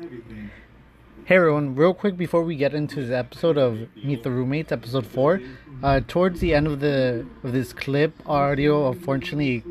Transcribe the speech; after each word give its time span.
Hey 0.00 1.36
everyone, 1.36 1.76
real 1.76 1.94
quick 1.94 2.16
before 2.16 2.42
we 2.42 2.56
get 2.56 2.74
into 2.74 3.06
the 3.06 3.16
episode 3.16 3.56
of 3.56 3.86
Meet 3.94 4.24
the 4.24 4.30
Roommates, 4.32 4.72
episode 4.72 5.06
four, 5.06 5.40
uh, 5.84 6.00
towards 6.08 6.40
the 6.40 6.52
end 6.52 6.66
of 6.66 6.80
the 6.80 7.24
of 7.44 7.52
this 7.52 7.72
clip, 7.72 8.12
audio 8.28 8.90
unfortunately 8.90 9.62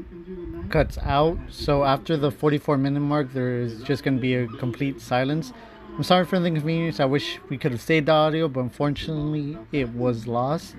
cuts 0.70 0.98
out. 1.00 1.38
So 1.50 1.84
after 1.84 2.16
the 2.16 2.32
44 2.32 2.78
minute 2.78 3.02
mark, 3.02 3.34
there 3.34 3.60
is 3.60 3.84
just 3.84 4.06
going 4.06 4.16
to 4.16 4.22
be 4.22 4.34
a 4.36 4.48
complete 4.48 5.02
silence. 5.02 5.52
I'm 5.98 6.04
sorry 6.04 6.24
for 6.24 6.40
the 6.40 6.46
inconvenience. 6.46 7.02
I 7.02 7.06
wish 7.06 7.40
we 7.50 7.58
could 7.58 7.74
have 7.74 7.82
saved 7.82 8.06
the 8.06 8.14
audio, 8.14 8.48
but 8.48 8.62
unfortunately, 8.62 9.58
it 9.74 9.90
was 9.90 10.26
lost. 10.26 10.78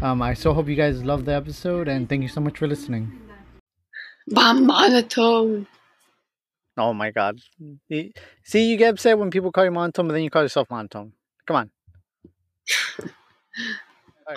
Um, 0.00 0.22
I 0.22 0.32
so 0.32 0.54
hope 0.54 0.66
you 0.66 0.76
guys 0.76 1.04
love 1.04 1.26
the 1.26 1.34
episode, 1.34 1.88
and 1.88 2.08
thank 2.08 2.22
you 2.22 2.28
so 2.28 2.40
much 2.40 2.56
for 2.56 2.66
listening. 2.66 3.20
Bomb 4.28 4.64
monotone. 4.64 5.66
Oh 6.76 6.92
my 6.92 7.10
god. 7.10 7.38
Y- 7.90 8.12
See, 8.44 8.70
you 8.70 8.76
get 8.76 8.94
upset 8.94 9.18
when 9.18 9.30
people 9.30 9.52
call 9.52 9.64
you 9.64 9.70
monotone, 9.70 10.08
but 10.08 10.14
then 10.14 10.22
you 10.22 10.30
call 10.30 10.42
yourself 10.42 10.70
monotone. 10.70 11.12
Come 11.46 11.56
on. 11.56 11.70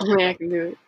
Only 0.00 0.24
oh, 0.24 0.28
I 0.28 0.34
can 0.34 0.48
do 0.50 0.62
it. 0.66 0.78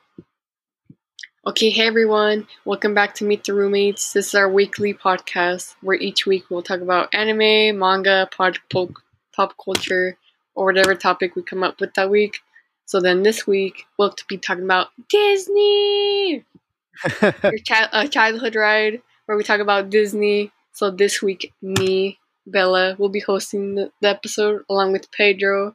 Okay, 1.46 1.70
hey 1.70 1.86
everyone. 1.86 2.46
Welcome 2.66 2.92
back 2.92 3.14
to 3.14 3.24
Meet 3.24 3.44
the 3.44 3.54
Roommates. 3.54 4.12
This 4.12 4.28
is 4.28 4.34
our 4.34 4.50
weekly 4.50 4.92
podcast 4.92 5.74
where 5.80 5.96
each 5.96 6.26
week 6.26 6.50
we'll 6.50 6.62
talk 6.62 6.80
about 6.80 7.14
anime, 7.14 7.78
manga, 7.78 8.28
pop, 8.36 8.56
pop, 8.70 8.90
pop 9.34 9.54
culture, 9.64 10.18
or 10.54 10.66
whatever 10.66 10.94
topic 10.94 11.34
we 11.34 11.42
come 11.42 11.62
up 11.62 11.80
with 11.80 11.94
that 11.94 12.10
week. 12.10 12.40
So 12.84 13.00
then 13.00 13.22
this 13.22 13.46
week 13.46 13.84
we'll 13.98 14.14
be 14.28 14.36
talking 14.36 14.64
about 14.64 14.88
Disney, 15.08 16.44
your 17.22 17.58
chi- 17.66 17.88
a 17.92 18.08
childhood 18.08 18.54
ride 18.54 19.00
where 19.24 19.38
we 19.38 19.44
talk 19.44 19.60
about 19.60 19.88
Disney. 19.88 20.52
So 20.78 20.92
this 20.92 21.20
week, 21.20 21.52
me, 21.60 22.20
Bella, 22.46 22.94
will 23.00 23.08
be 23.08 23.18
hosting 23.18 23.74
the, 23.74 23.90
the 24.00 24.10
episode 24.10 24.62
along 24.70 24.92
with 24.92 25.10
Pedro, 25.10 25.74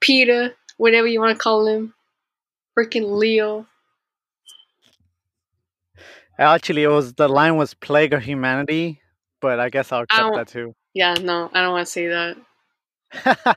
Peter, 0.00 0.54
whatever 0.76 1.06
you 1.06 1.18
want 1.18 1.34
to 1.34 1.42
call 1.42 1.66
him, 1.66 1.94
freaking 2.78 3.16
Leo. 3.18 3.66
Actually, 6.38 6.82
it 6.82 6.88
was 6.88 7.14
the 7.14 7.26
line 7.26 7.56
was 7.56 7.72
plague 7.72 8.12
of 8.12 8.22
humanity, 8.22 9.00
but 9.40 9.58
I 9.58 9.70
guess 9.70 9.90
I'll 9.90 10.02
accept 10.02 10.34
that 10.34 10.48
too. 10.48 10.74
Yeah, 10.92 11.14
no, 11.14 11.48
I 11.54 11.62
don't 11.62 11.72
want 11.72 11.86
to 11.86 11.90
say 11.90 12.08
that. 12.08 13.56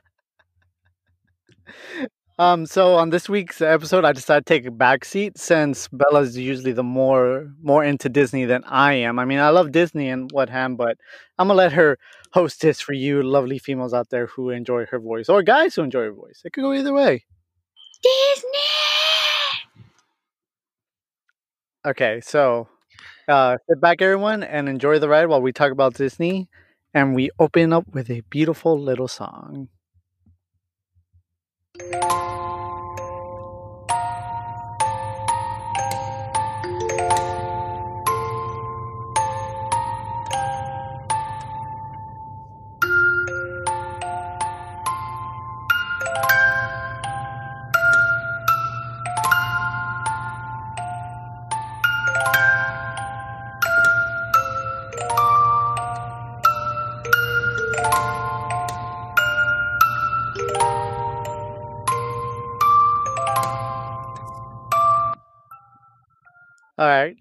um, 2.38 2.66
so 2.66 2.94
on 2.94 3.10
this 3.10 3.28
week's 3.28 3.60
episode, 3.60 4.04
I 4.04 4.12
decided 4.12 4.46
to 4.46 4.54
take 4.54 4.66
a 4.66 4.70
back 4.70 5.04
seat 5.04 5.36
since 5.38 5.88
Bella's 5.88 6.36
usually 6.36 6.72
the 6.72 6.84
more 6.84 7.52
more 7.62 7.82
into 7.82 8.08
Disney 8.08 8.44
than 8.44 8.62
I 8.64 8.94
am. 8.94 9.18
I 9.18 9.24
mean, 9.24 9.38
I 9.40 9.48
love 9.50 9.72
Disney 9.72 10.08
and 10.08 10.30
what 10.32 10.48
ham, 10.48 10.76
but 10.76 10.98
I'm 11.38 11.48
gonna 11.48 11.56
let 11.56 11.72
her 11.72 11.98
host 12.32 12.60
this 12.60 12.80
for 12.80 12.92
you, 12.92 13.22
lovely 13.22 13.58
females 13.58 13.92
out 13.92 14.10
there 14.10 14.26
who 14.26 14.50
enjoy 14.50 14.86
her 14.86 15.00
voice, 15.00 15.28
or 15.28 15.42
guys 15.42 15.74
who 15.74 15.82
enjoy 15.82 16.04
her 16.04 16.12
voice. 16.12 16.42
It 16.44 16.52
could 16.52 16.62
go 16.62 16.72
either 16.72 16.92
way. 16.92 17.24
Disney! 18.02 18.58
Okay, 21.86 22.20
so 22.20 22.68
uh, 23.28 23.56
sit 23.68 23.80
back, 23.80 24.00
everyone, 24.00 24.42
and 24.42 24.68
enjoy 24.68 24.98
the 24.98 25.08
ride 25.08 25.26
while 25.26 25.42
we 25.42 25.52
talk 25.52 25.72
about 25.72 25.94
Disney, 25.94 26.48
and 26.94 27.14
we 27.14 27.30
open 27.38 27.72
up 27.72 27.86
with 27.92 28.10
a 28.10 28.22
beautiful 28.30 28.78
little 28.78 29.08
song. 29.08 29.68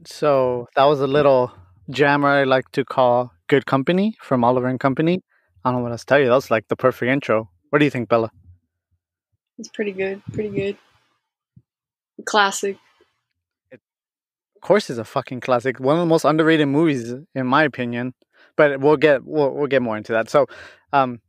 So 0.08 0.68
that 0.76 0.86
was 0.86 1.02
a 1.02 1.08
little 1.08 1.52
jammer 1.90 2.30
I 2.30 2.44
like 2.46 2.72
to 2.72 2.86
call 2.86 3.32
"Good 3.48 3.66
Company" 3.66 4.16
from 4.22 4.44
Oliver 4.44 4.68
and 4.68 4.80
Company. 4.80 5.22
I 5.64 5.72
don't 5.72 5.80
know 5.80 5.84
what 5.84 5.92
else 5.92 6.02
to 6.02 6.06
tell 6.06 6.20
you. 6.20 6.28
That 6.28 6.36
was 6.36 6.50
like 6.50 6.68
the 6.70 6.76
perfect 6.78 7.10
intro. 7.10 7.50
What 7.70 7.80
do 7.80 7.86
you 7.86 7.92
think, 7.92 8.08
Bella? 8.08 8.32
It's 9.60 9.70
pretty 9.70 9.92
good, 9.92 10.22
pretty 10.32 10.50
good. 10.50 10.78
Classic. 12.26 12.78
Of 13.72 14.62
course, 14.62 14.90
it's 14.90 15.00
a 15.00 15.04
fucking 15.04 15.42
classic. 15.42 15.80
One 15.80 15.96
of 15.96 16.00
the 16.00 16.06
most 16.06 16.26
underrated 16.26 16.68
movies, 16.68 17.14
in 17.36 17.48
my 17.48 17.64
opinion. 17.64 18.14
But 18.56 18.80
we'll 18.80 18.98
get 18.98 19.26
we'll, 19.26 19.52
we'll 19.52 19.68
get 19.68 19.82
more 19.82 19.98
into 19.98 20.14
that. 20.14 20.30
So, 20.30 20.48
um, 20.94 21.20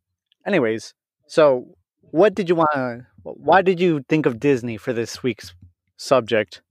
anyways, 0.46 0.94
so 1.26 1.76
what 2.00 2.34
did 2.34 2.48
you 2.48 2.54
want? 2.54 2.70
to 2.74 3.06
Why 3.22 3.60
did 3.60 3.80
you 3.80 4.02
think 4.08 4.24
of 4.24 4.38
Disney 4.38 4.76
for 4.76 4.92
this 4.92 5.22
week's 5.22 5.52
subject? 5.96 6.62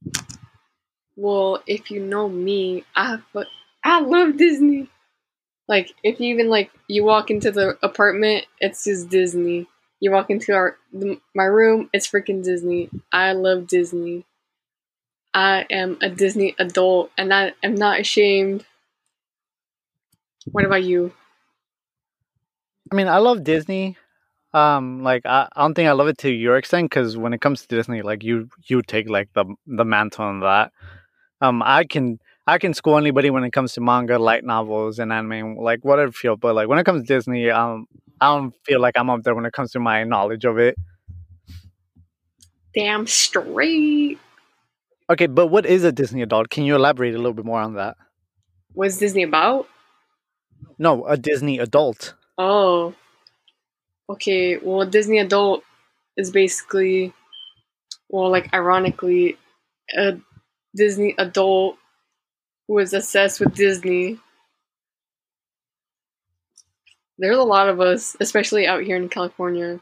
Well, 1.18 1.62
if 1.66 1.90
you 1.90 2.00
know 2.00 2.30
me, 2.30 2.84
I 2.96 3.18
fu- 3.32 3.44
I 3.84 4.00
love 4.00 4.38
Disney. 4.38 4.88
Like, 5.68 5.94
if 6.02 6.20
you 6.20 6.32
even 6.34 6.48
like 6.50 6.70
you 6.88 7.04
walk 7.04 7.30
into 7.30 7.50
the 7.50 7.78
apartment, 7.82 8.46
it's 8.60 8.84
just 8.84 9.08
Disney. 9.10 9.68
You 10.00 10.10
walk 10.12 10.30
into 10.30 10.52
our 10.54 10.78
the, 10.92 11.20
my 11.34 11.44
room, 11.44 11.90
it's 11.92 12.08
freaking 12.08 12.42
Disney. 12.44 12.90
I 13.12 13.32
love 13.32 13.66
Disney. 13.68 14.26
I 15.34 15.66
am 15.70 15.98
a 16.02 16.10
Disney 16.10 16.54
adult, 16.58 17.10
and 17.16 17.32
I 17.32 17.54
am 17.62 17.74
not 17.74 18.00
ashamed. 18.00 18.66
What 20.52 20.64
about 20.66 20.82
you? 20.84 21.12
I 22.92 22.94
mean, 22.96 23.08
I 23.08 23.18
love 23.18 23.44
Disney. 23.44 23.96
Um, 24.52 25.02
like 25.02 25.26
I, 25.26 25.48
I 25.54 25.62
don't 25.62 25.74
think 25.74 25.88
I 25.88 25.92
love 25.92 26.08
it 26.08 26.18
to 26.18 26.30
your 26.30 26.56
extent 26.56 26.90
because 26.90 27.16
when 27.16 27.32
it 27.34 27.40
comes 27.40 27.62
to 27.62 27.76
Disney, 27.76 28.02
like 28.02 28.22
you 28.24 28.48
you 28.66 28.82
take 28.82 29.08
like 29.08 29.30
the 29.34 29.44
the 29.66 29.84
mantle 29.84 30.24
on 30.24 30.40
that. 30.40 30.72
Um, 31.40 31.62
I 31.62 31.84
can 31.84 32.18
I 32.46 32.58
can 32.58 32.74
school 32.74 32.96
anybody 32.96 33.30
when 33.30 33.44
it 33.44 33.52
comes 33.52 33.72
to 33.74 33.80
manga, 33.80 34.18
light 34.18 34.44
novels, 34.44 34.98
and 34.98 35.12
anime, 35.12 35.56
like 35.56 35.84
whatever 35.84 36.12
field. 36.12 36.40
But 36.40 36.54
like 36.54 36.68
when 36.68 36.78
it 36.78 36.84
comes 36.84 37.02
to 37.02 37.06
Disney, 37.06 37.50
um, 37.50 37.86
I 38.20 38.34
don't 38.36 38.54
feel 38.64 38.80
like 38.80 38.98
I'm 38.98 39.10
up 39.10 39.22
there 39.22 39.34
when 39.34 39.46
it 39.46 39.52
comes 39.52 39.72
to 39.72 39.80
my 39.80 40.04
knowledge 40.04 40.44
of 40.44 40.58
it. 40.58 40.76
Damn 42.74 43.06
straight. 43.06 44.18
Okay, 45.10 45.26
but 45.26 45.46
what 45.46 45.64
is 45.64 45.84
a 45.84 45.92
Disney 45.92 46.22
adult? 46.22 46.50
Can 46.50 46.64
you 46.64 46.74
elaborate 46.74 47.14
a 47.14 47.18
little 47.18 47.32
bit 47.32 47.44
more 47.44 47.60
on 47.60 47.74
that? 47.74 47.96
What's 48.74 48.98
Disney 48.98 49.22
about? 49.22 49.66
No, 50.78 51.06
a 51.06 51.16
Disney 51.16 51.58
adult. 51.58 52.14
Oh. 52.36 52.94
Okay, 54.10 54.56
well, 54.56 54.86
Disney 54.86 55.18
Adult 55.18 55.62
is 56.16 56.30
basically, 56.30 57.12
well, 58.08 58.30
like, 58.30 58.52
ironically, 58.54 59.36
a 59.94 60.16
Disney 60.74 61.14
adult 61.18 61.76
who 62.66 62.78
is 62.78 62.92
obsessed 62.92 63.40
with 63.40 63.54
Disney. 63.54 64.18
There's 67.18 67.38
a 67.38 67.42
lot 67.42 67.68
of 67.68 67.80
us, 67.80 68.16
especially 68.20 68.66
out 68.66 68.82
here 68.82 68.96
in 68.96 69.08
California. 69.08 69.80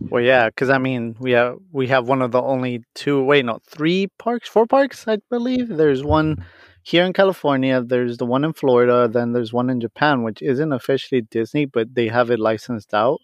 Well, 0.00 0.22
yeah, 0.22 0.48
because 0.48 0.68
I 0.68 0.78
mean, 0.78 1.16
we 1.18 1.32
have 1.32 1.56
we 1.72 1.86
have 1.88 2.08
one 2.08 2.20
of 2.20 2.32
the 2.32 2.42
only 2.42 2.84
two. 2.94 3.22
Wait, 3.24 3.44
no, 3.44 3.60
three 3.66 4.08
parks, 4.18 4.48
four 4.48 4.66
parks, 4.66 5.08
I 5.08 5.18
believe. 5.30 5.68
There's 5.68 6.04
one 6.04 6.44
here 6.82 7.04
in 7.04 7.14
California. 7.14 7.82
There's 7.82 8.18
the 8.18 8.26
one 8.26 8.44
in 8.44 8.52
Florida. 8.52 9.08
Then 9.08 9.32
there's 9.32 9.52
one 9.52 9.70
in 9.70 9.80
Japan, 9.80 10.22
which 10.22 10.42
isn't 10.42 10.72
officially 10.72 11.22
Disney, 11.22 11.64
but 11.64 11.94
they 11.94 12.08
have 12.08 12.30
it 12.30 12.38
licensed 12.38 12.92
out. 12.92 13.20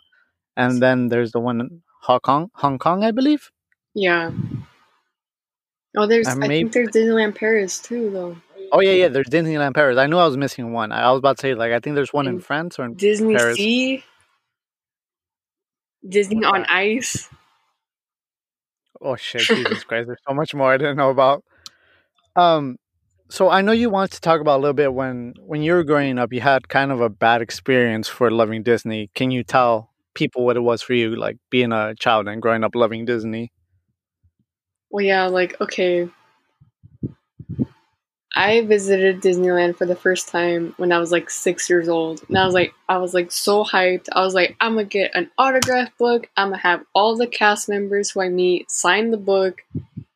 And 0.56 0.81
then 0.81 1.08
there's 1.08 1.32
the 1.32 1.40
one 1.40 1.60
in 1.60 1.82
Hong 2.02 2.20
Kong, 2.20 2.50
Hong 2.54 2.78
Kong, 2.78 3.04
I 3.04 3.10
believe. 3.10 3.50
Yeah. 3.94 4.31
Oh, 5.96 6.06
there's, 6.06 6.28
I 6.28 6.34
think 6.46 6.72
there's 6.72 6.90
Disneyland 6.90 7.34
Paris 7.34 7.81
too, 7.81 8.10
though. 8.10 8.37
Oh 8.72 8.81
yeah, 8.81 8.92
yeah. 8.92 9.08
There's 9.08 9.26
Disneyland 9.26 9.75
Paris. 9.75 9.98
I 9.98 10.06
knew 10.06 10.16
I 10.16 10.26
was 10.26 10.37
missing 10.37 10.72
one. 10.72 10.92
I 10.92 11.10
was 11.10 11.19
about 11.19 11.38
to 11.38 11.42
say 11.42 11.54
like 11.54 11.72
I 11.72 11.81
think 11.81 11.96
there's 11.96 12.12
one 12.12 12.26
in 12.26 12.34
And 12.34 12.44
France 12.44 12.78
or 12.78 12.84
in 12.84 12.94
Disney 12.94 13.34
Paris. 13.34 13.56
Sea. 13.56 14.04
Disney 16.08 16.44
on? 16.44 16.64
Ice. 16.66 17.28
Oh 19.02 19.16
shit, 19.16 19.42
Jesus 19.46 19.84
Christ! 19.84 20.06
There's 20.06 20.20
so 20.26 20.34
much 20.34 20.54
more 20.54 20.72
I 20.72 20.76
didn't 20.76 20.96
know 20.96 21.10
about. 21.10 21.42
Um, 22.37 22.76
so 23.28 23.50
I 23.50 23.60
know 23.60 23.72
you 23.72 23.90
wanted 23.90 24.12
to 24.12 24.20
talk 24.20 24.40
about 24.40 24.58
a 24.58 24.62
little 24.62 24.75
bit 24.75 24.94
when 24.94 25.34
when 25.40 25.62
you 25.62 25.72
were 25.72 25.84
growing 25.84 26.19
up, 26.19 26.32
you 26.32 26.40
had 26.40 26.69
kind 26.69 26.92
of 26.92 27.00
a 27.00 27.08
bad 27.08 27.42
experience 27.42 28.08
for 28.08 28.31
loving 28.31 28.62
Disney. 28.62 29.10
Can 29.14 29.31
you 29.31 29.42
tell 29.42 29.90
people 30.14 30.44
what 30.44 30.56
it 30.56 30.60
was 30.60 30.82
for 30.82 30.94
you, 30.94 31.16
like 31.16 31.38
being 31.50 31.72
a 31.72 31.94
child 31.94 32.28
and 32.28 32.40
growing 32.40 32.62
up 32.62 32.75
loving 32.75 33.04
Disney? 33.04 33.52
Well, 34.90 35.04
yeah, 35.04 35.26
like, 35.26 35.60
okay. 35.60 36.08
I 38.34 38.62
visited 38.62 39.20
Disneyland 39.20 39.76
for 39.76 39.87
the 39.87 39.96
first 39.96 40.28
time 40.28 40.72
when 40.76 40.92
I 40.92 40.98
was 40.98 41.10
like 41.10 41.31
six 41.31 41.69
years 41.69 41.88
old. 41.88 42.22
And 42.28 42.38
I 42.38 42.44
was 42.46 42.54
like, 42.54 42.72
I 42.88 42.98
was 42.98 43.12
like 43.12 43.32
so 43.32 43.64
hyped. 43.64 44.06
I 44.12 44.22
was 44.22 44.34
like, 44.34 44.56
I'm 44.60 44.75
gonna 44.75 44.84
get 44.84 45.10
an 45.14 45.31
autograph 45.37 45.90
book. 45.98 46.28
I'm 46.37 46.48
gonna 46.48 46.58
have 46.58 46.84
all 46.94 47.16
the 47.16 47.26
cast 47.26 47.69
members 47.69 48.10
who 48.10 48.20
I 48.20 48.28
meet 48.28 48.70
sign 48.70 49.10
the 49.10 49.16
book 49.16 49.62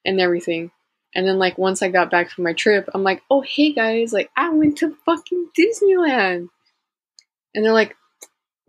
and 0.05 0.21
everything. 0.21 0.71
And 1.15 1.27
then 1.27 1.39
like 1.39 1.59
once 1.59 1.83
I 1.83 1.89
got 1.89 2.11
back 2.11 2.31
from 2.31 2.45
my 2.45 2.53
trip, 2.53 2.89
I'm 2.95 3.03
like, 3.03 3.23
oh 3.31 3.43
hey 3.43 3.73
guys, 3.73 4.13
like 4.13 4.31
I 4.37 4.49
went 4.51 4.79
to 4.79 4.97
fucking 5.05 5.51
Disneyland. 5.59 6.49
And 7.55 7.65
they're 7.65 7.73
like, 7.73 7.97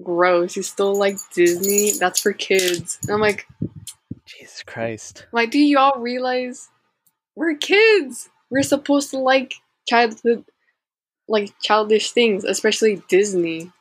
gross, 0.04 0.56
you 0.56 0.64
still 0.64 0.96
like 0.96 1.18
Disney? 1.34 1.92
That's 2.00 2.20
for 2.20 2.34
kids. 2.34 3.00
And 3.04 3.12
I'm 3.12 3.22
like, 3.22 3.48
Jesus 4.56 4.64
Christ. 4.64 5.28
like, 5.32 5.52
do 5.52 5.60
y'all 5.60 6.00
realize 6.00 6.70
we're 7.36 7.56
kids? 7.56 8.30
We're 8.50 8.64
supposed 8.64 9.12
to 9.12 9.18
like 9.18 9.56
childhood 9.88 10.46
like 11.28 11.54
childish 11.62 12.12
things, 12.12 12.44
especially 12.44 13.02
Disney. 13.10 13.72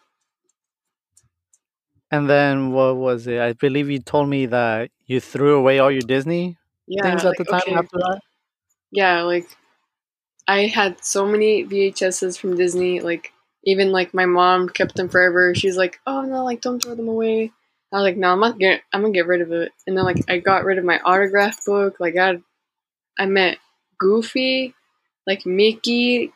And 2.11 2.29
then 2.29 2.73
what 2.73 2.97
was 2.97 3.27
it? 3.27 3.41
I 3.41 3.53
believe 3.53 3.91
you 3.91 3.99
told 3.99 4.29
me 4.29 4.47
that 4.47 4.91
you 5.07 5.21
threw 5.21 5.57
away 5.57 5.79
all 5.79 5.91
your 5.91 6.03
Disney 6.03 6.57
Yeah. 6.87 7.03
things 7.03 7.25
at 7.25 7.29
like, 7.29 7.39
the 7.39 7.45
time 7.45 7.61
okay. 7.67 7.75
after 7.75 7.99
that. 7.99 8.21
Yeah, 8.91 9.23
like 9.23 9.47
I 10.49 10.67
had 10.67 11.05
so 11.05 11.27
many 11.27 11.65
VHSs 11.65 12.39
from 12.39 12.57
Disney, 12.57 13.01
like 13.01 13.33
even 13.65 13.93
like 13.93 14.15
my 14.15 14.27
mom 14.27 14.69
kept 14.69 14.97
them 14.97 15.09
forever. 15.09 15.55
She's 15.55 15.77
like, 15.77 16.01
"Oh 16.07 16.23
no, 16.23 16.45
like 16.45 16.61
don't 16.61 16.83
throw 16.83 16.95
them 16.95 17.09
away." 17.09 17.53
I 17.95 17.99
was 17.99 18.05
like, 18.05 18.17
"No, 18.17 18.33
I'm 18.33 18.59
get 18.59 18.83
I'm 18.93 19.03
gonna 19.03 19.13
get 19.13 19.29
rid 19.29 19.41
of 19.41 19.53
it." 19.53 19.73
And 19.87 19.97
then 19.97 20.05
like 20.05 20.19
I 20.29 20.39
got 20.39 20.65
rid 20.65 20.79
of 20.79 20.85
my 20.85 20.99
autograph 21.05 21.65
book. 21.65 22.01
Like 22.01 22.17
I, 22.17 22.41
I 23.19 23.27
met 23.27 23.59
Goofy, 23.99 24.75
like 25.29 25.47
Mickey, 25.47 26.33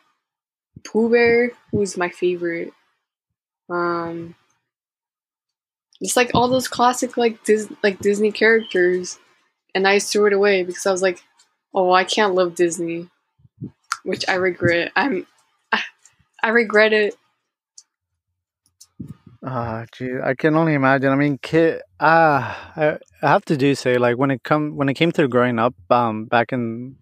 Pooh 0.87 1.11
Bear, 1.11 1.51
who's 1.73 1.97
my 1.97 2.11
favorite. 2.11 2.73
Um, 3.69 4.37
just 6.01 6.17
like 6.17 6.31
all 6.33 6.49
those 6.49 6.69
classic 6.69 7.17
like 7.17 7.45
Dis- 7.45 7.73
like 7.83 7.99
Disney 7.99 8.31
characters, 8.31 9.19
and 9.75 9.89
I 9.89 9.99
threw 9.99 10.27
it 10.27 10.33
away 10.33 10.63
because 10.63 10.87
I 10.87 10.93
was 10.93 11.03
like, 11.03 11.25
"Oh, 11.75 11.93
I 11.93 12.05
can't 12.05 12.35
love 12.35 12.55
Disney," 12.55 13.09
which 14.05 14.25
I 14.29 14.35
regret. 14.35 14.93
I'm, 14.97 15.27
I, 15.73 15.83
I 16.43 16.51
regret 16.51 16.93
it. 16.93 17.17
Ah, 19.51 19.87
gee, 19.93 20.19
I 20.23 20.35
can 20.35 20.57
only 20.57 20.75
imagine. 20.75 21.11
I 21.11 21.15
mean, 21.17 21.39
kid, 21.39 21.81
ah, 22.01 22.73
I, 22.77 22.99
I 23.23 23.29
have 23.31 23.47
to 23.47 23.57
do 23.57 23.75
say 23.75 23.97
like 23.97 24.19
when 24.19 24.31
it 24.31 24.43
come 24.43 24.77
when 24.77 24.91
it 24.91 24.95
came 24.95 25.11
to 25.13 25.27
growing 25.27 25.59
up, 25.59 25.75
um, 25.91 26.27
back 26.27 26.53
in 26.53 26.97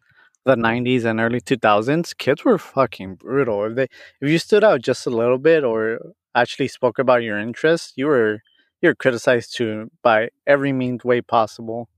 the 0.45 0.55
'90s 0.55 1.05
and 1.05 1.19
early 1.19 1.41
2000s, 1.41 2.17
kids 2.17 2.45
were 2.45 2.57
fucking 2.59 3.17
brutal. 3.17 3.65
If 3.65 3.75
they, 3.75 3.89
if 4.21 4.31
you 4.31 4.39
stood 4.39 4.63
out 4.63 4.81
just 4.83 5.07
a 5.07 5.11
little 5.11 5.39
bit 5.39 5.65
or 5.65 5.99
actually 6.37 6.69
spoke 6.69 7.01
about 7.01 7.25
your 7.25 7.37
interests, 7.37 7.95
you 7.97 8.07
were 8.07 8.43
you 8.81 8.91
were 8.91 8.95
criticized 8.95 9.57
to 9.57 9.91
by 10.03 10.29
every 10.47 10.73
means 10.73 11.05
way 11.05 11.21
possible. 11.23 11.89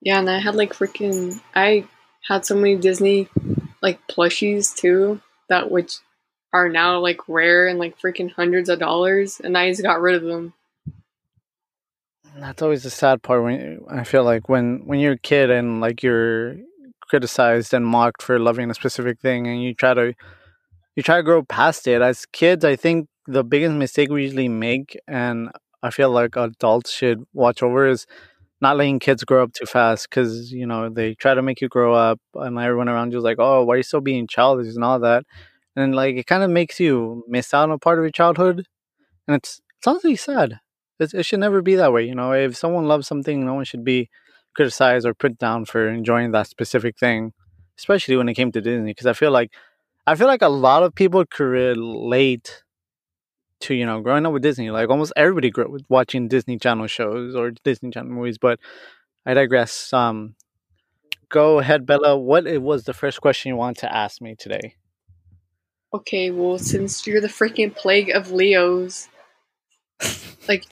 Yeah, 0.00 0.20
and 0.20 0.30
I 0.30 0.38
had 0.38 0.54
like 0.54 0.74
freaking. 0.74 1.40
I 1.56 1.88
had 2.28 2.46
so 2.46 2.54
many 2.54 2.76
Disney 2.76 3.28
like 3.82 4.06
plushies 4.06 4.76
too 4.76 5.20
that 5.48 5.72
which 5.72 5.98
are 6.54 6.68
now 6.68 7.00
like 7.00 7.28
rare 7.28 7.66
and 7.66 7.78
like 7.80 8.00
freaking 8.00 8.30
hundreds 8.30 8.68
of 8.68 8.78
dollars, 8.78 9.40
and 9.42 9.58
I 9.58 9.70
just 9.70 9.82
got 9.82 10.00
rid 10.00 10.14
of 10.14 10.22
them. 10.22 10.54
That's 12.38 12.62
always 12.62 12.84
the 12.84 12.90
sad 12.90 13.22
part 13.22 13.42
when 13.42 13.80
I 13.90 14.04
feel 14.04 14.24
like 14.24 14.48
when 14.48 14.82
when 14.86 15.00
you're 15.00 15.14
a 15.14 15.18
kid 15.18 15.50
and 15.50 15.80
like 15.80 16.02
you're 16.02 16.56
criticized 17.08 17.74
and 17.74 17.84
mocked 17.84 18.22
for 18.22 18.38
loving 18.38 18.70
a 18.70 18.74
specific 18.74 19.20
thing 19.20 19.46
and 19.46 19.62
you 19.62 19.74
try 19.74 19.94
to 19.94 20.14
you 20.96 21.02
try 21.02 21.16
to 21.16 21.22
grow 21.24 21.42
past 21.42 21.86
it. 21.88 22.00
As 22.00 22.24
kids, 22.26 22.64
I 22.64 22.76
think 22.76 23.08
the 23.26 23.42
biggest 23.44 23.74
mistake 23.74 24.10
we 24.10 24.22
usually 24.22 24.48
make 24.48 24.96
and 25.08 25.50
I 25.82 25.90
feel 25.90 26.10
like 26.10 26.36
adults 26.36 26.92
should 26.92 27.24
watch 27.32 27.62
over 27.62 27.86
is 27.86 28.06
not 28.60 28.76
letting 28.76 29.00
kids 29.00 29.24
grow 29.24 29.42
up 29.42 29.52
too 29.52 29.66
fast 29.66 30.08
because 30.08 30.52
you 30.52 30.66
know 30.66 30.88
they 30.88 31.14
try 31.14 31.34
to 31.34 31.42
make 31.42 31.60
you 31.60 31.68
grow 31.68 31.94
up 31.94 32.20
and 32.34 32.58
everyone 32.58 32.88
around 32.88 33.12
you 33.12 33.18
is 33.18 33.24
like, 33.24 33.38
oh, 33.40 33.64
why 33.64 33.74
are 33.74 33.76
you 33.78 33.82
still 33.82 34.00
being 34.00 34.26
childish 34.28 34.74
and 34.74 34.84
all 34.84 35.00
that, 35.00 35.24
and 35.76 35.94
like 35.94 36.16
it 36.16 36.26
kind 36.26 36.42
of 36.42 36.50
makes 36.50 36.80
you 36.80 37.24
miss 37.28 37.52
out 37.52 37.64
on 37.64 37.72
a 37.72 37.78
part 37.78 37.98
of 37.98 38.04
your 38.04 38.10
childhood, 38.10 38.66
and 39.26 39.36
it's 39.36 39.60
it's 39.78 39.86
honestly 39.86 40.16
sad. 40.16 40.60
It, 41.00 41.26
should 41.26 41.40
never 41.40 41.60
be 41.60 41.74
that 41.74 41.92
way. 41.92 42.04
You 42.04 42.14
know, 42.14 42.32
if 42.32 42.56
someone 42.56 42.86
loves 42.86 43.06
something, 43.06 43.44
no 43.44 43.54
one 43.54 43.64
should 43.64 43.84
be 43.84 44.08
criticized 44.54 45.06
or 45.06 45.12
put 45.12 45.38
down 45.38 45.64
for 45.64 45.88
enjoying 45.88 46.30
that 46.30 46.46
specific 46.46 46.96
thing, 46.98 47.32
especially 47.78 48.16
when 48.16 48.28
it 48.28 48.34
came 48.34 48.52
to 48.52 48.60
Disney. 48.60 48.92
Because 48.92 49.06
I 49.06 49.12
feel 49.12 49.32
like 49.32 49.52
I 50.06 50.14
feel 50.14 50.26
like 50.26 50.42
a 50.42 50.48
lot 50.48 50.82
of 50.82 50.94
people 50.94 51.24
could 51.26 51.44
relate 51.44 52.62
to 53.60 53.74
you 53.74 53.86
know 53.86 54.00
growing 54.00 54.26
up 54.26 54.32
with 54.32 54.42
Disney. 54.42 54.70
Like 54.70 54.88
almost 54.88 55.12
everybody 55.16 55.50
grew 55.50 55.64
up 55.64 55.70
with 55.70 55.84
watching 55.88 56.28
Disney 56.28 56.58
Channel 56.58 56.86
shows 56.86 57.34
or 57.34 57.50
Disney 57.64 57.90
Channel 57.90 58.12
movies. 58.12 58.38
But 58.38 58.60
I 59.26 59.34
digress. 59.34 59.92
Um, 59.92 60.36
go 61.28 61.58
ahead, 61.58 61.86
Bella. 61.86 62.16
What 62.16 62.44
was 62.62 62.84
the 62.84 62.94
first 62.94 63.20
question 63.20 63.50
you 63.50 63.56
want 63.56 63.78
to 63.78 63.92
ask 63.92 64.20
me 64.20 64.36
today? 64.36 64.76
Okay, 65.94 66.32
well, 66.32 66.58
since 66.58 67.06
you're 67.06 67.20
the 67.20 67.28
freaking 67.28 67.72
plague 67.72 68.10
of 68.10 68.32
Leos, 68.32 69.08
like 70.48 70.64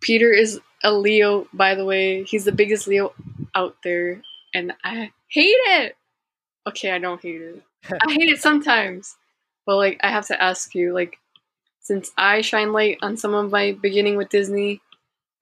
Peter 0.00 0.32
is 0.32 0.60
a 0.84 0.92
Leo, 0.94 1.48
by 1.52 1.74
the 1.74 1.84
way. 1.84 2.22
He's 2.22 2.44
the 2.44 2.52
biggest 2.52 2.86
Leo 2.86 3.12
out 3.56 3.74
there, 3.82 4.22
and 4.54 4.72
I 4.84 5.10
hate 5.28 5.48
it. 5.48 5.96
Okay, 6.68 6.92
I 6.92 7.00
don't 7.00 7.20
hate 7.20 7.42
it. 7.42 7.62
I 7.90 8.12
hate 8.12 8.28
it 8.28 8.40
sometimes, 8.40 9.16
but 9.66 9.76
like 9.78 9.98
I 10.04 10.10
have 10.10 10.28
to 10.28 10.40
ask 10.40 10.72
you, 10.76 10.94
like, 10.94 11.18
since 11.80 12.12
I 12.16 12.40
shine 12.42 12.72
light 12.72 12.98
on 13.02 13.16
some 13.16 13.34
of 13.34 13.50
my 13.50 13.72
beginning 13.72 14.16
with 14.16 14.28
Disney, 14.28 14.80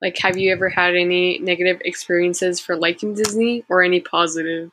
like, 0.01 0.17
have 0.19 0.39
you 0.39 0.51
ever 0.51 0.71
had 0.71 0.97
any 0.97 1.39
negative 1.41 1.83
experiences 1.85 2.59
for 2.59 2.75
liking 2.75 3.13
Disney 3.13 3.65
or 3.69 3.83
any 3.83 4.01
positive? 4.01 4.71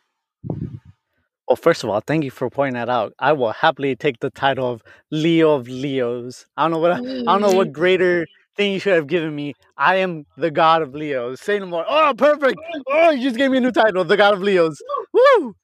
Well, 1.48 1.56
first 1.58 1.84
of 1.84 1.90
all, 1.90 2.00
thank 2.00 2.24
you 2.24 2.32
for 2.32 2.50
pointing 2.50 2.76
that 2.76 2.90
out. 2.90 3.14
I 3.20 3.34
will 3.34 3.52
happily 3.52 3.96
take 3.96 4.20
the 4.20 4.30
title 4.30 4.70
of 4.72 4.82
Leo 5.12 5.56
of 5.56 5.68
Leos. 5.68 6.46
I 6.56 6.64
don't 6.64 6.72
know 6.72 6.80
what 6.80 6.92
I, 6.94 6.98
don't 7.02 7.42
know 7.42 7.52
what 7.52 7.74
greater 7.74 8.26
thing 8.56 8.74
you 8.74 8.80
should 8.80 8.94
have 8.94 9.08
given 9.08 9.36
me. 9.36 9.54
I 9.78 9.98
am 9.98 10.26
the 10.38 10.52
god 10.52 10.82
of 10.82 10.96
Leos. 10.96 11.42
Say 11.42 11.60
no 11.60 11.66
more. 11.66 11.86
Oh, 11.88 12.14
perfect. 12.18 12.58
Oh, 12.88 13.10
you 13.12 13.24
just 13.24 13.36
gave 13.36 13.52
me 13.52 13.58
a 13.58 13.62
new 13.62 13.72
title, 13.72 14.04
the 14.06 14.16
god 14.18 14.34
of 14.36 14.42
Leos. 14.42 14.82
Woo! 15.12 15.56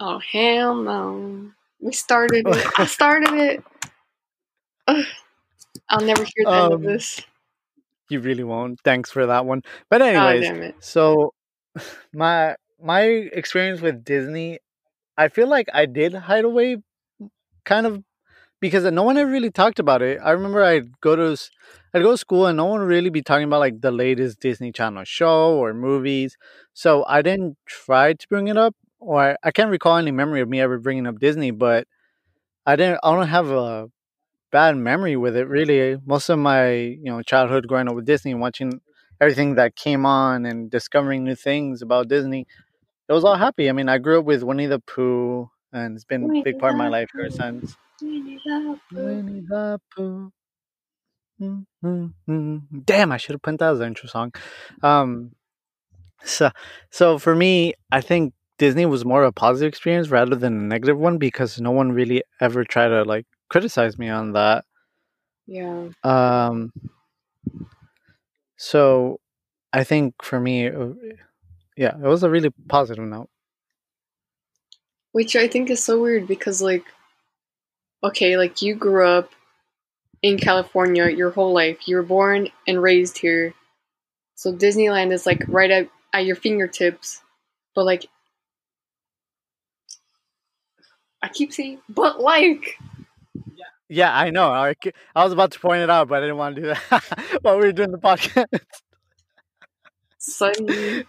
Oh 0.00 0.18
hell 0.18 0.74
no! 0.74 1.50
We 1.80 1.92
started 1.92 2.46
it. 2.48 2.66
I 2.78 2.86
started 2.86 3.32
it. 3.34 3.64
Ugh. 4.88 5.04
I'll 5.88 6.00
never 6.04 6.22
hear 6.24 6.44
the 6.44 6.50
end 6.50 6.72
of 6.72 6.80
Um, 6.80 6.82
this. 6.82 7.20
You 8.08 8.20
really 8.20 8.42
won't. 8.44 8.80
Thanks 8.82 9.10
for 9.10 9.26
that 9.26 9.46
one. 9.46 9.62
But 9.88 10.02
Oh 10.02 10.06
anyways, 10.06 10.50
it! 10.50 10.74
so 10.80 11.32
my 12.12 12.56
my 12.82 13.02
experience 13.02 13.80
with 13.80 14.04
Disney, 14.04 14.58
I 15.20 15.28
feel 15.28 15.48
like 15.48 15.68
I 15.74 15.86
did 15.86 16.14
hide 16.14 16.44
away 16.44 16.78
kind 17.64 17.86
of 17.86 18.02
because 18.60 18.84
uh, 18.86 18.90
no 18.90 19.04
one 19.04 19.18
ever 19.18 19.30
really 19.30 19.50
talked 19.50 19.78
about 19.78 20.02
it. 20.02 20.20
I 20.24 20.32
remember 20.32 20.64
I'd 20.64 21.00
go 21.00 21.16
to 21.16 21.36
I'd 21.94 22.02
go 22.02 22.12
to 22.12 22.18
school 22.18 22.46
and 22.46 22.56
no 22.56 22.66
one 22.66 22.80
would 22.80 22.88
really 22.88 23.10
be 23.10 23.22
talking 23.22 23.44
about 23.46 23.60
like 23.60 23.80
the 23.80 23.92
latest 23.92 24.40
Disney 24.40 24.72
Channel 24.72 25.04
show 25.04 25.54
or 25.58 25.74
movies. 25.74 26.36
So 26.74 27.04
I 27.08 27.22
didn't 27.22 27.56
try 27.66 28.14
to 28.14 28.28
bring 28.28 28.48
it 28.48 28.58
up, 28.58 28.74
or 29.00 29.20
I, 29.32 29.36
I 29.44 29.50
can't 29.52 29.70
recall 29.70 29.96
any 29.98 30.12
memory 30.12 30.42
of 30.42 30.48
me 30.50 30.60
ever 30.60 30.78
bringing 30.78 31.06
up 31.08 31.20
Disney. 31.20 31.52
But 31.52 31.88
I 32.66 32.76
didn't. 32.76 33.00
I 33.02 33.14
don't 33.14 33.28
have 33.28 33.50
a 33.50 33.88
bad 34.52 34.76
memory 34.78 35.16
with 35.16 35.36
it 35.36 35.48
really. 35.48 35.98
Most 36.06 36.30
of 36.30 36.40
my 36.40 36.72
you 36.72 37.04
know 37.12 37.22
childhood 37.22 37.68
growing 37.68 37.88
up 37.88 37.96
with 37.96 38.06
Disney 38.06 38.34
watching 38.34 38.80
everything 39.20 39.56
that 39.56 39.76
came 39.76 40.06
on 40.06 40.46
and 40.46 40.70
discovering 40.70 41.24
new 41.24 41.36
things 41.36 41.82
about 41.82 42.08
Disney, 42.08 42.46
it 43.10 43.12
was 43.12 43.24
all 43.24 43.34
happy. 43.34 43.68
I 43.68 43.72
mean, 43.72 43.88
I 43.88 43.98
grew 43.98 44.20
up 44.20 44.24
with 44.24 44.44
Winnie 44.44 44.66
the 44.66 44.78
Pooh, 44.78 45.50
and 45.72 45.96
it's 45.96 46.04
been 46.04 46.24
a 46.24 46.42
big 46.44 46.60
part 46.60 46.74
of 46.74 46.78
my 46.78 46.88
life 46.88 47.10
ever 47.18 47.28
since. 47.28 47.76
Winnie 48.00 48.38
the 49.48 49.80
Pooh. 49.94 50.30
Mm, 51.40 51.66
mm, 51.84 52.12
mm. 52.28 52.62
Damn, 52.84 53.10
I 53.10 53.16
should 53.16 53.32
have 53.32 53.42
put 53.42 53.58
that 53.58 53.72
as 53.72 53.78
the 53.80 53.86
intro 53.86 54.08
song. 54.08 54.32
Um, 54.84 55.32
so, 56.22 56.50
so 56.90 57.18
for 57.18 57.34
me, 57.34 57.74
I 57.90 58.00
think 58.00 58.32
Disney 58.58 58.86
was 58.86 59.04
more 59.04 59.24
of 59.24 59.28
a 59.28 59.32
positive 59.32 59.68
experience 59.68 60.08
rather 60.10 60.36
than 60.36 60.56
a 60.56 60.62
negative 60.62 60.96
one 60.96 61.18
because 61.18 61.60
no 61.60 61.72
one 61.72 61.90
really 61.90 62.22
ever 62.40 62.62
tried 62.62 62.88
to 62.88 63.02
like 63.02 63.26
criticize 63.48 63.98
me 63.98 64.08
on 64.08 64.34
that. 64.34 64.64
Yeah. 65.48 65.88
Um, 66.04 66.72
so 68.56 69.18
I 69.72 69.82
think 69.82 70.14
for 70.22 70.38
me, 70.38 70.68
uh, 70.68 70.90
yeah, 71.76 71.94
it 71.96 72.06
was 72.06 72.22
a 72.22 72.30
really 72.30 72.50
positive 72.68 73.04
note. 73.04 73.28
Which 75.12 75.34
I 75.34 75.48
think 75.48 75.70
is 75.70 75.82
so 75.82 76.00
weird 76.00 76.28
because 76.28 76.62
like, 76.62 76.84
okay, 78.04 78.36
like 78.36 78.62
you 78.62 78.74
grew 78.74 79.06
up 79.06 79.30
in 80.22 80.38
California 80.38 81.08
your 81.08 81.30
whole 81.30 81.52
life. 81.52 81.88
You 81.88 81.96
were 81.96 82.02
born 82.02 82.48
and 82.66 82.82
raised 82.82 83.18
here, 83.18 83.54
so 84.34 84.52
Disneyland 84.52 85.12
is 85.12 85.26
like 85.26 85.42
right 85.48 85.70
at 85.70 85.88
at 86.12 86.24
your 86.26 86.36
fingertips. 86.36 87.22
But 87.74 87.84
like, 87.86 88.06
I 91.22 91.28
keep 91.28 91.52
saying, 91.52 91.80
but 91.88 92.20
like. 92.20 92.76
Yeah, 93.92 94.16
I 94.16 94.30
know. 94.30 94.52
I, 94.52 94.76
I 95.16 95.24
was 95.24 95.32
about 95.32 95.50
to 95.50 95.58
point 95.58 95.82
it 95.82 95.90
out, 95.90 96.06
but 96.06 96.18
I 96.18 96.20
didn't 96.20 96.36
want 96.36 96.54
to 96.54 96.62
do 96.62 96.68
that 96.68 97.38
while 97.42 97.58
we 97.58 97.66
were 97.66 97.72
doing 97.72 97.90
the 97.90 97.98
podcast. 97.98 98.46
Sunny. 100.18 101.04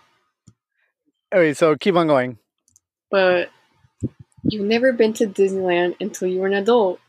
Okay, 1.33 1.53
so 1.53 1.75
keep 1.75 1.95
on 1.95 2.07
going. 2.07 2.37
But 3.11 3.49
you've 4.43 4.65
never 4.67 4.93
been 4.93 5.13
to 5.13 5.27
Disneyland 5.27 5.95
until 5.99 6.27
you 6.27 6.39
were 6.39 6.47
an 6.47 6.53
adult. 6.53 6.99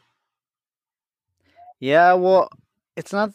Yeah, 1.80 2.14
well, 2.14 2.48
it's 2.96 3.12
not. 3.12 3.30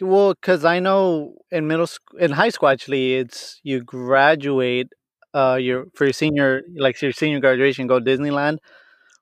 Well, 0.00 0.34
because 0.34 0.64
I 0.64 0.80
know 0.80 1.36
in 1.50 1.66
middle 1.66 1.86
school, 1.86 2.18
in 2.20 2.32
high 2.32 2.50
school, 2.50 2.68
actually, 2.68 3.14
it's 3.16 3.60
you 3.62 3.82
graduate, 3.82 4.88
uh, 5.34 5.58
your 5.60 5.86
for 5.94 6.04
your 6.06 6.12
senior, 6.12 6.62
like 6.76 7.00
your 7.02 7.12
senior 7.12 7.40
graduation, 7.40 7.86
go 7.86 8.00
Disneyland, 8.00 8.58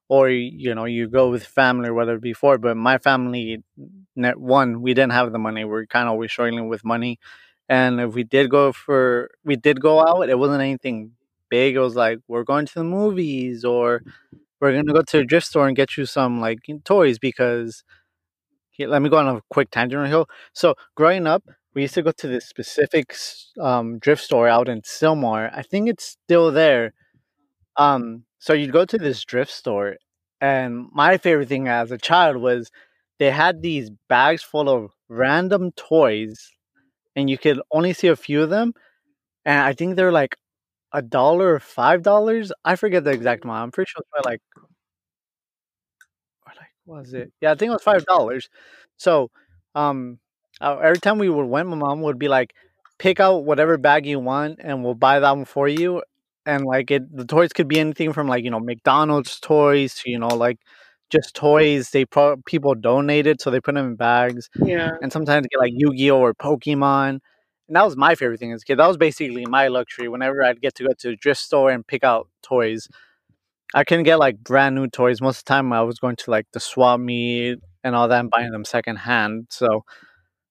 or 0.09 0.31
you 0.31 0.75
know 0.75 0.85
you 0.87 1.09
go 1.09 1.31
with 1.31 1.45
family 1.47 1.89
or 1.89 1.95
whatever 1.95 2.19
before. 2.21 2.59
But 2.59 2.77
my 2.77 2.99
family, 2.99 3.63
net 4.17 4.39
one, 4.41 4.83
we 4.83 4.95
didn't 4.95 5.13
have 5.13 5.33
the 5.33 5.39
money. 5.39 5.65
We're 5.65 5.87
kind 5.87 6.09
of 6.09 6.13
always 6.13 6.33
struggling 6.33 6.69
with 6.69 6.85
money, 6.85 7.19
and 7.69 8.01
if 8.01 8.15
we 8.15 8.25
did 8.25 8.51
go 8.51 8.73
for, 8.73 9.31
we 9.45 9.57
did 9.57 9.81
go 9.81 10.01
out. 10.01 10.29
It 10.29 10.39
wasn't 10.39 10.63
anything 10.63 11.13
big. 11.51 11.77
It 11.77 11.81
was 11.81 11.97
like 11.97 12.21
we're 12.29 12.45
going 12.45 12.67
to 12.67 12.75
the 12.75 12.85
movies, 12.85 13.65
or 13.65 14.03
we're 14.61 14.73
gonna 14.73 14.93
go 14.93 15.03
to 15.03 15.19
a 15.21 15.25
drift 15.25 15.47
store 15.47 15.69
and 15.69 15.77
get 15.77 15.97
you 15.97 16.07
some 16.07 16.41
like 16.41 16.61
toys 16.85 17.19
because 17.19 17.85
here, 18.71 18.89
let 18.89 19.03
me 19.03 19.09
go 19.09 19.19
on 19.19 19.29
a 19.37 19.41
quick 19.51 19.71
tangent 19.71 20.01
right 20.01 20.11
here. 20.11 20.25
So 20.53 20.75
growing 20.97 21.27
up, 21.27 21.45
we 21.75 21.83
used 21.83 21.95
to 21.95 22.03
go 22.03 22.13
to 22.13 22.29
this 22.29 22.47
specific 22.47 23.15
um, 23.61 23.99
drift 23.99 24.23
store 24.23 24.49
out 24.49 24.69
in 24.69 24.83
Sylmar. 24.83 25.51
I 25.55 25.63
think 25.63 25.89
it's 25.89 26.05
still 26.05 26.51
there. 26.53 26.93
Um, 27.77 28.25
so 28.39 28.53
you'd 28.53 28.73
go 28.73 28.85
to 28.85 28.99
this 28.99 29.25
drift 29.25 29.51
store, 29.53 29.97
and 30.41 30.87
my 30.93 31.19
favorite 31.19 31.49
thing 31.49 31.69
as 31.69 31.91
a 31.91 31.99
child 31.99 32.37
was 32.39 32.71
they 33.19 33.31
had 33.31 33.63
these 33.63 33.91
bags 34.09 34.43
full 34.43 34.69
of 34.69 34.93
random 35.09 35.73
toys, 35.73 36.51
and 37.17 37.31
you 37.31 37.39
could 37.39 37.61
only 37.73 37.93
see 37.93 38.09
a 38.09 38.17
few 38.17 38.43
of 38.43 38.51
them. 38.51 38.75
And 39.45 39.61
I 39.61 39.75
think 39.75 39.97
they're 39.97 40.13
like 40.13 40.37
a 40.93 41.03
dollar 41.03 41.55
or 41.55 41.61
five 41.61 42.03
dollars. 42.03 42.53
I 42.65 42.77
forget 42.77 43.05
the 43.05 43.13
exact 43.13 43.45
amount. 43.45 43.63
I'm 43.65 43.73
pretty 43.73 43.91
sure 43.91 44.03
it's 44.17 44.27
like 44.27 44.41
or 46.47 46.53
like 46.57 46.71
was 46.87 47.13
it? 47.15 47.33
Yeah, 47.41 47.53
I 47.53 47.55
think 47.55 47.71
it 47.71 47.73
was 47.73 47.83
five 47.83 48.05
dollars. 48.07 48.49
So, 48.97 49.31
um, 49.75 50.19
uh, 50.61 50.79
every 50.83 50.99
time 50.99 51.19
we 51.19 51.29
would 51.29 51.47
went, 51.47 51.69
my 51.69 51.77
mom 51.77 52.03
would 52.03 52.19
be 52.19 52.29
like, 52.29 52.55
"Pick 52.99 53.21
out 53.21 53.45
whatever 53.45 53.77
bag 53.79 54.07
you 54.07 54.19
want, 54.21 54.59
and 54.63 54.85
we'll 54.85 54.95
buy 54.95 55.21
that 55.21 55.37
one 55.37 55.45
for 55.45 55.69
you." 55.69 56.03
And 56.47 56.65
like 56.65 56.91
it, 56.91 57.15
the 57.17 57.25
toys 57.25 57.53
could 57.53 57.69
be 57.69 57.81
anything 57.81 58.13
from 58.13 58.29
like 58.29 58.45
you 58.45 58.51
know 58.51 58.61
McDonald's 58.61 59.41
toys 59.41 59.95
to 59.97 60.11
you 60.11 60.19
know 60.19 60.29
like 60.29 60.59
just 61.15 61.35
toys 61.35 61.91
they 61.91 62.05
pro- 62.05 62.37
people 62.45 62.75
donated, 62.75 63.41
so 63.41 63.51
they 63.51 63.61
put 63.61 63.75
them 63.75 63.87
in 63.87 63.97
bags. 63.97 64.51
Yeah. 64.57 64.91
And 65.01 65.13
sometimes 65.13 65.47
get 65.47 65.59
like 65.59 65.73
Yu-Gi-Oh 65.75 66.19
or 66.19 66.35
Pokemon. 66.35 67.21
And 67.69 67.77
that 67.77 67.85
was 67.85 67.97
my 67.97 68.15
favorite 68.15 68.39
thing 68.41 68.53
as 68.53 68.63
a 68.63 68.65
kid. 68.65 68.79
That 68.79 68.89
was 68.89 68.99
basically 68.99 69.47
my 69.47 69.69
luxury. 69.69 70.09
Whenever 70.09 70.45
I'd 70.45 70.61
get 70.61 70.75
to 70.77 70.85
go 70.85 70.93
to 70.99 71.11
a 71.11 71.17
drift 71.17 71.41
store 71.41 71.71
and 71.71 71.87
pick 71.87 72.05
out 72.05 72.29
toys, 72.43 72.89
I 73.75 73.85
couldn't 73.85 74.05
get 74.05 74.19
like 74.19 74.39
brand 74.39 74.75
new 74.75 74.89
toys. 74.89 75.21
Most 75.21 75.39
of 75.39 75.45
the 75.45 75.49
time, 75.49 75.73
I 75.73 75.83
was 75.83 75.99
going 75.99 76.17
to 76.17 76.31
like 76.31 76.47
the 76.53 76.61
swap 76.61 77.01
meet 77.01 77.59
and 77.83 77.95
all 77.95 78.09
that 78.09 78.21
and 78.21 78.31
buying 78.31 78.51
them 78.51 78.65
secondhand. 78.65 79.47
So, 79.51 79.85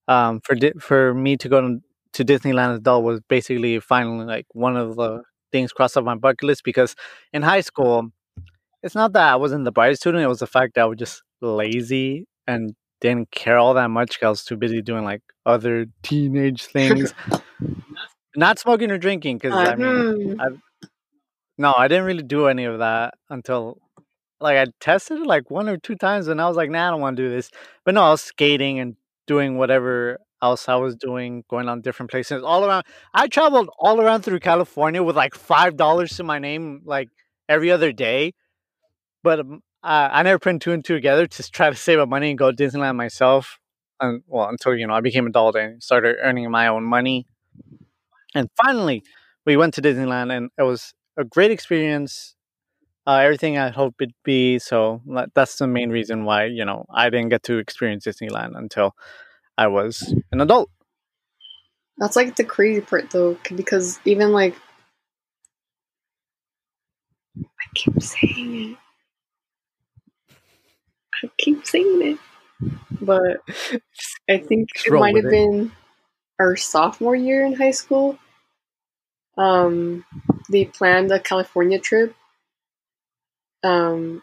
um, 0.07 0.41
for 0.41 0.55
di- 0.55 0.73
for 0.79 1.13
me 1.13 1.37
to 1.37 1.49
go 1.49 1.61
to, 1.61 1.79
to 2.13 2.25
Disneyland 2.25 2.73
as 2.73 2.77
adult 2.79 3.03
was 3.03 3.21
basically 3.27 3.79
finally 3.79 4.25
like 4.25 4.47
one 4.53 4.75
of 4.75 4.95
the 4.95 5.21
things 5.51 5.71
crossed 5.71 5.95
off 5.97 6.03
my 6.03 6.15
bucket 6.15 6.43
list 6.43 6.63
because 6.63 6.95
in 7.31 7.43
high 7.43 7.61
school, 7.61 8.11
it's 8.83 8.95
not 8.95 9.13
that 9.13 9.31
I 9.33 9.35
wasn't 9.37 9.65
the 9.65 9.71
brightest 9.71 10.01
student; 10.01 10.23
it 10.23 10.27
was 10.27 10.39
the 10.39 10.47
fact 10.47 10.75
that 10.75 10.81
I 10.81 10.85
was 10.85 10.97
just 10.99 11.23
lazy 11.41 12.25
and 12.47 12.75
didn't 13.01 13.31
care 13.31 13.57
all 13.57 13.73
that 13.75 13.89
much. 13.89 14.19
'cause 14.19 14.25
I 14.27 14.29
was 14.29 14.43
too 14.45 14.57
busy 14.57 14.81
doing 14.81 15.03
like 15.03 15.21
other 15.45 15.85
teenage 16.03 16.65
things, 16.65 17.13
not 18.35 18.59
smoking 18.59 18.91
or 18.91 18.97
drinking. 18.97 19.37
Because 19.37 19.53
Uh, 19.53 19.71
I 19.71 19.75
mean, 19.75 20.35
hmm. 20.37 20.55
no, 21.57 21.73
I 21.77 21.87
didn't 21.87 22.05
really 22.05 22.23
do 22.23 22.47
any 22.47 22.65
of 22.65 22.79
that 22.79 23.13
until 23.29 23.79
like 24.39 24.57
I 24.57 24.65
tested 24.81 25.19
it 25.19 25.27
like 25.27 25.49
one 25.51 25.69
or 25.69 25.77
two 25.77 25.95
times, 25.95 26.27
and 26.27 26.41
I 26.41 26.47
was 26.47 26.57
like, 26.57 26.69
nah, 26.69 26.87
I 26.87 26.91
don't 26.91 27.01
want 27.01 27.17
to 27.17 27.23
do 27.23 27.29
this. 27.29 27.49
But 27.85 27.95
no, 27.95 28.03
I 28.03 28.11
was 28.11 28.21
skating 28.21 28.79
and 28.79 28.95
doing 29.27 29.57
whatever 29.57 30.17
else 30.41 30.67
I 30.67 30.75
was 30.75 30.95
doing, 30.95 31.43
going 31.49 31.69
on 31.69 31.81
different 31.81 32.11
places 32.11 32.43
all 32.43 32.65
around. 32.65 32.85
I 33.13 33.27
traveled 33.27 33.69
all 33.79 34.01
around 34.01 34.23
through 34.23 34.39
California 34.41 35.01
with 35.03 35.15
like 35.15 35.35
five 35.35 35.77
dollars 35.77 36.17
to 36.17 36.23
my 36.23 36.39
name, 36.39 36.81
like 36.85 37.09
every 37.49 37.71
other 37.71 37.91
day. 37.93 38.33
But 39.23 39.39
um, 39.39 39.61
uh, 39.83 40.09
I 40.11 40.23
never 40.23 40.39
put 40.39 40.61
two 40.61 40.71
and 40.71 40.83
two 40.83 40.95
together 40.95 41.27
to 41.27 41.51
try 41.51 41.69
to 41.69 41.75
save 41.75 41.99
up 41.99 42.09
money 42.09 42.29
and 42.29 42.37
go 42.37 42.51
to 42.51 42.57
Disneyland 42.57 42.95
myself. 42.95 43.59
Well, 44.27 44.49
until 44.49 44.75
you 44.75 44.85
know, 44.85 44.93
I 44.93 44.99
became 45.01 45.25
an 45.25 45.29
adult 45.29 45.55
and 45.55 45.81
started 45.81 46.17
earning 46.21 46.49
my 46.51 46.67
own 46.67 46.83
money. 46.83 47.25
And 48.35 48.49
finally, 48.61 49.03
we 49.45 49.55
went 49.55 49.75
to 49.75 49.81
Disneyland, 49.81 50.35
and 50.35 50.49
it 50.57 50.63
was 50.63 50.93
a 51.17 51.23
great 51.23 51.51
experience. 51.51 52.35
Uh, 53.07 53.17
everything 53.17 53.57
I 53.57 53.69
hoped 53.69 54.01
it'd 54.01 54.13
be. 54.23 54.59
So 54.59 55.01
that's 55.35 55.57
the 55.57 55.67
main 55.67 55.89
reason 55.89 56.25
why 56.25 56.45
you 56.45 56.65
know 56.65 56.85
I 56.93 57.09
didn't 57.09 57.29
get 57.29 57.43
to 57.43 57.57
experience 57.59 58.05
Disneyland 58.05 58.57
until 58.57 58.93
I 59.57 59.67
was 59.67 60.13
an 60.31 60.41
adult. 60.41 60.69
That's 61.97 62.15
like 62.15 62.35
the 62.35 62.43
crazy 62.43 62.81
part 62.81 63.11
though, 63.11 63.37
because 63.55 63.99
even 64.03 64.31
like 64.31 64.55
I 67.37 67.65
keep 67.75 68.01
saying 68.01 68.71
it. 68.71 68.77
I 71.23 71.29
keep 71.37 71.65
saying 71.65 72.01
it. 72.01 72.19
But 73.01 73.41
I 74.29 74.37
think 74.37 74.69
it 74.85 74.91
might 74.91 75.15
have 75.15 75.25
it. 75.25 75.31
been 75.31 75.71
our 76.39 76.55
sophomore 76.55 77.15
year 77.15 77.45
in 77.45 77.53
high 77.53 77.71
school. 77.71 78.17
Um 79.37 80.05
they 80.49 80.65
planned 80.65 81.11
a 81.11 81.19
California 81.19 81.79
trip 81.79 82.15
um 83.63 84.21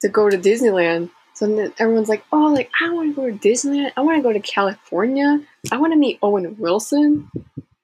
to 0.00 0.08
go 0.08 0.28
to 0.28 0.38
Disneyland. 0.38 1.10
So 1.34 1.46
then 1.46 1.72
everyone's 1.78 2.08
like, 2.08 2.24
"Oh, 2.32 2.52
like 2.52 2.70
I 2.80 2.90
want 2.90 3.14
to 3.14 3.20
go 3.20 3.26
to 3.30 3.36
Disneyland. 3.48 3.92
I 3.96 4.02
want 4.02 4.18
to 4.18 4.22
go 4.22 4.32
to 4.32 4.40
California. 4.40 5.40
I 5.70 5.76
want 5.78 5.92
to 5.92 5.98
meet 5.98 6.18
Owen 6.22 6.56
Wilson." 6.58 7.30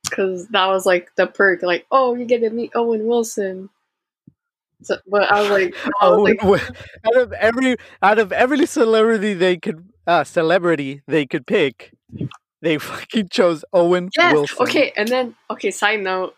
Because 0.04 0.48
that 0.48 0.66
was 0.66 0.86
like 0.86 1.10
the 1.16 1.26
perk, 1.26 1.62
like, 1.62 1.86
"Oh, 1.90 2.14
you 2.14 2.24
get 2.24 2.40
to 2.40 2.50
meet 2.50 2.72
Owen 2.74 3.06
Wilson." 3.06 3.70
So, 4.82 4.96
but 5.08 5.30
I 5.30 5.40
was 5.40 5.50
like, 5.50 5.74
I 6.00 6.08
was 6.08 6.18
Oh, 6.18 6.22
like, 6.22 6.42
out 7.06 7.16
of 7.16 7.32
every 7.32 7.76
out 8.02 8.18
of 8.18 8.32
every 8.32 8.64
celebrity 8.66 9.34
they 9.34 9.56
could 9.56 9.88
uh, 10.06 10.24
celebrity 10.24 11.02
they 11.06 11.26
could 11.26 11.46
pick, 11.46 11.92
they 12.62 12.78
fucking 12.90 13.28
chose 13.28 13.64
Owen 13.72 14.10
yes, 14.16 14.32
Wilson. 14.32 14.56
okay. 14.60 14.92
And 14.96 15.08
then, 15.08 15.34
okay, 15.50 15.70
side 15.70 16.00
note, 16.00 16.34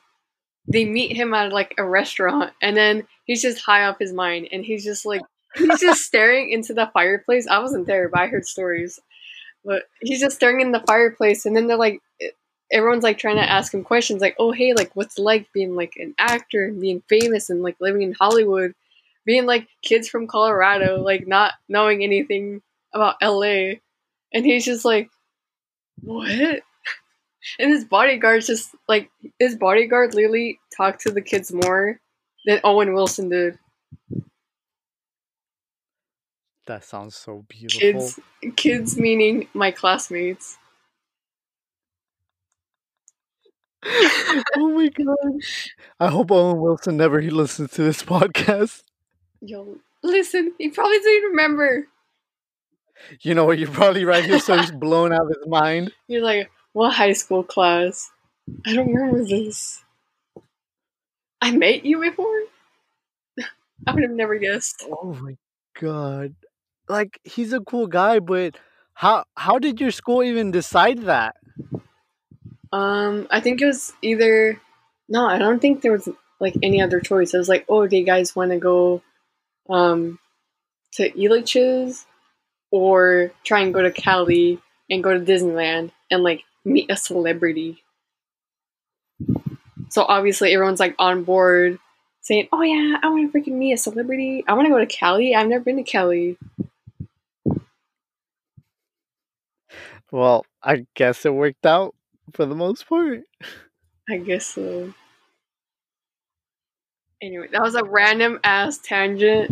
they 0.66 0.84
meet 0.84 1.16
him 1.16 1.34
at 1.34 1.52
like 1.52 1.74
a 1.78 1.84
restaurant, 1.84 2.52
and 2.62 2.76
then 2.76 3.06
he's 3.24 3.42
just 3.42 3.60
high 3.64 3.84
off 3.84 3.98
his 3.98 4.12
mind, 4.12 4.48
and 4.52 4.64
he's 4.64 4.84
just 4.84 5.04
like, 5.06 5.22
he's 5.56 5.80
just 5.80 6.02
staring 6.06 6.50
into 6.50 6.74
the 6.74 6.90
fireplace. 6.94 7.46
I 7.46 7.58
wasn't 7.60 7.86
there, 7.86 8.08
but 8.08 8.20
I 8.20 8.26
heard 8.28 8.46
stories. 8.46 8.98
But 9.64 9.82
he's 10.00 10.20
just 10.20 10.36
staring 10.36 10.60
in 10.62 10.72
the 10.72 10.82
fireplace, 10.86 11.44
and 11.44 11.54
then 11.54 11.66
they're 11.66 11.76
like, 11.76 12.00
everyone's 12.72 13.02
like 13.02 13.18
trying 13.18 13.36
to 13.36 13.42
mm-hmm. 13.42 13.50
ask 13.50 13.74
him 13.74 13.84
questions, 13.84 14.20
like, 14.20 14.36
"Oh, 14.38 14.52
hey, 14.52 14.74
like, 14.74 14.94
what's 14.94 15.18
like 15.18 15.52
being 15.52 15.74
like 15.74 15.94
an 15.96 16.14
actor 16.18 16.64
and 16.64 16.80
being 16.80 17.02
famous 17.08 17.50
and 17.50 17.62
like 17.62 17.76
living 17.80 18.02
in 18.02 18.14
Hollywood, 18.14 18.74
being 19.24 19.46
like 19.46 19.68
kids 19.82 20.08
from 20.08 20.26
Colorado, 20.26 21.02
like 21.02 21.26
not 21.26 21.54
knowing 21.68 22.02
anything 22.02 22.62
about 22.92 23.16
LA?" 23.22 23.74
And 24.32 24.44
he's 24.44 24.64
just 24.64 24.84
like, 24.84 25.10
"What?" 26.02 26.60
And 27.58 27.70
his 27.70 27.86
bodyguard's 27.86 28.46
just 28.46 28.74
like 28.86 29.10
his 29.38 29.56
bodyguard 29.56 30.14
literally 30.14 30.60
talked 30.76 31.00
to 31.02 31.10
the 31.10 31.22
kids 31.22 31.50
more 31.50 31.98
than 32.44 32.60
Owen 32.64 32.92
Wilson 32.92 33.30
did. 33.30 33.58
That 36.66 36.84
sounds 36.84 37.16
so 37.16 37.44
beautiful. 37.48 37.80
Kids, 37.80 38.20
kids 38.56 38.98
meaning 38.98 39.48
my 39.54 39.70
classmates. 39.70 40.58
Oh 43.84 44.70
my 44.74 44.88
god! 44.88 45.40
I 45.98 46.08
hope 46.08 46.30
Owen 46.30 46.60
Wilson 46.60 46.96
never 46.96 47.20
he 47.20 47.30
listens 47.30 47.70
to 47.72 47.82
this 47.82 48.02
podcast. 48.02 48.82
Yo, 49.40 49.78
listen, 50.02 50.52
he 50.58 50.68
probably 50.70 50.98
doesn't 50.98 51.22
remember. 51.30 51.86
You 53.22 53.34
know 53.34 53.46
what? 53.46 53.58
You're 53.58 53.70
probably 53.70 54.04
right 54.04 54.24
here, 54.24 54.38
so 54.38 54.58
he's 54.58 54.70
blown 54.80 55.12
out 55.12 55.22
of 55.22 55.28
his 55.28 55.46
mind. 55.46 55.92
You're 56.06 56.22
like, 56.22 56.50
what 56.72 56.92
high 56.92 57.14
school 57.14 57.42
class? 57.42 58.10
I 58.66 58.74
don't 58.74 58.92
remember 58.92 59.24
this. 59.24 59.82
I 61.40 61.52
met 61.52 61.86
you 61.86 62.00
before? 62.00 62.42
I 63.86 63.94
would 63.94 64.02
have 64.02 64.12
never 64.12 64.36
guessed. 64.36 64.84
Oh 64.90 65.14
my 65.14 65.36
god! 65.80 66.34
Like 66.88 67.18
he's 67.24 67.54
a 67.54 67.60
cool 67.60 67.86
guy, 67.86 68.18
but 68.18 68.56
how 68.92 69.24
how 69.36 69.58
did 69.58 69.80
your 69.80 69.90
school 69.90 70.22
even 70.22 70.50
decide 70.50 70.98
that? 71.04 71.36
Um, 72.72 73.26
I 73.30 73.40
think 73.40 73.60
it 73.60 73.66
was 73.66 73.92
either 74.02 74.60
no, 75.08 75.26
I 75.26 75.38
don't 75.38 75.60
think 75.60 75.82
there 75.82 75.92
was 75.92 76.08
like 76.38 76.54
any 76.62 76.80
other 76.80 77.00
choice. 77.00 77.34
It 77.34 77.38
was 77.38 77.48
like, 77.48 77.66
oh, 77.68 77.86
do 77.86 77.96
you 77.96 78.04
guys 78.04 78.36
want 78.36 78.52
to 78.52 78.58
go 78.58 79.02
um, 79.68 80.18
to 80.92 81.10
Elitch's 81.10 82.06
or 82.70 83.32
try 83.44 83.60
and 83.60 83.74
go 83.74 83.82
to 83.82 83.90
Cali 83.90 84.60
and 84.88 85.02
go 85.02 85.12
to 85.12 85.20
Disneyland 85.20 85.90
and 86.10 86.22
like 86.22 86.44
meet 86.64 86.90
a 86.90 86.96
celebrity? 86.96 87.82
So 89.90 90.04
obviously 90.04 90.54
everyone's 90.54 90.80
like 90.80 90.94
on 90.98 91.24
board 91.24 91.80
saying, 92.20 92.48
oh 92.52 92.62
yeah, 92.62 92.98
I 93.02 93.08
want 93.08 93.32
to 93.32 93.38
freaking 93.38 93.54
meet 93.54 93.72
a 93.72 93.76
celebrity. 93.76 94.44
I 94.46 94.54
want 94.54 94.66
to 94.66 94.72
go 94.72 94.78
to 94.78 94.86
Cali. 94.86 95.34
I've 95.34 95.48
never 95.48 95.64
been 95.64 95.76
to 95.76 95.82
Cali. 95.82 96.38
Well, 100.12 100.44
I 100.62 100.86
guess 100.94 101.26
it 101.26 101.34
worked 101.34 101.66
out 101.66 101.94
for 102.34 102.46
the 102.46 102.54
most 102.54 102.88
part. 102.88 103.20
I 104.08 104.18
guess 104.18 104.46
so. 104.46 104.92
Anyway, 107.22 107.48
that 107.52 107.62
was 107.62 107.74
a 107.74 107.84
random 107.84 108.40
ass 108.44 108.78
tangent. 108.78 109.50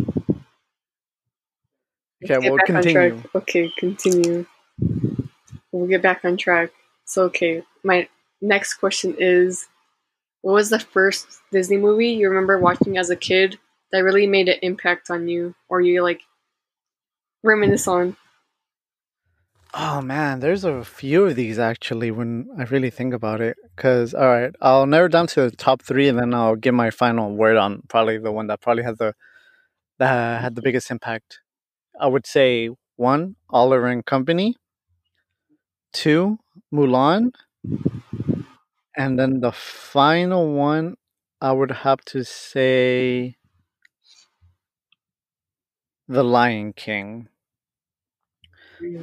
Okay, 2.23 2.35
Let's 2.35 2.49
we'll 2.49 2.59
continue. 2.59 3.23
Okay, 3.35 3.71
continue. 3.77 4.45
We'll 5.71 5.87
get 5.87 6.01
back 6.01 6.25
on 6.25 6.37
track. 6.37 6.71
So, 7.05 7.23
okay, 7.25 7.63
my 7.83 8.07
next 8.41 8.75
question 8.75 9.15
is 9.19 9.67
What 10.41 10.53
was 10.53 10.69
the 10.69 10.79
first 10.79 11.27
Disney 11.51 11.77
movie 11.77 12.09
you 12.09 12.29
remember 12.29 12.57
watching 12.59 12.97
as 12.97 13.09
a 13.09 13.15
kid 13.15 13.59
that 13.91 14.03
really 14.03 14.27
made 14.27 14.49
an 14.49 14.59
impact 14.61 15.09
on 15.09 15.27
you 15.27 15.53
or 15.67 15.81
you 15.81 16.01
like 16.03 16.21
reminisce 17.43 17.87
on? 17.87 18.15
Oh 19.73 20.01
man, 20.01 20.39
there's 20.39 20.63
a 20.63 20.83
few 20.83 21.25
of 21.25 21.35
these 21.35 21.59
actually 21.59 22.09
when 22.11 22.49
I 22.57 22.63
really 22.63 22.89
think 22.89 23.13
about 23.13 23.39
it. 23.39 23.57
Cause 23.75 24.13
all 24.13 24.27
right, 24.27 24.53
I'll 24.61 24.87
narrow 24.87 25.07
down 25.07 25.27
to 25.27 25.49
the 25.49 25.55
top 25.55 25.81
three, 25.83 26.07
and 26.07 26.17
then 26.17 26.33
I'll 26.33 26.55
give 26.55 26.73
my 26.73 26.89
final 26.89 27.35
word 27.35 27.55
on 27.57 27.83
probably 27.87 28.17
the 28.17 28.31
one 28.31 28.47
that 28.47 28.61
probably 28.61 28.83
had 28.83 28.97
the 28.97 29.13
that 29.99 30.41
had 30.41 30.55
the 30.55 30.61
biggest 30.61 30.91
impact. 30.91 31.41
I 31.99 32.07
would 32.07 32.27
say 32.27 32.69
one, 32.97 33.35
Oliver 33.49 33.87
and 33.87 34.05
Company. 34.05 34.55
Two, 35.93 36.39
Mulan. 36.73 37.31
And 38.95 39.17
then 39.17 39.39
the 39.39 39.51
final 39.51 40.53
one, 40.53 40.95
I 41.41 41.51
would 41.53 41.71
have 41.71 42.03
to 42.05 42.23
say 42.23 43.37
The 46.07 46.23
Lion 46.23 46.73
King. 46.73 47.29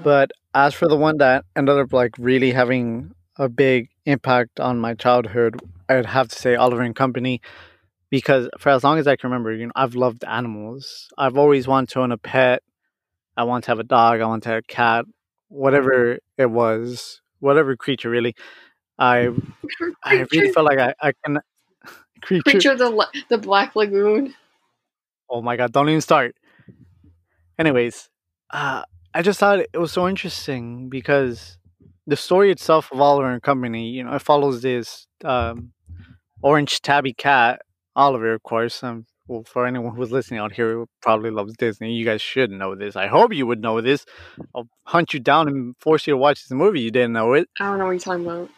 But 0.05 0.33
as 0.57 0.73
for 0.73 0.89
the 0.89 0.97
one 0.97 1.19
that 1.19 1.45
ended 1.55 1.79
up 1.79 1.93
like 1.93 2.13
really 2.19 2.51
having 2.51 3.13
a 3.37 3.47
big 3.47 3.91
impact 4.07 4.59
on 4.59 4.79
my 4.79 4.95
childhood, 4.95 5.61
I'd 5.87 6.07
have 6.07 6.29
to 6.29 6.35
say 6.35 6.57
Oliver 6.57 6.81
and 6.81 6.97
Company 6.97 7.43
because 8.09 8.49
for 8.59 8.71
as 8.71 8.83
long 8.83 8.99
as 8.99 9.07
I 9.07 9.17
can 9.17 9.29
remember, 9.29 9.53
you 9.53 9.67
know, 9.67 9.73
I've 9.77 9.95
loved 9.95 10.25
animals. 10.25 11.09
I've 11.19 11.37
always 11.37 11.69
wanted 11.69 11.91
to 11.91 12.01
own 12.01 12.11
a 12.11 12.17
pet. 12.17 12.63
I 13.37 13.45
want 13.45 13.65
to 13.65 13.71
have 13.71 13.81
a 13.81 13.85
dog. 13.85 14.23
I 14.23 14.25
want 14.25 14.45
to 14.45 14.49
have 14.49 14.59
a 14.61 14.63
cat. 14.63 15.05
Whatever 15.49 16.21
it 16.39 16.51
was, 16.51 17.21
whatever 17.41 17.77
creature 17.77 18.09
really. 18.09 18.35
I 18.99 19.29
I 20.03 20.25
really 20.33 20.53
felt 20.53 20.65
like 20.65 20.79
I, 20.79 20.95
I 21.03 21.13
can 21.23 21.39
creature. 22.23 22.51
creature 22.51 22.73
of 22.73 22.79
the, 22.79 23.07
the 23.29 23.37
Black 23.37 23.77
Lagoon. 23.77 24.35
Oh 25.29 25.43
my 25.43 25.57
god, 25.59 25.73
don't 25.73 25.91
even 25.91 26.01
start. 26.01 26.35
Anyways, 27.59 28.09
uh, 28.51 28.85
I 29.17 29.23
just 29.23 29.41
thought 29.41 29.61
it 29.61 29.79
was 29.79 29.93
so 29.93 30.07
interesting 30.07 30.91
because 30.91 31.57
the 32.07 32.17
story 32.17 32.51
itself 32.51 32.93
of 32.93 33.01
Oliver 33.01 33.33
and 33.33 33.43
Company, 33.43 33.89
you 33.89 34.05
know, 34.05 34.13
it 34.13 34.21
follows 34.21 34.61
this 34.61 35.07
um, 35.25 35.73
orange 36.43 36.83
tabby 36.83 37.15
cat, 37.15 37.63
Oliver, 37.97 38.35
of 38.35 38.43
course. 38.43 38.83
Um, 38.83 39.07
well, 39.27 39.43
for 39.45 39.67
anyone 39.67 39.97
who's 39.97 40.13
listening 40.13 40.41
out 40.41 40.53
here 40.53 40.71
who 40.75 40.87
probably 41.01 41.31
loves 41.31 41.57
Disney, 41.57 41.95
you 41.95 42.05
guys 42.05 42.21
should 42.21 42.51
know 42.51 42.75
this. 42.75 42.95
I 42.95 43.07
hope 43.07 43.33
you 43.33 43.47
would 43.47 43.63
know 43.63 43.81
this. 43.81 44.05
I'll 44.55 44.69
hunt 44.85 45.15
you 45.15 45.21
down 45.21 45.49
and 45.49 45.75
force 45.79 46.07
you 46.07 46.13
to 46.13 46.19
watch 46.19 46.43
this 46.43 46.51
movie. 46.51 46.83
You 46.83 46.91
didn't 46.91 47.15
know 47.15 47.33
it. 47.33 47.49
I 47.59 47.71
don't 47.71 47.79
know 47.79 47.87
what 47.87 47.93
you're 47.93 48.01
talking 48.01 48.27
about. 48.27 48.51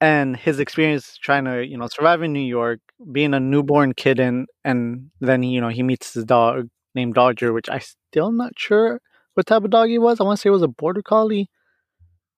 and 0.00 0.36
his 0.36 0.60
experience 0.60 1.16
trying 1.16 1.46
to 1.46 1.66
you 1.66 1.76
know 1.76 1.88
survive 1.88 2.22
in 2.22 2.32
New 2.32 2.38
York, 2.38 2.78
being 3.10 3.34
a 3.34 3.40
newborn 3.40 3.92
kitten, 3.92 4.46
and 4.64 5.10
then 5.20 5.42
you 5.42 5.60
know 5.60 5.68
he 5.68 5.82
meets 5.82 6.14
his 6.14 6.24
dog 6.24 6.68
named 6.94 7.14
Dodger, 7.14 7.52
which 7.52 7.68
I 7.68 7.78
still 7.78 8.32
not 8.32 8.52
sure 8.56 9.00
what 9.34 9.46
type 9.46 9.64
of 9.64 9.70
dog 9.70 9.88
he 9.88 9.98
was. 9.98 10.20
I 10.20 10.24
want 10.24 10.38
to 10.38 10.40
say 10.42 10.48
it 10.48 10.52
was 10.52 10.62
a 10.62 10.68
border 10.68 11.02
collie. 11.02 11.50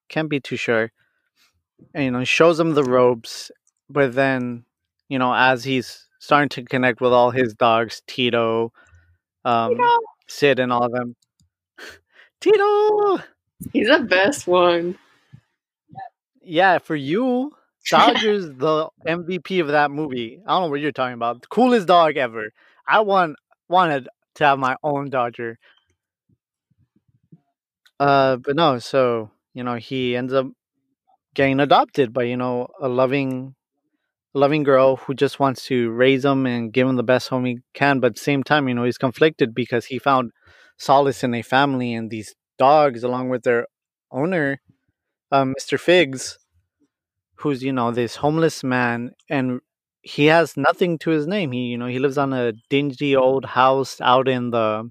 Can't 0.09 0.31
be 0.31 0.41
too 0.41 0.57
sure. 0.57 0.93
And 1.95 2.05
you 2.05 2.11
know, 2.11 2.21
he 2.21 2.25
shows 2.25 2.59
him 2.59 2.75
the 2.75 2.85
ropes, 2.85 3.51
but 3.89 4.15
then 4.15 4.65
you 5.09 5.19
know 5.19 5.35
as 5.35 5.65
he's 5.65 6.09
starting 6.19 6.49
to 6.49 6.65
connect 6.65 7.01
with 7.01 7.13
all 7.13 7.31
his 7.31 7.55
dogs, 7.55 8.03
Tito, 8.07 8.73
um, 9.45 9.77
know, 9.77 9.99
Sid, 10.27 10.59
and 10.59 10.73
all 10.73 10.85
of 10.85 10.93
them. 10.93 11.15
Tito, 12.41 13.19
he's 13.73 13.89
the 13.89 14.01
best 14.01 14.47
one. 14.47 14.99
yeah, 16.43 16.79
for 16.79 16.97
you, 16.97 17.53
Dodger's 17.91 18.47
the 18.57 18.89
MVP 19.07 19.61
of 19.61 19.69
that 19.69 19.91
movie. 19.91 20.41
I 20.47 20.53
don't 20.53 20.63
know 20.63 20.71
what 20.71 20.81
you're 20.81 20.93
talking 20.93 21.15
about. 21.15 21.43
The 21.43 21.49
coolest 21.49 21.87
dog 21.87 22.17
ever. 22.17 22.53
I 22.89 23.01
want 23.01 23.37
wanted 23.69 24.09
to 24.37 24.45
have 24.45 24.59
my 24.59 24.77
own 24.83 25.11
Dodger. 25.11 25.59
Uh, 27.99 28.37
but 28.37 28.57
no. 28.57 28.79
So 28.79 29.31
you 29.55 29.65
know, 29.65 29.75
he 29.77 30.17
ends 30.17 30.33
up 30.33 30.47
getting 31.35 31.61
adopted 31.61 32.13
by 32.13 32.25
you 32.25 32.37
know 32.37 32.69
a 32.81 32.89
loving, 32.89 33.55
loving 34.35 34.63
girl 34.65 34.97
who 34.97 35.15
just 35.15 35.41
wants 35.41 35.67
to 35.67 35.91
raise 35.91 36.25
him 36.25 36.47
and 36.47 36.73
give 36.73 36.89
him 36.89 36.97
the 36.97 37.03
best 37.03 37.29
home 37.29 37.45
he 37.47 37.61
can. 37.75 38.01
But 38.01 38.09
at 38.09 38.15
the 38.17 38.23
same 38.23 38.43
time, 38.43 38.69
you 38.69 38.75
know, 38.75 38.85
he's 38.85 38.99
conflicted 38.99 39.55
because 39.55 39.87
he 39.87 39.99
found 39.99 40.33
solace 40.79 41.25
in 41.25 41.35
a 41.35 41.43
family 41.43 41.95
and 41.95 42.11
these 42.11 42.35
dogs, 42.59 43.05
along 43.05 43.31
with 43.31 43.43
their 43.45 43.67
owner, 44.13 44.61
um, 45.33 45.55
Mr. 45.55 45.79
Figs, 45.79 46.39
who's 47.37 47.63
you 47.63 47.73
know 47.73 47.91
this 47.91 48.17
homeless 48.17 48.65
man 48.65 49.13
and 49.29 49.61
he 50.15 50.27
has 50.27 50.57
nothing 50.57 50.99
to 51.01 51.11
his 51.11 51.27
name. 51.27 51.53
He 51.53 51.61
you 51.73 51.79
know 51.79 51.87
he 51.87 51.99
lives 51.99 52.19
on 52.19 52.33
a 52.33 52.53
dingy 52.71 53.17
old 53.17 53.45
house 53.45 54.01
out 54.01 54.29
in 54.29 54.51
the 54.51 54.91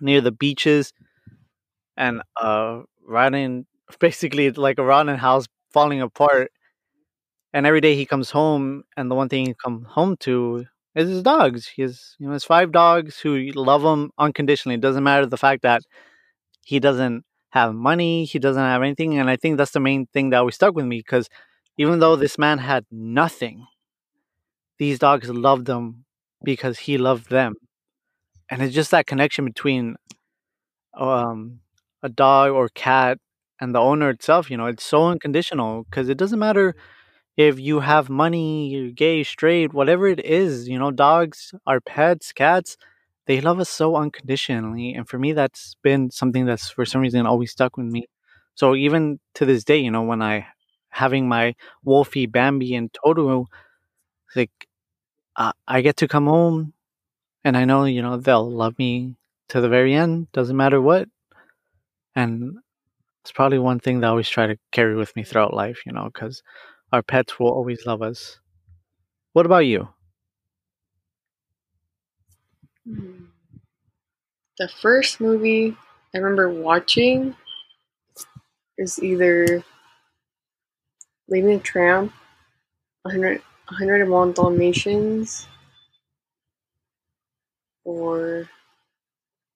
near 0.00 0.20
the 0.20 0.32
beaches 0.32 0.92
and 1.96 2.22
uh 2.40 2.80
right 3.06 3.64
basically 4.00 4.50
like 4.50 4.78
a 4.78 4.84
rotten 4.84 5.16
house 5.16 5.46
falling 5.72 6.00
apart. 6.00 6.50
And 7.52 7.66
every 7.66 7.80
day 7.80 7.94
he 7.94 8.06
comes 8.06 8.30
home 8.30 8.84
and 8.96 9.10
the 9.10 9.14
one 9.14 9.28
thing 9.28 9.46
he 9.46 9.54
comes 9.54 9.86
home 9.88 10.16
to 10.20 10.64
is 10.94 11.08
his 11.08 11.22
dogs. 11.22 11.66
He 11.68 11.82
has 11.82 12.16
you 12.18 12.26
know 12.26 12.32
his 12.32 12.44
five 12.44 12.72
dogs 12.72 13.18
who 13.18 13.36
love 13.54 13.82
him 13.82 14.10
unconditionally. 14.18 14.76
It 14.76 14.80
doesn't 14.80 15.04
matter 15.04 15.26
the 15.26 15.36
fact 15.36 15.62
that 15.62 15.82
he 16.64 16.80
doesn't 16.80 17.24
have 17.52 17.74
money 17.74 18.24
he 18.26 18.38
doesn't 18.38 18.62
have 18.62 18.82
anything 18.82 19.18
and 19.18 19.30
i 19.30 19.36
think 19.36 19.58
that's 19.58 19.72
the 19.72 19.80
main 19.80 20.06
thing 20.12 20.30
that 20.30 20.38
always 20.38 20.54
stuck 20.56 20.74
with 20.74 20.86
me 20.86 20.98
because 20.98 21.28
even 21.78 21.98
though 22.00 22.16
this 22.16 22.38
man 22.38 22.58
had 22.58 22.84
nothing 22.90 23.66
these 24.82 24.98
dogs 24.98 25.28
loved 25.30 25.68
him 25.68 26.04
because 26.44 26.76
he 26.86 26.98
loved 26.98 27.26
them. 27.30 27.54
And 28.50 28.62
it's 28.62 28.74
just 28.74 28.90
that 28.92 29.06
connection 29.06 29.44
between 29.44 29.96
um 30.94 31.60
a 32.02 32.08
dog 32.08 32.50
or 32.52 32.68
cat 32.68 33.18
and 33.60 33.74
the 33.74 33.78
owner 33.78 34.10
itself 34.10 34.50
you 34.50 34.56
know 34.56 34.66
it's 34.66 34.84
so 34.84 35.06
unconditional 35.06 35.84
because 35.84 36.08
it 36.08 36.18
doesn't 36.18 36.38
matter 36.38 36.74
if 37.36 37.58
you 37.58 37.80
have 37.80 38.10
money 38.10 38.68
you're 38.68 38.90
gay 38.90 39.22
straight 39.24 39.72
whatever 39.72 40.06
it 40.08 40.24
is 40.24 40.68
you 40.68 40.78
know 40.78 40.90
dogs 40.90 41.52
are 41.66 41.80
pets 41.80 42.32
cats 42.32 42.76
they 43.26 43.40
love 43.40 43.60
us 43.60 43.70
so 43.70 43.96
unconditionally. 43.96 44.94
And 44.94 45.08
for 45.08 45.18
me 45.18 45.32
that's 45.32 45.76
been 45.82 46.10
something 46.10 46.44
that's 46.46 46.70
for 46.70 46.84
some 46.84 47.00
reason 47.00 47.24
always 47.26 47.52
stuck 47.52 47.76
with 47.76 47.86
me. 47.86 48.06
So 48.54 48.74
even 48.74 49.20
to 49.34 49.46
this 49.46 49.64
day 49.64 49.78
you 49.78 49.90
know 49.90 50.02
when 50.02 50.22
i 50.22 50.46
having 50.90 51.28
my 51.28 51.54
wolfie 51.84 52.26
bambi 52.26 52.74
and 52.74 52.92
toto 52.92 53.46
like 54.36 54.50
uh, 55.36 55.52
i 55.68 55.80
get 55.80 55.96
to 55.98 56.08
come 56.08 56.26
home 56.26 56.72
and 57.44 57.56
i 57.56 57.64
know 57.64 57.84
you 57.84 58.02
know 58.02 58.16
they'll 58.16 58.50
love 58.50 58.78
me 58.78 59.16
to 59.48 59.60
the 59.60 59.68
very 59.68 59.94
end 59.94 60.32
doesn't 60.32 60.56
matter 60.56 60.80
what. 60.80 61.08
And 62.16 62.58
it's 63.22 63.32
probably 63.32 63.58
one 63.58 63.80
thing 63.80 64.00
that 64.00 64.08
I 64.08 64.10
always 64.10 64.28
try 64.28 64.46
to 64.46 64.58
carry 64.72 64.96
with 64.96 65.14
me 65.16 65.24
throughout 65.24 65.54
life 65.54 65.82
you 65.86 65.92
know 65.92 66.06
because 66.06 66.42
our 66.92 67.02
pets 67.02 67.38
will 67.38 67.50
always 67.52 67.86
love 67.86 68.02
us. 68.02 68.38
What 69.34 69.46
about 69.46 69.66
you? 69.66 69.88
Hmm. 72.86 73.26
The 74.58 74.68
first 74.68 75.20
movie 75.20 75.76
I 76.14 76.18
remember 76.18 76.50
watching 76.50 77.36
is 78.78 79.02
either 79.02 79.64
Lady 81.28 81.52
and 81.52 81.60
the 81.60 81.64
Tramp, 81.64 82.12
100, 83.02 83.42
101 83.68 84.32
Dalmatians, 84.32 85.48
or 87.84 88.48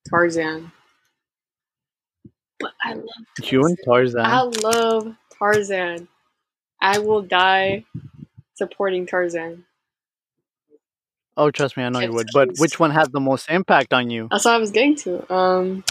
Tarzan. 0.08 0.72
But 2.60 2.72
I 2.82 2.94
love 2.94 3.06
you 3.42 3.64
and 3.66 3.78
tarzan 3.84 4.24
I 4.24 4.42
love 4.42 5.14
Tarzan. 5.38 6.08
I 6.80 6.98
will 6.98 7.22
die 7.22 7.84
supporting 8.54 9.06
Tarzan. 9.06 9.64
Oh, 11.36 11.50
trust 11.50 11.76
me, 11.76 11.82
I 11.84 11.88
know 11.90 12.00
you 12.00 12.12
would. 12.14 12.28
But 12.32 12.58
which 12.58 12.80
one 12.80 12.90
had 12.90 13.12
the 13.12 13.20
most 13.20 13.50
impact 13.50 13.92
on 13.92 14.10
you? 14.10 14.28
That's 14.30 14.44
what 14.46 14.54
I 14.54 14.58
was 14.58 14.70
getting 14.70 14.96
to. 14.96 15.32
Um, 15.34 15.84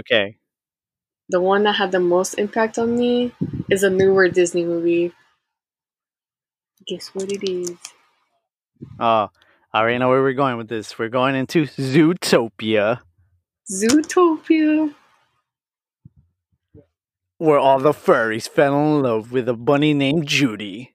Okay. 0.00 0.36
the 1.28 1.40
one 1.40 1.64
that 1.64 1.74
had 1.74 1.92
the 1.92 2.00
most 2.00 2.34
impact 2.34 2.78
on 2.78 2.96
me 2.98 3.32
is 3.70 3.82
a 3.82 3.90
newer 3.90 4.28
Disney 4.28 4.64
movie. 4.64 5.12
Guess 6.88 7.08
what 7.14 7.30
it 7.30 7.48
is? 7.48 7.76
Oh, 8.98 9.28
I 9.72 9.80
already 9.80 9.98
know 9.98 10.08
where 10.08 10.22
we're 10.22 10.32
going 10.32 10.56
with 10.56 10.68
this. 10.68 10.98
We're 10.98 11.08
going 11.08 11.34
into 11.34 11.64
Zootopia, 11.66 13.00
Zootopia. 13.70 14.94
where 17.38 17.58
all 17.58 17.78
the 17.78 17.92
furries 17.92 18.48
fell 18.48 18.74
in 18.96 19.02
love 19.02 19.32
with 19.32 19.48
a 19.48 19.54
bunny 19.54 19.92
named 19.94 20.26
Judy. 20.26 20.92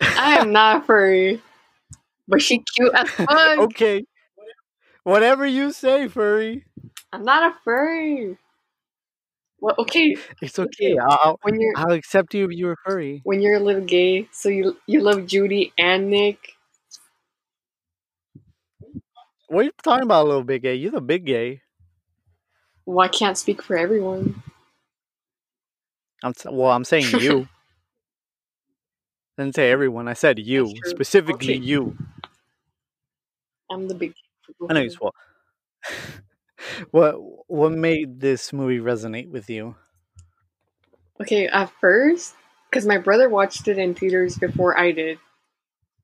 I 0.00 0.38
am 0.38 0.52
not 0.52 0.86
furry, 0.86 1.42
but 2.26 2.40
she 2.42 2.64
cute 2.74 2.94
as 2.94 3.08
fuck. 3.10 3.58
Okay. 3.58 4.04
Whatever 5.04 5.44
you 5.44 5.72
say, 5.72 6.08
furry. 6.08 6.64
I'm 7.12 7.24
not 7.24 7.52
a 7.52 7.56
furry. 7.64 8.38
Well, 9.62 9.76
okay, 9.78 10.16
It's 10.40 10.58
okay. 10.58 10.96
I'll, 10.98 11.38
when 11.42 11.60
you're 11.60 11.72
I'll 11.76 11.92
accept 11.92 12.34
you 12.34 12.46
if 12.46 12.50
you're 12.50 12.72
a 12.72 12.76
furry. 12.84 13.20
when 13.22 13.40
you're 13.40 13.54
a 13.54 13.60
little 13.60 13.84
gay, 13.84 14.28
so 14.32 14.48
you 14.48 14.76
you 14.86 15.00
love 15.00 15.24
Judy 15.26 15.72
and 15.78 16.10
Nick. 16.10 16.56
What 19.46 19.60
are 19.60 19.64
you 19.64 19.72
talking 19.84 20.02
about, 20.02 20.26
little 20.26 20.42
big 20.42 20.62
gay? 20.62 20.74
You're 20.74 20.90
the 20.90 21.00
big 21.00 21.26
gay. 21.26 21.62
Well, 22.86 23.04
I 23.04 23.08
can't 23.08 23.38
speak 23.38 23.62
for 23.62 23.76
everyone. 23.76 24.42
I'm 26.24 26.32
well. 26.50 26.72
I'm 26.72 26.84
saying 26.84 27.06
you. 27.20 27.46
Didn't 29.38 29.54
say 29.54 29.70
everyone. 29.70 30.08
I 30.08 30.14
said 30.14 30.40
you 30.40 30.74
specifically. 30.84 31.54
Okay. 31.54 31.64
You. 31.64 31.96
I'm 33.70 33.86
the 33.86 33.94
big. 33.94 34.14
I 34.68 34.74
know 34.74 34.80
you 34.80 34.90
swell. 34.90 35.14
what 36.90 37.14
What 37.48 37.72
made 37.72 38.20
this 38.20 38.52
movie 38.52 38.78
resonate 38.78 39.30
with 39.30 39.50
you? 39.50 39.74
Okay, 41.20 41.46
at 41.46 41.70
first, 41.80 42.34
because 42.70 42.86
my 42.86 42.98
brother 42.98 43.28
watched 43.28 43.68
it 43.68 43.78
in 43.78 43.94
theaters 43.94 44.36
before 44.36 44.78
I 44.78 44.92
did. 44.92 45.18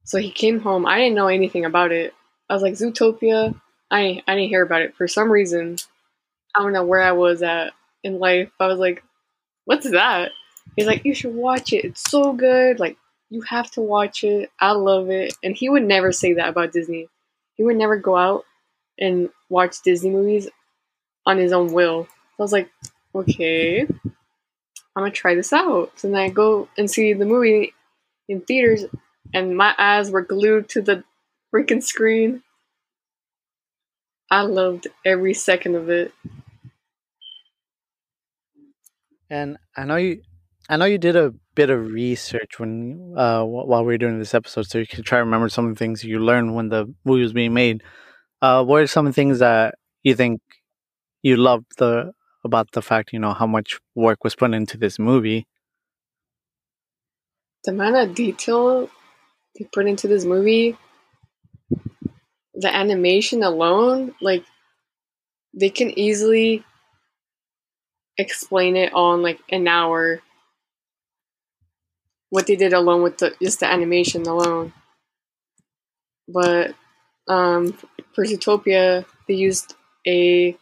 So 0.05 0.19
he 0.19 0.31
came 0.31 0.61
home. 0.61 0.87
I 0.87 0.99
didn't 0.99 1.17
know 1.17 1.29
anything 1.29 1.65
about 1.65 1.93
it. 1.93 2.15
I 2.49 2.55
was 2.55 2.63
like, 2.63 2.75
Zootopia. 2.75 3.59
I 3.91 4.23
I 4.27 4.35
didn't 4.35 4.49
hear 4.51 4.63
about 4.63 4.83
it 4.83 4.95
for 4.95 5.09
some 5.09 5.31
reason. 5.31 5.77
I 6.55 6.63
don't 6.63 6.73
know 6.73 6.85
where 6.85 7.03
I 7.03 7.13
was 7.13 7.43
at 7.43 7.73
in 8.03 8.19
life. 8.19 8.51
I 8.61 8.67
was 8.67 8.79
like, 8.79 9.03
what's 9.65 9.91
that? 9.91 10.33
He's 10.77 10.87
like, 10.87 11.05
you 11.05 11.15
should 11.15 11.35
watch 11.35 11.73
it. 11.73 11.85
It's 11.85 12.11
so 12.11 12.33
good. 12.33 12.79
Like, 12.79 12.97
you 13.31 13.43
have 13.43 13.71
to 13.73 13.81
watch 13.81 14.25
it. 14.25 14.51
I 14.61 14.73
love 14.73 15.11
it. 15.11 15.35
And 15.43 15.55
he 15.57 15.69
would 15.69 15.83
never 15.83 16.13
say 16.13 16.35
that 16.35 16.49
about 16.49 16.73
Disney. 16.73 17.09
He 17.55 17.65
would 17.65 17.77
never 17.77 17.97
go 17.97 18.17
out 18.17 18.45
and 18.99 19.31
watch 19.49 19.83
Disney 19.83 20.11
movies 20.11 20.49
on 21.27 21.39
his 21.39 21.53
own 21.53 21.73
will. 21.73 22.05
So 22.05 22.11
I 22.41 22.43
was 22.43 22.53
like, 22.53 22.71
okay, 23.15 23.81
I'm 23.83 25.03
gonna 25.03 25.11
try 25.11 25.35
this 25.35 25.53
out. 25.53 25.93
So 25.97 26.09
then 26.09 26.21
I 26.21 26.29
go 26.29 26.69
and 26.77 26.91
see 26.91 27.13
the 27.13 27.25
movie 27.27 27.73
in 28.29 28.41
theaters, 28.41 28.85
and 29.33 29.57
my 29.57 29.75
eyes 29.79 30.11
were 30.11 30.23
glued 30.23 30.69
to 30.71 30.83
the 30.83 31.05
freaking 31.55 31.83
screen. 31.83 32.43
I 34.31 34.43
loved 34.43 34.89
every 35.05 35.35
second 35.35 35.77
of 35.77 35.89
it. 35.89 36.13
And 39.31 39.59
I 39.77 39.85
know 39.85 39.97
you. 39.97 40.23
I 40.71 40.77
know 40.77 40.85
you 40.85 40.99
did 40.99 41.17
a 41.17 41.33
bit 41.55 41.71
of 41.71 41.93
research 41.93 42.59
when 42.59 43.15
uh 43.17 43.43
while 43.43 43.81
we 43.85 43.95
were 43.95 43.99
doing 43.99 44.19
this 44.19 44.35
episode, 44.35 44.67
so 44.67 44.79
you 44.79 44.87
can 44.87 45.03
try 45.03 45.19
to 45.19 45.25
remember 45.25 45.49
some 45.49 45.67
of 45.67 45.75
the 45.75 45.79
things 45.79 46.05
you 46.05 46.19
learned 46.19 46.55
when 46.55 46.69
the 46.69 46.93
movie 47.05 47.23
was 47.23 47.33
being 47.33 47.55
made. 47.55 47.83
Uh, 48.41 48.65
what 48.65 48.83
are 48.83 48.87
some 48.87 49.13
things 49.13 49.41
that 49.41 49.75
you 50.03 50.15
think 50.15 50.41
you 51.23 51.37
love 51.37 51.65
the 51.79 52.13
about 52.45 52.71
the 52.73 52.83
fact 52.83 53.13
you 53.13 53.19
know 53.19 53.33
how 53.33 53.47
much 53.47 53.81
work 53.95 54.23
was 54.23 54.37
put 54.37 54.55
into 54.55 54.77
this 54.77 54.99
movie? 54.99 55.47
The 57.65 57.73
amount 57.73 57.97
of 57.97 58.15
detail 58.15 58.89
they 59.59 59.67
put 59.73 59.87
into 59.87 60.07
this 60.07 60.25
movie, 60.25 60.77
the 62.55 62.75
animation 62.75 63.43
alone, 63.43 64.15
like 64.21 64.45
they 65.53 65.71
can 65.71 65.97
easily 65.99 66.65
explain 68.17 68.77
it 68.77 68.93
on 68.95 69.23
like 69.23 69.41
an 69.51 69.67
hour. 69.67 70.21
What 72.31 72.47
they 72.47 72.57
did 72.57 72.73
alone 72.73 73.03
with 73.03 73.19
the 73.19 73.35
just 73.43 73.61
the 73.61 73.67
animation 73.67 74.23
alone. 74.27 74.73
But 76.29 76.75
um, 77.29 77.73
for 78.15 78.25
Zootopia, 78.25 79.05
they 79.27 79.35
used 79.35 79.75
a 80.07 80.57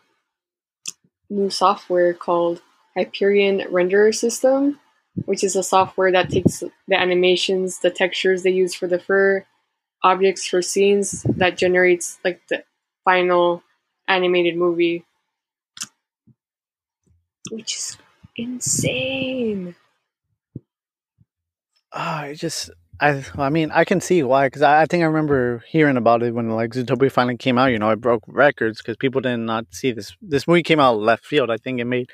new 1.31 1.51
software 1.51 2.15
called 2.15 2.61
Hyperion 2.97 3.61
Renderer 3.71 4.15
System, 4.15 4.79
which 5.25 5.45
is 5.45 5.57
a 5.57 5.63
software 5.63 6.13
that 6.13 6.31
takes 6.31 6.63
the 6.89 6.99
animations, 6.99 7.81
the 7.81 7.91
textures 7.91 8.43
they 8.43 8.51
use 8.51 8.75
for 8.75 8.87
the 8.87 8.99
fur, 8.99 9.45
objects 10.03 10.47
for 10.47 10.63
scenes 10.63 11.23
that 11.23 11.57
generates 11.57 12.19
like 12.25 12.41
the 12.49 12.65
final 13.05 13.63
animated 14.09 14.57
movie, 14.57 15.05
which 17.51 17.77
is 17.77 17.99
insane. 18.37 19.75
Ah, 21.93 22.23
I 22.23 22.35
just 22.35 22.71
I 23.01 23.25
I 23.37 23.51
mean 23.51 23.71
I 23.73 23.85
can 23.85 24.01
see 24.01 24.23
why 24.23 24.47
because 24.47 24.63
I, 24.63 24.83
I 24.83 24.87
think 24.87 25.03
I 25.03 25.07
remember 25.07 25.63
hearing 25.69 25.97
about 25.97 26.23
it 26.23 26.35
when 26.35 26.51
like 26.51 26.71
Zootopia 26.71 27.11
finally 27.13 27.37
came 27.37 27.59
out. 27.59 27.67
You 27.67 27.79
know, 27.79 27.91
it 27.91 28.01
broke 28.01 28.23
records 28.27 28.79
because 28.79 28.97
people 28.97 29.21
did 29.21 29.37
not 29.39 29.67
see 29.71 29.93
this. 29.93 30.17
This 30.23 30.49
movie 30.49 30.63
came 30.63 30.81
out 30.81 30.99
left 30.99 31.25
field. 31.25 31.51
I 31.51 31.57
think 31.59 31.81
it 31.81 31.85
made 31.85 32.11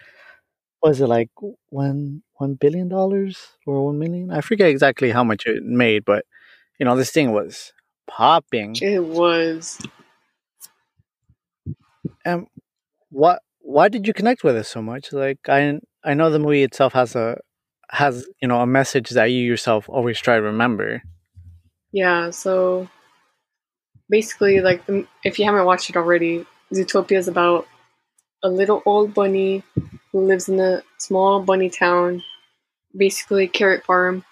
was 0.83 1.01
it 1.01 1.07
like 1.09 1.31
one 1.71 2.23
one 2.35 2.55
billion 2.55 2.89
dollars 2.89 3.39
or 3.67 3.87
one 3.87 3.99
million? 3.99 4.31
I 4.33 4.41
forget 4.43 4.69
exactly 4.69 5.11
how 5.11 5.25
much 5.25 5.47
it 5.47 5.63
made, 5.65 6.05
but 6.05 6.25
you 6.79 6.87
know 6.87 6.97
this 6.97 7.13
thing 7.13 7.33
was 7.33 7.73
popping. 8.09 8.77
It 8.83 9.05
was. 9.05 9.79
And 12.25 12.47
what 13.11 13.43
why 13.61 13.89
did 13.89 14.07
you 14.07 14.13
connect 14.15 14.45
with 14.45 14.57
it 14.57 14.65
so 14.67 14.83
much? 14.83 15.13
Like 15.13 15.39
I 15.49 15.81
I 16.05 16.15
know 16.15 16.31
the 16.31 16.39
movie 16.39 16.63
itself 16.63 16.93
has 16.95 17.17
a 17.17 17.39
has 17.93 18.27
you 18.41 18.49
know 18.49 18.61
a 18.61 18.67
message 18.67 19.11
that 19.11 19.27
you 19.27 19.43
yourself 19.43 19.89
always 19.89 20.19
try 20.19 20.37
to 20.37 20.43
remember. 20.43 21.03
Yeah, 21.93 22.31
so 22.31 22.89
basically, 24.09 24.61
like, 24.63 24.87
the, 24.87 25.07
if 25.25 25.39
you 25.39 25.45
haven't 25.45 25.67
watched 25.67 25.91
it 25.91 25.97
already, 25.97 26.47
Zootopia 26.73 27.19
is 27.19 27.29
about 27.29 27.69
a 28.43 28.49
little 28.49 28.83
old 28.87 29.13
bunny 29.13 29.63
who 30.11 30.27
lives 30.27 30.49
in 30.49 30.59
a 30.59 30.83
small 30.97 31.43
bunny 31.43 31.69
town, 31.69 32.23
basically 32.97 33.47
carrot 33.47 33.85
farm, 33.85 34.25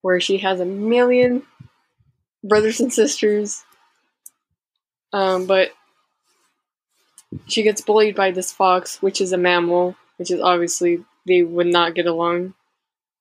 where 0.00 0.20
she 0.20 0.38
has 0.38 0.58
a 0.58 0.64
million 0.64 1.42
brothers 2.42 2.80
and 2.80 2.92
sisters. 2.92 3.62
Um, 5.12 5.46
but 5.46 5.72
she 7.46 7.62
gets 7.62 7.82
bullied 7.82 8.16
by 8.16 8.30
this 8.30 8.50
fox, 8.50 9.02
which 9.02 9.20
is 9.20 9.32
a 9.32 9.38
mammal, 9.38 9.96
which 10.16 10.30
is 10.30 10.40
obviously 10.40 11.04
they 11.26 11.42
would 11.42 11.66
not 11.66 11.94
get 11.94 12.06
along 12.06 12.54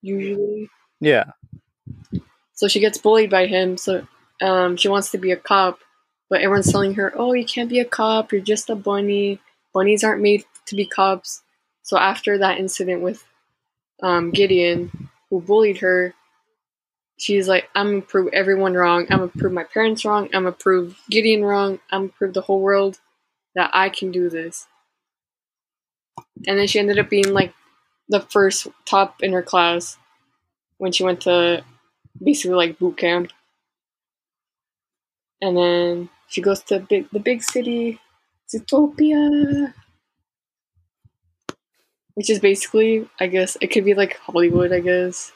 usually. 0.02 0.70
Yeah. 1.00 1.32
So 2.54 2.68
she 2.68 2.80
gets 2.80 2.98
bullied 2.98 3.30
by 3.30 3.48
him. 3.48 3.78
So 3.78 4.06
um, 4.42 4.78
she 4.78 4.90
wants 4.90 5.12
to 5.12 5.18
be 5.18 5.32
a 5.32 5.38
cop, 5.38 5.80
but 6.30 6.42
everyone's 6.42 6.72
telling 6.72 6.94
her, 6.96 7.14
"Oh, 7.16 7.34
you 7.34 7.46
can't 7.46 7.70
be 7.70 7.80
a 7.80 7.86
cop. 7.86 8.32
You're 8.32 8.42
just 8.42 8.70
a 8.70 8.76
bunny. 8.76 9.40
Bunnies 9.74 10.04
aren't 10.04 10.22
made 10.22 10.44
to 10.68 10.76
be 10.76 10.86
cops." 10.86 11.42
So 11.84 11.98
after 11.98 12.38
that 12.38 12.60
incident 12.60 13.02
with 13.02 13.24
um, 14.04 14.32
Gideon, 14.32 15.10
who 15.30 15.42
bullied 15.42 15.78
her, 15.80 16.14
she's 17.18 17.48
like, 17.48 17.70
"I'm 17.76 17.88
gonna 17.88 18.02
prove 18.02 18.30
everyone 18.34 18.74
wrong. 18.74 19.08
I'm 19.10 19.20
gonna 19.20 19.32
prove 19.38 19.54
my 19.54 19.64
parents 19.64 20.06
wrong. 20.06 20.26
I'm 20.26 20.44
gonna 20.44 20.52
prove 20.52 21.00
Gideon 21.10 21.44
wrong. 21.44 21.80
I'm 21.92 22.04
gonna 22.04 22.14
prove 22.14 22.34
the 22.34 22.42
whole 22.42 22.62
world 22.62 23.00
that 23.56 23.72
I 23.74 23.90
can 23.90 24.12
do 24.12 24.30
this." 24.30 24.68
And 26.48 26.58
then 26.60 26.68
she 26.68 26.80
ended 26.80 27.00
up 27.00 27.10
being 27.10 27.34
like 27.34 27.54
the 28.10 28.22
first 28.22 28.68
top 28.86 29.22
in 29.24 29.34
her 29.34 29.44
class 29.44 29.98
when 30.78 30.92
she 30.92 31.04
went 31.04 31.22
to 31.22 31.64
basically 32.24 32.56
like 32.56 32.80
boot 32.80 32.98
camp. 32.98 33.32
And 35.42 35.56
then 35.58 36.10
she 36.28 36.42
goes 36.42 36.62
to 36.64 36.80
big, 36.80 37.10
the 37.12 37.20
big 37.20 37.42
city, 37.44 38.00
Zootopia, 38.54 39.74
which 42.16 42.30
is 42.30 42.40
basically, 42.40 43.08
I 43.20 43.28
guess, 43.28 43.58
it 43.62 43.68
could 43.68 43.86
be 43.86 43.94
like 43.94 44.18
Hollywood, 44.18 44.74
I 44.74 44.80
guess, 44.82 45.32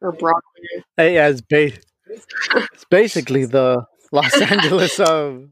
or 0.00 0.12
Broadway. 0.12 0.84
Yeah, 0.98 1.28
it's, 1.28 1.40
ba- 1.40 1.72
it's 2.06 2.84
basically 2.90 3.46
the 3.46 3.84
Los 4.12 4.40
Angeles 4.40 5.00
of 5.00 5.48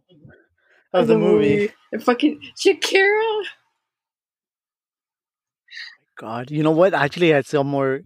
of 0.92 1.06
the 1.06 1.18
movie. 1.18 1.70
And 1.92 2.02
fucking 2.02 2.40
Shakira. 2.56 3.42
God, 6.20 6.50
you 6.50 6.62
know 6.62 6.70
what? 6.72 6.92
Actually, 6.92 7.32
I 7.32 7.36
had 7.36 7.46
some 7.46 7.68
more. 7.68 8.00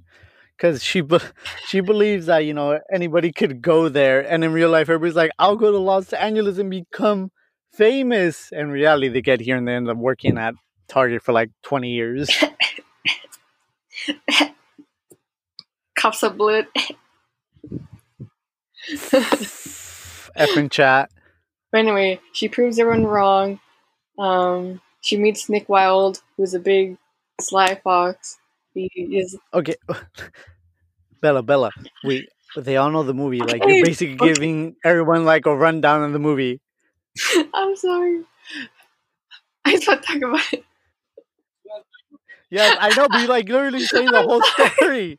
because 0.56 0.82
she 0.84 1.00
be- 1.02 1.18
she 1.66 1.80
believes 1.80 2.26
that 2.26 2.44
you 2.46 2.54
know 2.54 2.78
anybody 2.92 3.32
could 3.32 3.60
go 3.62 3.88
there, 3.88 4.20
and 4.20 4.44
in 4.44 4.52
real 4.52 4.70
life, 4.70 4.88
everybody's 4.88 5.16
like, 5.16 5.32
"I'll 5.38 5.56
go 5.56 5.72
to 5.72 5.78
Los 5.78 6.12
Angeles 6.12 6.58
and 6.58 6.70
become 6.70 7.30
famous." 7.72 8.50
In 8.52 8.70
reality, 8.70 9.08
they 9.08 9.20
get 9.22 9.40
here 9.40 9.56
and 9.56 9.66
they 9.66 9.74
end 9.74 9.88
up 9.90 9.96
working 9.96 10.38
at 10.38 10.54
Target 10.88 11.22
for 11.22 11.32
like 11.32 11.50
twenty 11.64 11.90
years. 11.90 12.30
Cups 15.96 16.22
of 16.22 16.36
blood. 16.36 16.66
Effing 20.38 20.70
chat. 20.70 21.10
But 21.72 21.78
anyway, 21.78 22.20
she 22.32 22.48
proves 22.48 22.78
everyone 22.78 23.06
wrong. 23.06 23.58
Um, 24.18 24.80
she 25.00 25.16
meets 25.16 25.48
Nick 25.48 25.68
Wilde, 25.68 26.22
who's 26.36 26.54
a 26.54 26.60
big 26.60 26.96
sly 27.40 27.74
fox. 27.82 28.38
He 28.74 28.88
is 28.96 29.38
Okay, 29.52 29.76
Bella, 31.20 31.42
Bella. 31.42 31.72
We 32.02 32.28
they 32.56 32.76
all 32.76 32.90
know 32.90 33.02
the 33.02 33.14
movie. 33.14 33.44
Like 33.44 33.64
Okay, 33.64 33.66
you're 33.66 33.76
basically 33.76 34.16
okay. 34.22 34.32
giving 34.32 34.76
everyone 34.84 35.24
like 35.24 35.46
a 35.46 35.56
rundown 35.56 36.02
of 36.02 36.12
the 36.12 36.18
movie. 36.18 36.60
I'm 37.54 37.76
sorry. 37.76 38.24
I 39.64 39.72
just 39.72 39.86
want 39.88 40.02
to 40.02 40.06
talk 40.08 40.22
about 40.22 40.52
it. 40.52 40.64
Yes, 42.50 42.74
I 42.78 42.92
know, 42.92 43.08
but 43.08 43.20
you 43.20 43.28
like 43.28 43.48
literally 43.48 43.86
saying 43.86 44.10
the 44.10 44.22
whole 44.22 44.42
story. 44.42 45.18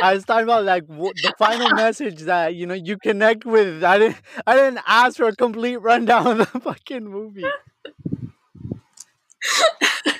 I 0.00 0.14
was 0.14 0.24
talking 0.24 0.44
about 0.44 0.64
like 0.64 0.86
w- 0.86 1.12
the 1.20 1.32
final 1.32 1.70
message 1.70 2.22
that 2.22 2.54
you 2.54 2.66
know 2.66 2.74
you 2.74 2.98
connect 2.98 3.44
with. 3.44 3.82
I 3.84 3.98
didn't. 3.98 4.20
I 4.46 4.54
didn't 4.56 4.80
ask 4.86 5.16
for 5.16 5.28
a 5.28 5.34
complete 5.36 5.76
rundown 5.78 6.26
of 6.26 6.38
the 6.52 6.60
fucking 6.60 7.04
movie. 7.04 7.54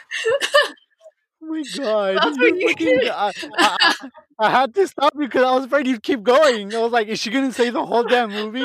Oh 1.48 1.48
my 1.52 1.62
god! 1.76 2.16
That's 2.22 2.38
what 2.38 2.56
you 2.56 2.68
fucking- 2.68 3.00
I, 3.08 3.32
I, 3.56 4.08
I- 4.40 4.50
had 4.50 4.74
to 4.74 4.88
stop 4.88 5.12
you 5.14 5.26
because 5.26 5.44
I 5.44 5.54
was 5.54 5.64
afraid 5.66 5.86
you'd 5.86 6.02
keep 6.02 6.22
going. 6.24 6.74
I 6.74 6.78
was 6.80 6.90
like, 6.92 7.06
is 7.08 7.20
she 7.20 7.30
gonna 7.30 7.52
say 7.52 7.70
the 7.70 7.84
whole 7.86 8.02
damn 8.02 8.30
movie? 8.30 8.62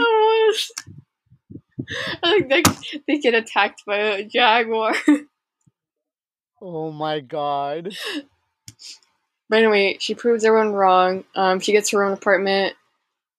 I 2.24 2.42
think 2.42 2.50
they, 2.50 2.64
they 3.08 3.18
get 3.20 3.34
attacked 3.36 3.84
by 3.86 3.98
a 3.98 4.26
jaguar. 4.26 4.94
Oh 6.64 6.92
my 6.92 7.22
god! 7.22 7.96
But 9.50 9.58
anyway, 9.60 9.98
she 10.00 10.14
proves 10.14 10.46
everyone 10.46 10.74
wrong. 10.74 11.24
Um, 11.36 11.60
she 11.60 11.72
gets 11.72 11.90
her 11.92 12.04
own 12.04 12.14
apartment. 12.14 12.76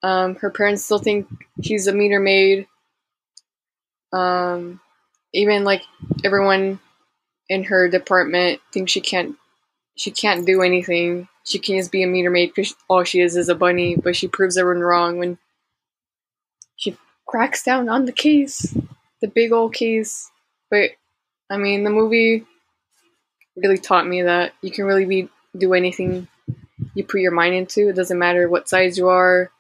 Um, 0.03 0.35
her 0.37 0.51
parents 0.51 0.85
still 0.85 0.99
think 0.99 1.29
she's 1.63 1.87
a 1.87 1.93
meter 1.93 2.19
maid. 2.19 2.67
Um, 4.13 4.81
even 5.33 5.63
like 5.63 5.83
everyone 6.25 6.81
in 7.53 7.65
her 7.65 7.87
department 7.87 8.63
thinks 8.73 8.93
she 8.93 9.03
can't 9.03 9.37
she 9.95 10.11
can't 10.11 10.47
do 10.47 10.63
anything. 10.63 11.29
She 11.45 11.59
can 11.59 11.77
just 11.77 11.93
be 11.93 12.03
a 12.03 12.07
meter 12.07 12.31
maid 12.31 12.53
because 12.55 12.75
all 12.89 13.05
she 13.05 13.21
is 13.21 13.37
is 13.37 13.51
a 13.51 13.55
bunny. 13.55 13.95
But 13.95 14.17
she 14.17 14.27
proves 14.27 14.57
everyone 14.57 14.83
wrong 14.83 15.19
when 15.19 15.39
she 16.77 16.97
cracks 17.29 17.63
down 17.63 17.91
on 17.91 18.07
the 18.07 18.13
case, 18.13 18.75
the 19.21 19.29
big 19.29 19.53
old 19.53 19.75
case. 19.75 20.31
But 20.71 20.93
I 21.51 21.59
mean, 21.59 21.85
the 21.85 21.91
movie 21.91 22.47
really 23.55 23.77
taught 23.77 24.09
me 24.09 24.23
that 24.23 24.55
you 24.63 24.71
can 24.71 24.87
really 24.87 25.05
be 25.05 25.29
do 25.55 25.75
anything 25.75 26.27
you 26.95 27.05
put 27.05 27.21
your 27.21 27.33
mind 27.33 27.55
into. 27.55 27.91
It 27.91 27.97
doesn't 27.97 28.19
matter 28.19 28.49
what 28.49 28.71
size 28.71 28.97
you 28.97 29.09
are, 29.09 29.51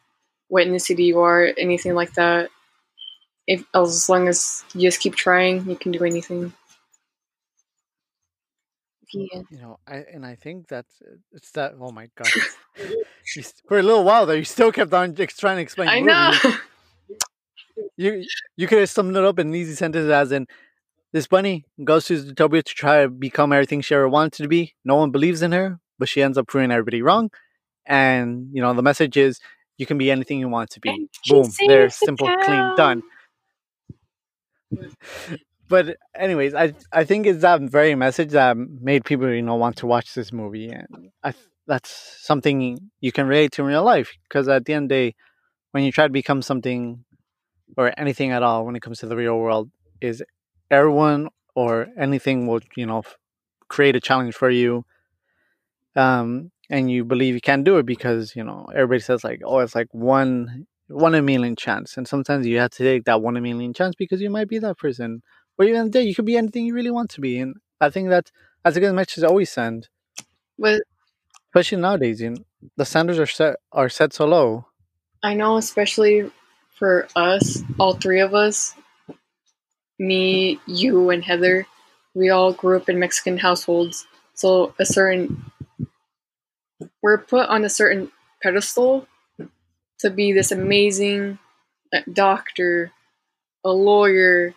what 0.49 0.67
ethnicity 0.67 1.05
you 1.05 1.21
are, 1.21 1.53
anything 1.59 1.95
like 1.95 2.15
that. 2.15 2.49
If 3.47 3.67
as 3.75 4.09
long 4.09 4.29
as 4.29 4.65
you 4.73 4.89
just 4.89 5.01
keep 5.01 5.15
trying, 5.15 5.69
you 5.69 5.77
can 5.77 5.93
do 5.93 6.05
anything. 6.05 6.55
Yeah. 9.12 9.42
You 9.51 9.59
know, 9.59 9.79
I 9.87 10.05
and 10.12 10.25
I 10.25 10.35
think 10.37 10.68
that's 10.68 11.03
uh, 11.03 11.16
it's 11.33 11.51
that. 11.53 11.75
Oh 11.81 11.90
my 11.90 12.09
god! 12.16 12.29
You 13.37 13.42
For 13.68 13.79
a 13.79 13.83
little 13.83 14.05
while 14.05 14.27
there, 14.27 14.37
you 14.37 14.44
still 14.44 14.72
kept 14.72 14.92
on 14.92 15.14
trying 15.14 15.57
to 15.57 15.62
explain. 15.62 15.88
I 15.88 16.01
know. 16.01 16.33
You 17.96 18.25
you 18.57 18.66
could 18.66 18.79
have 18.79 18.90
summed 18.90 19.16
it 19.16 19.25
up 19.25 19.38
in 19.38 19.48
an 19.48 19.55
easy 19.55 19.75
sentence 19.75 20.11
as 20.11 20.33
in 20.33 20.46
this 21.12 21.27
bunny 21.27 21.64
goes 21.85 22.07
to 22.07 22.22
Zootopia 22.22 22.62
to 22.62 22.75
try 22.75 23.03
to 23.03 23.09
become 23.09 23.53
everything 23.53 23.81
she 23.81 23.94
ever 23.94 24.09
wanted 24.09 24.42
to 24.42 24.48
be. 24.48 24.75
No 24.85 24.96
one 24.96 25.11
believes 25.11 25.42
in 25.42 25.53
her, 25.53 25.79
but 25.98 26.09
she 26.09 26.22
ends 26.22 26.37
up 26.37 26.48
proving 26.48 26.70
everybody 26.70 27.03
wrong. 27.03 27.31
And 27.87 28.48
you 28.53 28.61
know 28.62 28.75
the 28.75 28.83
message 28.83 29.16
is 29.16 29.40
you 29.79 29.87
can 29.87 29.98
be 29.98 30.11
anything 30.11 30.38
you 30.38 30.48
want 30.48 30.70
to 30.70 30.81
be. 30.81 31.09
Boom, 31.29 31.51
there, 31.66 31.88
simple, 31.90 32.29
clean, 32.44 32.77
done. 32.77 33.03
But 35.73 35.97
anyways, 36.15 36.55
I 36.55 36.67
I 36.93 37.05
think 37.05 37.27
it's 37.27 37.43
that 37.43 37.61
very 37.63 37.95
message 37.95 38.31
that 38.33 38.57
made 38.91 39.05
people 39.11 39.29
you 39.33 39.43
know 39.49 39.55
want 39.65 39.77
to 39.79 39.87
watch 39.95 40.09
this 40.15 40.31
movie, 40.41 40.69
and 40.69 41.11
I 41.25 41.31
that's 41.67 41.91
something 42.31 42.59
you 43.01 43.13
can 43.17 43.27
relate 43.27 43.53
to 43.53 43.63
in 43.63 43.69
real 43.69 43.85
life 43.95 44.11
because 44.25 44.49
at 44.49 44.65
the 44.67 44.75
end 44.75 44.85
of 44.87 44.89
the 44.91 44.95
day, 45.11 45.15
when 45.73 45.85
you 45.85 45.93
try 45.93 46.07
to 46.07 46.13
become 46.23 46.43
something 46.43 47.05
or 47.79 47.93
anything 47.99 48.31
at 48.33 48.43
all 48.43 48.67
when 48.67 48.77
it 48.77 48.83
comes 48.83 49.01
to 49.01 49.07
the 49.07 49.17
real 49.17 49.39
world, 49.39 49.71
is 50.01 50.23
everyone 50.71 51.29
or 51.55 51.89
anything 51.99 52.47
will 52.49 52.61
you 52.77 52.87
know 52.87 53.03
create 53.69 53.97
a 53.97 54.01
challenge 54.09 54.35
for 54.35 54.51
you, 54.51 54.85
um, 55.97 56.51
and 56.71 56.91
you 56.91 57.05
believe 57.05 57.35
you 57.35 57.41
can 57.41 57.63
do 57.65 57.79
it 57.79 57.87
because 57.87 58.35
you 58.37 58.45
know 58.45 58.67
everybody 58.75 59.01
says 59.01 59.25
like 59.25 59.41
oh 59.45 59.59
it's 59.61 59.75
like 59.75 59.89
one 59.93 60.67
one 60.89 61.15
in 61.15 61.21
a 61.21 61.23
million 61.23 61.57
chance, 61.57 61.97
and 61.97 62.07
sometimes 62.07 62.47
you 62.47 62.59
have 62.59 62.71
to 62.73 62.85
take 62.85 63.05
that 63.05 63.23
one 63.23 63.37
in 63.37 63.43
a 63.45 63.49
million 63.49 63.73
chance 63.73 63.95
because 63.97 64.21
you 64.21 64.31
might 64.31 64.49
be 64.49 64.59
that 64.59 64.79
person. 64.79 65.23
Or 65.59 65.65
even 65.65 65.91
day, 65.91 66.03
you 66.03 66.15
could 66.15 66.25
be 66.27 66.37
anything 66.37 66.67
you 66.67 66.75
really 66.75 66.91
want 66.91 67.11
to 67.11 67.21
be, 67.21 67.38
and 67.38 67.57
I 67.81 67.91
think 67.91 68.09
that 68.09 68.31
that's 68.65 68.77
a 68.77 68.81
good 68.81 68.95
message 68.95 69.23
to 69.23 69.29
always 69.29 69.51
send, 69.51 69.88
But 70.59 70.83
especially 71.51 71.79
nowadays. 71.79 72.21
You 72.21 72.31
know, 72.31 72.45
the 72.77 72.85
standards 72.85 73.19
are 73.19 73.27
set 73.27 73.57
are 73.73 73.88
set 73.88 74.12
so 74.12 74.27
low. 74.27 74.67
I 75.23 75.35
know, 75.35 75.57
especially 75.57 76.31
for 76.79 77.07
us, 77.15 77.62
all 77.79 77.95
three 77.95 78.21
of 78.21 78.35
us, 78.35 78.75
me, 79.99 80.59
you, 80.67 81.11
and 81.11 81.25
Heather, 81.25 81.67
we 82.15 82.31
all 82.31 82.53
grew 82.53 82.77
up 82.77 82.88
in 82.88 82.99
Mexican 82.99 83.38
households. 83.38 84.07
So 84.35 84.75
a 84.79 84.85
certain, 84.85 85.45
we're 87.03 87.19
put 87.19 87.49
on 87.49 87.65
a 87.65 87.69
certain 87.69 88.11
pedestal 88.43 89.07
to 90.01 90.11
be 90.11 90.33
this 90.33 90.51
amazing 90.51 91.38
uh, 91.95 92.01
doctor, 92.12 92.91
a 93.65 93.71
lawyer, 93.71 94.55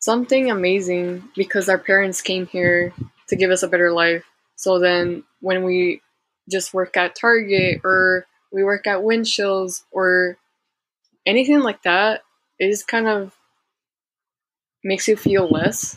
something 0.00 0.50
amazing 0.50 1.28
because 1.36 1.68
our 1.68 1.78
parents 1.78 2.20
came 2.20 2.46
here 2.46 2.92
to 3.28 3.36
give 3.36 3.50
us 3.50 3.62
a 3.62 3.68
better 3.68 3.92
life. 3.92 4.24
So 4.56 4.78
then 4.78 5.22
when 5.40 5.62
we 5.64 6.02
just 6.50 6.74
work 6.74 6.96
at 6.96 7.14
Target 7.14 7.80
or 7.84 8.26
we 8.52 8.64
work 8.64 8.86
at 8.86 9.02
Windchills 9.02 9.84
or 9.92 10.36
anything 11.24 11.60
like 11.60 11.82
that, 11.84 12.22
it 12.58 12.70
just 12.70 12.88
kind 12.88 13.06
of 13.06 13.32
makes 14.82 15.06
you 15.06 15.16
feel 15.16 15.48
less 15.48 15.96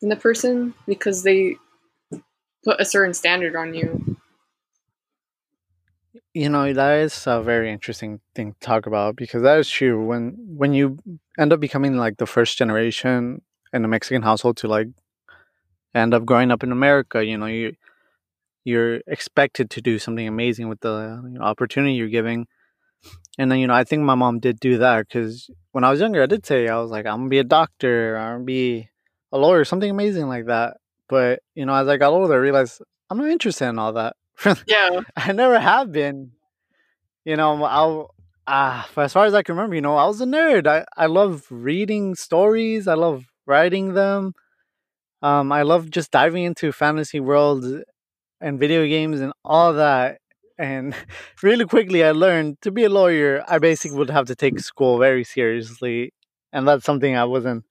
than 0.00 0.10
the 0.10 0.16
person 0.16 0.74
because 0.86 1.22
they 1.22 1.56
put 2.64 2.80
a 2.80 2.84
certain 2.84 3.14
standard 3.14 3.56
on 3.56 3.74
you. 3.74 4.16
You 6.36 6.50
know 6.50 6.70
that 6.70 6.98
is 6.98 7.26
a 7.26 7.40
very 7.40 7.72
interesting 7.72 8.20
thing 8.34 8.52
to 8.52 8.60
talk 8.60 8.84
about 8.84 9.16
because 9.16 9.40
that 9.40 9.58
is 9.58 9.70
true. 9.70 10.04
When 10.04 10.36
when 10.46 10.74
you 10.74 10.98
end 11.38 11.50
up 11.50 11.60
becoming 11.60 11.96
like 11.96 12.18
the 12.18 12.26
first 12.26 12.58
generation 12.58 13.40
in 13.72 13.86
a 13.86 13.88
Mexican 13.88 14.20
household 14.20 14.58
to 14.58 14.68
like 14.68 14.88
end 15.94 16.12
up 16.12 16.26
growing 16.26 16.50
up 16.50 16.62
in 16.62 16.72
America, 16.72 17.24
you 17.24 17.38
know 17.38 17.46
you 17.46 17.74
you're 18.64 19.00
expected 19.06 19.70
to 19.70 19.80
do 19.80 19.98
something 19.98 20.28
amazing 20.28 20.68
with 20.68 20.80
the 20.80 21.22
you 21.24 21.38
know, 21.38 21.40
opportunity 21.40 21.94
you're 21.94 22.16
giving. 22.18 22.46
And 23.38 23.50
then 23.50 23.58
you 23.58 23.66
know 23.66 23.72
I 23.72 23.84
think 23.84 24.02
my 24.02 24.14
mom 24.14 24.38
did 24.38 24.60
do 24.60 24.76
that 24.76 25.08
because 25.08 25.48
when 25.72 25.84
I 25.84 25.90
was 25.90 26.00
younger 26.00 26.22
I 26.22 26.26
did 26.26 26.44
say 26.44 26.68
I 26.68 26.78
was 26.82 26.90
like 26.90 27.06
I'm 27.06 27.20
gonna 27.20 27.30
be 27.30 27.38
a 27.38 27.44
doctor, 27.44 28.18
I'm 28.18 28.34
gonna 28.34 28.44
be 28.44 28.90
a 29.32 29.38
lawyer, 29.38 29.64
something 29.64 29.90
amazing 29.90 30.28
like 30.28 30.44
that. 30.52 30.76
But 31.08 31.40
you 31.54 31.64
know 31.64 31.72
as 31.72 31.88
I 31.88 31.96
got 31.96 32.12
older 32.12 32.34
I 32.34 32.36
realized 32.36 32.82
I'm 33.08 33.16
not 33.16 33.30
interested 33.30 33.68
in 33.68 33.78
all 33.78 33.94
that. 33.94 34.16
Yeah. 34.66 35.00
I 35.16 35.32
never 35.32 35.58
have 35.58 35.92
been. 35.92 36.32
You 37.24 37.36
know, 37.36 37.64
I'll 37.64 38.14
for 38.92 39.02
as 39.04 39.12
far 39.12 39.26
as 39.26 39.34
I 39.34 39.42
can 39.42 39.56
remember, 39.56 39.74
you 39.76 39.82
know, 39.82 39.96
I 39.96 40.06
was 40.06 40.20
a 40.20 40.26
nerd. 40.26 40.66
I 40.66 40.84
I 40.96 41.06
love 41.06 41.46
reading 41.50 42.14
stories. 42.14 42.88
I 42.88 42.94
love 42.94 43.26
writing 43.46 43.94
them. 43.94 44.34
Um, 45.22 45.52
I 45.52 45.62
love 45.62 45.90
just 45.90 46.10
diving 46.12 46.44
into 46.44 46.72
fantasy 46.72 47.20
worlds 47.20 47.66
and 48.40 48.60
video 48.60 48.86
games 48.86 49.20
and 49.20 49.32
all 49.44 49.72
that. 49.74 50.20
And 50.58 50.94
really 51.42 51.66
quickly, 51.66 52.04
I 52.04 52.12
learned 52.12 52.60
to 52.62 52.70
be 52.72 52.84
a 52.84 52.90
lawyer, 52.90 53.44
I 53.48 53.58
basically 53.58 53.98
would 53.98 54.10
have 54.10 54.26
to 54.26 54.36
take 54.36 54.60
school 54.60 54.98
very 54.98 55.24
seriously, 55.24 56.12
and 56.52 56.68
that's 56.68 56.84
something 56.84 57.16
I 57.16 57.24
wasn't 57.24 57.64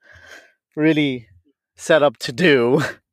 really 0.75 1.27
set 1.77 2.03
up 2.03 2.17
to 2.19 2.33
do. 2.33 2.81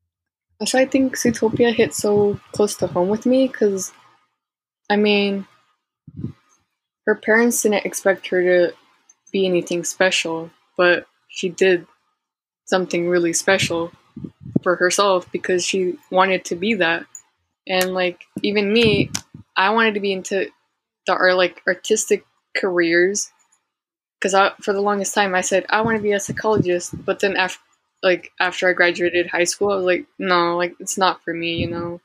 That's 0.63 0.75
why 0.75 0.83
I 0.83 0.87
think 0.87 1.17
Zootopia 1.17 1.75
hit 1.75 1.93
so 1.93 2.39
close 2.53 2.77
to 2.77 2.87
home 2.87 3.09
with 3.09 3.27
me 3.27 3.49
because, 3.49 3.93
I 4.89 4.95
mean, 4.95 5.49
her 7.05 7.17
parents 7.17 7.63
didn't 7.63 7.85
expect 7.85 8.29
her 8.29 8.41
to 8.45 8.75
be 9.33 9.45
anything 9.45 9.83
special, 9.83 10.53
but 10.77 11.09
she 11.27 11.49
did 11.49 11.89
something 12.67 13.09
really 13.09 13.33
special 13.33 13.91
for 14.63 14.77
herself 14.77 15.27
because 15.33 15.67
she 15.67 15.99
wanted 16.13 16.45
to 16.45 16.55
be 16.55 16.75
that. 16.75 17.07
and 17.67 17.93
like 17.93 18.23
even 18.45 18.73
me, 18.73 19.11
I 19.57 19.71
wanted 19.71 19.95
to 19.95 20.01
be 20.01 20.13
into 20.13 20.49
the 21.09 21.13
art 21.15 21.37
like 21.37 21.61
artistic 21.67 22.25
careers 22.57 23.33
because 24.21 24.33
I 24.33 24.53
for 24.61 24.73
the 24.73 24.81
longest 24.81 25.13
time 25.13 25.35
I 25.35 25.41
said 25.41 25.67
I 25.69 25.81
want 25.83 25.97
to 25.97 26.03
be 26.05 26.13
a 26.13 26.21
psychologist, 26.21 26.95
but 27.05 27.19
then 27.19 27.37
after 27.37 27.59
like 28.03 28.33
after 28.41 28.69
I 28.69 28.73
graduated 28.73 29.29
high 29.29 29.45
school, 29.45 29.71
I 29.71 29.77
was 29.77 29.85
like, 29.85 30.07
no, 30.19 30.57
like 30.57 30.75
it's 30.81 30.99
not 30.99 31.23
for 31.23 31.33
me, 31.33 31.57
you 31.57 31.69
know. 31.69 32.01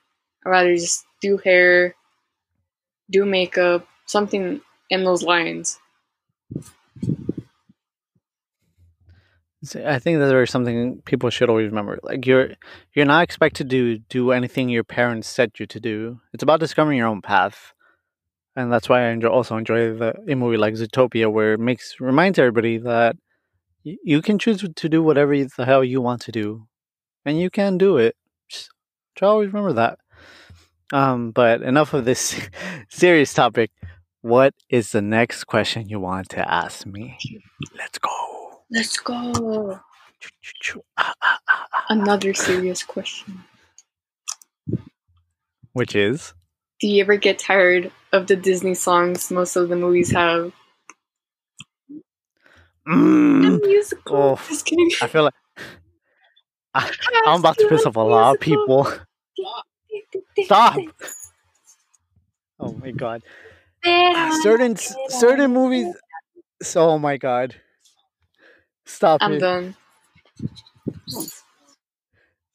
I'd 0.46 0.50
rather 0.50 0.76
just 0.76 1.06
do 1.22 1.38
hair, 1.38 1.96
do 3.10 3.26
makeup, 3.26 3.88
something 4.06 4.62
in 4.90 5.04
those 5.04 5.24
lines. 5.24 5.80
I 9.84 10.00
think 10.00 10.20
that 10.20 10.28
there's 10.28 10.52
something 10.52 11.02
people 11.02 11.30
should 11.30 11.50
always 11.50 11.68
remember. 11.68 12.00
Like 12.04 12.26
you're 12.26 12.52
you're 12.94 13.06
not 13.06 13.24
expected 13.24 13.70
to 13.72 13.98
do 13.98 14.32
anything 14.32 14.70
your 14.70 14.84
parents 14.84 15.28
set 15.28 15.60
you 15.60 15.66
to 15.66 15.80
do. 15.80 16.20
It's 16.32 16.44
about 16.44 16.60
discovering 16.60 16.98
your 16.98 17.08
own 17.08 17.22
path. 17.22 17.74
And 18.56 18.72
that's 18.72 18.90
why 18.90 19.04
I 19.06 19.10
enjoy, 19.10 19.30
also 19.30 19.58
enjoy 19.58 19.94
the 19.94 20.16
a 20.28 20.36
movie 20.36 20.58
like 20.58 20.76
Zootopia 20.76 21.32
where 21.32 21.54
it 21.54 21.60
makes 21.60 22.00
reminds 22.00 22.40
everybody 22.40 22.78
that 22.80 23.16
you 24.04 24.22
can 24.22 24.40
choose 24.40 24.64
to 24.76 24.90
do 24.90 25.02
whatever 25.02 25.36
the 25.36 25.66
hell 25.66 25.84
you 25.84 26.02
want 26.02 26.22
to 26.24 26.32
do. 26.32 26.68
And 27.26 27.40
you 27.40 27.50
can 27.50 27.78
do 27.78 27.98
it. 27.98 28.16
Just 28.50 28.70
try 29.16 29.28
to 29.28 29.32
always 29.32 29.48
remember 29.54 29.74
that. 29.74 30.00
Um, 30.94 31.32
but 31.32 31.62
enough 31.62 31.94
of 31.94 32.06
this 32.06 32.40
serious 32.90 33.34
topic. 33.34 33.72
What 34.22 34.54
is 34.70 34.92
the 34.92 35.02
next 35.02 35.46
question 35.46 35.90
you 35.90 36.00
want 36.00 36.30
to 36.30 36.52
ask 36.52 36.86
me? 36.86 37.18
Let's 37.78 37.98
go. 37.98 38.62
Let's 38.70 38.98
go. 38.98 39.80
Another 41.90 42.34
serious 42.34 42.84
question. 42.84 43.44
Which 45.74 45.96
is? 45.96 46.34
Do 46.80 46.88
you 46.88 47.02
ever 47.04 47.18
get 47.18 47.40
tired 47.40 47.92
of 48.12 48.28
the 48.28 48.36
Disney 48.36 48.74
songs 48.74 49.32
most 49.32 49.56
of 49.56 49.70
the 49.70 49.76
movies 49.76 50.12
have? 50.12 50.52
Mm, 52.88 53.60
musical. 53.66 54.18
oh, 54.40 54.46
Just 54.48 54.66
kidding. 54.66 54.90
I 55.02 55.08
feel 55.08 55.24
like 55.24 55.34
I, 56.74 56.92
I'm 57.26 57.40
about 57.40 57.58
to 57.58 57.68
piss 57.68 57.86
off 57.86 57.96
a 57.96 58.00
lot 58.00 58.36
of 58.36 58.42
people. 58.42 58.88
Stop! 60.46 60.78
Oh 62.60 62.74
my 62.74 62.90
god. 62.90 63.22
Certain 64.42 64.76
certain 65.10 65.54
movies. 65.54 65.96
So, 66.64 66.90
oh 66.90 66.98
my 67.00 67.18
god. 67.18 67.56
Stop 68.88 69.22
I'm 69.22 69.34
it. 69.34 69.40
done. 69.42 69.76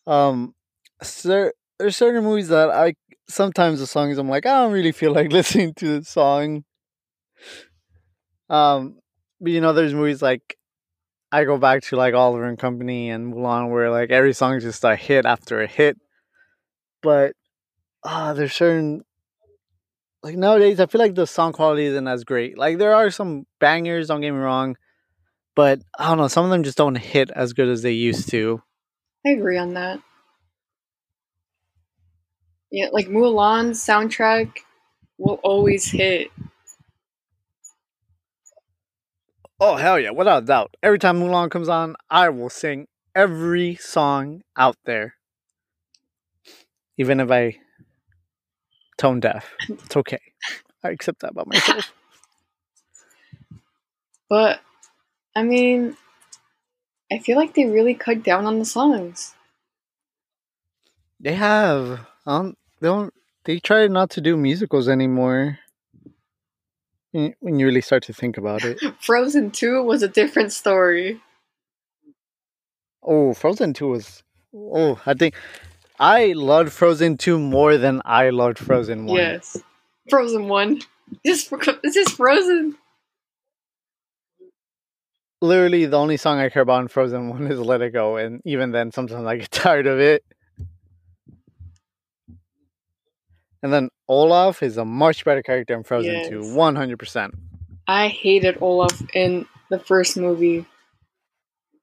Um, 0.06 0.54
cer- 1.02 1.54
there's 1.78 1.96
certain 1.96 2.24
movies 2.24 2.48
that 2.48 2.70
I 2.70 2.94
sometimes 3.28 3.78
the 3.78 3.86
songs 3.86 4.18
I'm 4.18 4.28
like 4.28 4.44
I 4.46 4.62
don't 4.62 4.72
really 4.72 4.92
feel 4.92 5.12
like 5.12 5.30
listening 5.32 5.74
to 5.74 6.00
the 6.00 6.04
song. 6.04 6.64
Um, 8.50 8.98
you 9.42 9.60
know, 9.60 9.72
there's 9.72 9.94
movies 9.94 10.22
like 10.22 10.56
I 11.30 11.44
go 11.44 11.58
back 11.58 11.82
to 11.84 11.96
like 11.96 12.14
Oliver 12.14 12.44
and 12.44 12.58
Company 12.58 13.10
and 13.10 13.32
Mulan 13.32 13.70
where 13.70 13.90
like 13.90 14.10
every 14.10 14.32
song 14.34 14.54
is 14.56 14.64
just 14.64 14.84
a 14.84 14.96
hit 14.96 15.26
after 15.26 15.62
a 15.62 15.66
hit. 15.66 15.98
But 17.02 17.34
ah, 18.04 18.32
there's 18.34 18.52
certain 18.52 19.04
like 20.22 20.36
nowadays 20.36 20.80
I 20.80 20.86
feel 20.86 21.00
like 21.00 21.14
the 21.14 21.26
song 21.26 21.52
quality 21.52 21.84
isn't 21.86 22.08
as 22.08 22.24
great. 22.24 22.58
Like 22.58 22.78
there 22.78 22.94
are 22.94 23.10
some 23.10 23.46
bangers, 23.60 24.08
don't 24.08 24.20
get 24.20 24.30
me 24.32 24.38
wrong, 24.38 24.76
but 25.56 25.80
I 25.98 26.08
don't 26.08 26.18
know, 26.18 26.28
some 26.28 26.44
of 26.44 26.50
them 26.50 26.62
just 26.62 26.78
don't 26.78 26.96
hit 26.96 27.30
as 27.34 27.52
good 27.52 27.68
as 27.68 27.82
they 27.82 27.92
used 27.92 28.28
to. 28.30 28.62
I 29.26 29.30
agree 29.30 29.58
on 29.58 29.74
that. 29.74 30.00
Yeah, 32.70 32.88
like 32.92 33.08
Mulan's 33.08 33.84
soundtrack 33.84 34.58
will 35.18 35.40
always 35.42 35.90
hit. 35.90 36.30
Oh 39.64 39.76
hell 39.76 39.96
yeah, 39.96 40.10
without 40.10 40.42
a 40.42 40.46
doubt. 40.46 40.76
Every 40.82 40.98
time 40.98 41.20
Mulan 41.20 41.48
comes 41.48 41.68
on, 41.68 41.94
I 42.10 42.30
will 42.30 42.50
sing 42.50 42.88
every 43.14 43.76
song 43.76 44.42
out 44.56 44.74
there. 44.86 45.14
Even 46.98 47.20
if 47.20 47.30
I 47.30 47.58
tone 48.98 49.20
deaf. 49.20 49.48
It's 49.68 49.96
okay. 49.96 50.18
I 50.82 50.90
accept 50.90 51.20
that 51.20 51.30
about 51.30 51.46
myself. 51.46 51.92
But 54.28 54.60
I 55.36 55.44
mean, 55.44 55.96
I 57.12 57.18
feel 57.18 57.36
like 57.36 57.54
they 57.54 57.66
really 57.66 57.94
cut 57.94 58.24
down 58.24 58.46
on 58.46 58.58
the 58.58 58.64
songs. 58.64 59.34
they 61.20 61.34
have. 61.34 62.00
Um 62.26 62.56
they 62.80 62.88
don't 62.88 63.14
they 63.44 63.60
try 63.60 63.86
not 63.86 64.10
to 64.10 64.20
do 64.20 64.36
musicals 64.36 64.88
anymore. 64.88 65.58
When 67.12 67.58
you 67.58 67.66
really 67.66 67.80
start 67.82 68.02
to 68.04 68.12
think 68.12 68.38
about 68.38 68.64
it. 68.64 68.80
Frozen 69.00 69.50
2 69.50 69.82
was 69.82 70.02
a 70.02 70.08
different 70.08 70.52
story. 70.52 71.20
Oh, 73.02 73.34
Frozen 73.34 73.74
2 73.74 73.86
was 73.88 74.22
oh, 74.54 75.00
I 75.04 75.14
think 75.14 75.34
I 75.98 76.32
loved 76.32 76.72
Frozen 76.72 77.18
2 77.18 77.38
more 77.38 77.76
than 77.76 78.00
I 78.04 78.30
loved 78.30 78.58
Frozen 78.58 79.06
1. 79.06 79.16
Yes. 79.16 79.58
Frozen 80.08 80.48
1. 80.48 80.80
Just 81.26 81.52
it's 81.52 81.94
just 81.94 82.16
Frozen. 82.16 82.76
literally 85.42 85.84
the 85.86 85.98
only 85.98 86.16
song 86.16 86.38
I 86.38 86.48
care 86.48 86.62
about 86.62 86.82
in 86.82 86.88
Frozen 86.88 87.28
One 87.28 87.46
is 87.48 87.58
"Let 87.58 87.82
It 87.82 87.90
Go," 87.90 88.16
and 88.16 88.40
even 88.44 88.70
then, 88.70 88.92
sometimes 88.92 89.26
I 89.26 89.36
get 89.36 89.50
tired 89.50 89.86
of 89.86 89.98
it. 90.00 90.24
And 93.62 93.72
then 93.72 93.88
Olaf 94.08 94.62
is 94.62 94.76
a 94.76 94.84
much 94.84 95.24
better 95.24 95.42
character 95.42 95.74
in 95.74 95.84
Frozen 95.84 96.12
Yes. 96.12 96.28
Two, 96.28 96.54
one 96.54 96.74
hundred 96.74 96.98
percent. 96.98 97.34
I 97.86 98.08
hated 98.08 98.58
Olaf 98.60 99.00
in 99.14 99.46
the 99.70 99.78
first 99.78 100.16
movie. 100.16 100.66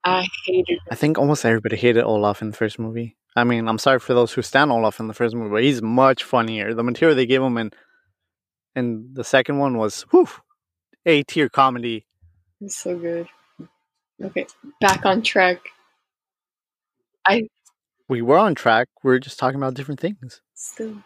I 0.04 0.26
hated 0.46 0.78
I 0.90 0.94
think 0.94 1.18
almost 1.18 1.44
everybody 1.44 1.76
hated 1.76 2.04
Olaf 2.04 2.40
in 2.42 2.50
the 2.50 2.56
first 2.56 2.78
movie. 2.78 3.16
I 3.36 3.44
mean, 3.44 3.68
I'm 3.68 3.78
sorry 3.78 3.98
for 4.00 4.14
those 4.14 4.32
who 4.32 4.42
stand 4.42 4.72
Olaf 4.72 4.98
in 4.98 5.08
the 5.08 5.14
first 5.14 5.34
movie, 5.34 5.50
but 5.50 5.62
he's 5.62 5.82
much 5.82 6.24
funnier. 6.24 6.74
The 6.74 6.82
material 6.82 7.14
they 7.16 7.26
gave 7.26 7.42
him 7.42 7.56
in 7.58 7.70
in 8.74 9.10
the 9.14 9.24
second 9.24 9.58
one 9.58 9.76
was 9.78 10.02
whew, 10.10 10.28
A 11.06 11.22
tier 11.22 11.48
comedy. 11.48 12.06
It's 12.60 12.76
so 12.76 12.98
good. 12.98 13.26
Okay, 14.22 14.46
back 14.80 15.06
on 15.06 15.22
track. 15.22 15.60
I 17.26 17.48
We 18.08 18.20
were 18.22 18.38
on 18.38 18.54
track. 18.54 18.88
We 19.02 19.12
are 19.12 19.18
just 19.18 19.38
talking 19.38 19.56
about 19.60 19.74
different 19.74 20.00
things. 20.00 20.40
still 20.54 21.02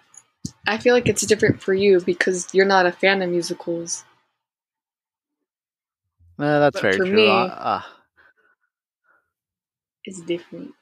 I 0.66 0.78
feel 0.78 0.94
like 0.94 1.08
it's 1.08 1.26
different 1.26 1.62
for 1.62 1.74
you 1.74 2.00
because 2.00 2.52
you're 2.54 2.66
not 2.66 2.86
a 2.86 2.92
fan 2.92 3.22
of 3.22 3.30
musicals. 3.30 4.04
Uh, 6.38 6.58
that's 6.58 6.74
But 6.74 6.82
very 6.82 6.96
for 6.98 7.06
true. 7.06 7.16
me- 7.26 7.48
Uh, 7.50 7.80
It's 10.04 10.20
different. 10.20 10.72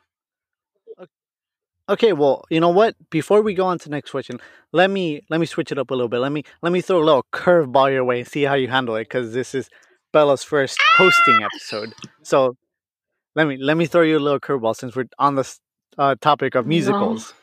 Okay, 1.89 2.13
well, 2.13 2.45
you 2.49 2.61
know 2.61 2.71
what? 2.71 2.95
Before 3.11 3.43
we 3.43 3.55
go 3.55 3.67
on 3.67 3.79
to 3.79 3.89
the 3.89 3.95
next 3.95 4.11
question, 4.11 4.39
let 4.73 4.89
me 4.91 5.21
let 5.31 5.41
me 5.41 5.47
switch 5.47 5.73
it 5.73 5.79
up 5.79 5.91
a 5.91 5.95
little 5.95 6.09
bit. 6.09 6.21
Let 6.21 6.33
me 6.33 6.45
let 6.63 6.73
me 6.73 6.81
throw 6.81 7.03
a 7.03 7.05
little 7.05 7.27
curveball 7.33 7.93
your 7.93 8.05
way 8.05 8.21
and 8.21 8.29
see 8.29 8.43
how 8.45 8.55
you 8.55 8.69
handle 8.69 8.97
it 8.97 9.05
because 9.05 9.33
this 9.33 9.55
is 9.55 9.69
Bella's 10.13 10.43
first 10.45 10.79
hosting 10.97 11.43
episode. 11.43 11.93
So 12.23 12.57
let 13.35 13.47
me 13.47 13.57
let 13.59 13.77
me 13.77 13.87
throw 13.87 14.03
you 14.03 14.17
a 14.17 14.21
little 14.21 14.41
curveball 14.41 14.77
since 14.77 14.95
we're 14.97 15.09
on 15.19 15.35
the 15.35 15.57
uh, 15.99 16.15
topic 16.21 16.55
of 16.55 16.67
No. 16.67 16.71
musicals. 16.71 17.35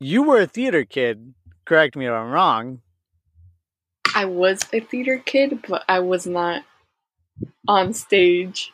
You 0.00 0.22
were 0.22 0.40
a 0.40 0.46
theater 0.46 0.84
kid. 0.84 1.34
Correct 1.64 1.96
me 1.96 2.06
if 2.06 2.12
I'm 2.12 2.30
wrong. 2.30 2.80
I 4.14 4.26
was 4.26 4.60
a 4.72 4.80
theater 4.80 5.18
kid, 5.18 5.64
but 5.66 5.84
I 5.88 5.98
was 6.00 6.26
not 6.26 6.62
on 7.66 7.92
stage. 7.92 8.72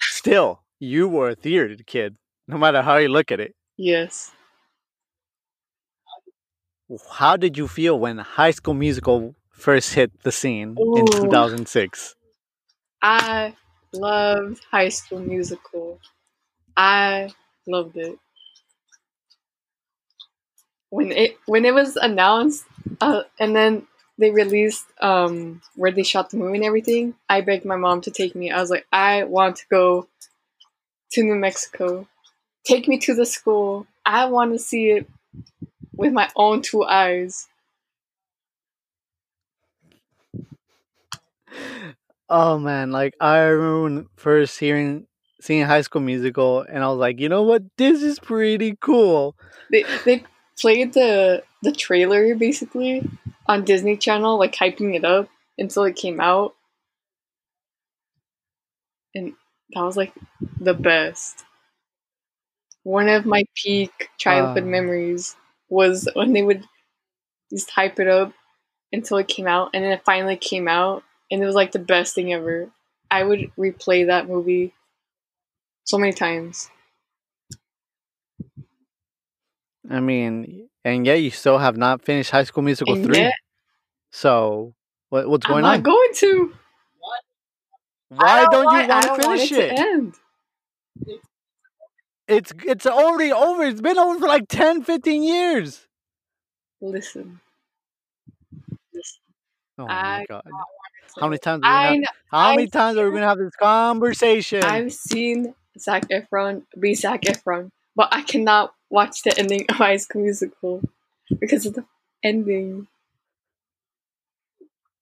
Still, 0.00 0.60
you 0.78 1.08
were 1.08 1.30
a 1.30 1.34
theater 1.34 1.76
kid. 1.86 2.16
No 2.48 2.56
matter 2.58 2.82
how 2.82 2.96
you 2.96 3.08
look 3.08 3.30
at 3.30 3.40
it. 3.40 3.54
Yes. 3.76 4.32
How 7.12 7.36
did 7.36 7.56
you 7.56 7.68
feel 7.68 7.98
when 7.98 8.18
High 8.18 8.50
School 8.50 8.74
Musical 8.74 9.34
first 9.52 9.94
hit 9.94 10.10
the 10.22 10.32
scene 10.32 10.76
in 10.96 11.06
2006? 11.06 12.14
I 13.02 13.54
loved 13.92 14.60
High 14.70 14.88
School 14.88 15.20
Musical. 15.20 16.00
I 16.76 17.30
loved 17.66 17.96
it. 17.96 18.18
When 20.90 21.12
it 21.12 21.36
when 21.46 21.64
it 21.64 21.74
was 21.74 21.96
announced, 21.96 22.64
uh, 23.00 23.22
and 23.38 23.54
then 23.56 23.86
they 24.18 24.30
released 24.30 24.86
um, 25.00 25.62
where 25.76 25.92
they 25.92 26.02
shot 26.02 26.30
the 26.30 26.36
movie 26.36 26.56
and 26.58 26.64
everything, 26.64 27.14
I 27.28 27.40
begged 27.42 27.64
my 27.64 27.76
mom 27.76 28.00
to 28.02 28.10
take 28.10 28.34
me. 28.34 28.50
I 28.50 28.60
was 28.60 28.70
like, 28.70 28.86
I 28.92 29.24
want 29.24 29.56
to 29.56 29.64
go 29.70 30.08
to 31.12 31.22
New 31.22 31.34
Mexico. 31.36 32.08
Take 32.64 32.88
me 32.88 32.98
to 33.00 33.14
the 33.14 33.26
school. 33.26 33.86
I 34.06 34.26
want 34.26 34.52
to 34.52 34.58
see 34.58 34.90
it 34.90 35.08
with 35.96 36.12
my 36.12 36.30
own 36.36 36.62
two 36.62 36.84
eyes. 36.84 37.48
Oh 42.28 42.58
man, 42.58 42.90
like 42.92 43.14
I 43.20 43.38
remember 43.38 44.08
first 44.16 44.58
hearing 44.58 45.06
seeing 45.40 45.66
High 45.66 45.80
School 45.82 46.02
Musical, 46.02 46.60
and 46.62 46.84
I 46.84 46.88
was 46.88 46.98
like, 46.98 47.18
you 47.18 47.28
know 47.28 47.42
what, 47.42 47.62
this 47.76 48.02
is 48.02 48.18
pretty 48.20 48.76
cool. 48.80 49.36
They 49.70 49.84
they 50.04 50.24
played 50.60 50.92
the 50.94 51.42
the 51.62 51.72
trailer 51.72 52.34
basically 52.34 53.08
on 53.46 53.64
Disney 53.64 53.96
Channel, 53.96 54.38
like 54.38 54.54
hyping 54.54 54.94
it 54.94 55.04
up 55.04 55.28
until 55.58 55.84
it 55.84 55.96
came 55.96 56.20
out, 56.20 56.54
and 59.14 59.34
that 59.72 59.82
was 59.82 59.96
like 59.96 60.12
the 60.60 60.74
best. 60.74 61.44
One 62.84 63.08
of 63.08 63.24
my 63.24 63.44
peak 63.54 64.10
childhood 64.18 64.64
Uh. 64.64 64.66
memories 64.66 65.34
was 65.70 66.06
when 66.14 66.32
they 66.34 66.42
would 66.42 66.68
just 67.50 67.70
hype 67.70 68.00
it 68.00 68.08
up 68.08 68.32
until 68.92 69.18
it 69.18 69.28
came 69.28 69.46
out, 69.48 69.70
and 69.74 69.84
then 69.84 69.92
it 69.92 70.04
finally 70.04 70.36
came 70.36 70.68
out, 70.68 71.04
and 71.30 71.42
it 71.42 71.46
was 71.46 71.54
like 71.56 71.72
the 71.72 71.78
best 71.80 72.14
thing 72.14 72.32
ever. 72.32 72.70
I 73.10 73.24
would 73.24 73.52
replay 73.58 74.06
that 74.06 74.28
movie 74.28 74.74
so 75.84 75.98
many 75.98 76.12
times. 76.12 76.70
I 79.90 80.00
mean, 80.00 80.68
and 80.84 81.04
yet 81.04 81.16
you 81.20 81.30
still 81.30 81.58
have 81.58 81.76
not 81.76 82.02
finished 82.04 82.30
High 82.30 82.44
School 82.44 82.62
Musical 82.62 82.94
And 82.94 83.04
three. 83.04 83.18
yet, 83.18 83.34
So 84.12 84.74
what, 85.10 85.28
what's 85.28 85.46
going 85.46 85.64
on? 85.64 85.70
I'm 85.72 85.82
going 85.82 85.82
not 85.82 85.88
on? 85.88 85.92
going 85.92 86.14
to. 86.14 86.54
I 88.18 88.42
Why 88.42 88.46
don't, 88.50 88.64
want- 88.66 88.82
you 88.82 88.88
want 88.88 89.04
I 89.04 89.08
to 89.16 89.22
finish 89.22 89.52
want 89.52 89.62
it? 89.64 89.68
to 89.76 89.80
end. 89.80 90.14
It's 92.28 92.52
it's 92.64 92.86
already 92.86 93.32
over. 93.32 93.64
It's 93.64 93.80
been 93.80 93.98
over 93.98 94.20
for 94.20 94.28
like 94.28 94.44
10, 94.48 94.82
15 94.84 95.22
years. 95.24 95.86
Listen. 96.80 97.40
Oh 98.54 98.60
Listen. 98.94 99.20
Oh 99.78 99.86
I 99.88 100.18
my 100.18 100.26
god! 100.28 100.42
How 101.18 101.26
many 101.28 101.38
times? 101.38 101.64
Are 101.64 101.68
we 101.68 101.74
I 101.76 101.94
gonna, 101.94 102.06
how 102.30 102.54
many 102.54 102.68
times 102.68 102.98
are 102.98 103.04
we 103.06 103.12
gonna 103.14 103.26
have 103.26 103.38
this 103.38 103.54
conversation? 103.56 104.62
I've 104.62 104.92
seen 104.92 105.54
Zac 105.78 106.08
Efron 106.08 106.62
be 106.78 106.94
Zac 106.94 107.22
Efron, 107.22 107.70
but 107.96 108.08
I 108.12 108.22
cannot 108.22 108.72
watch 108.90 109.22
the 109.22 109.36
ending 109.38 109.64
of 109.68 109.76
High 109.76 109.96
School 109.96 110.22
Musical 110.22 110.82
because 111.40 111.66
of 111.66 111.74
the 111.74 111.84
ending. 112.22 112.88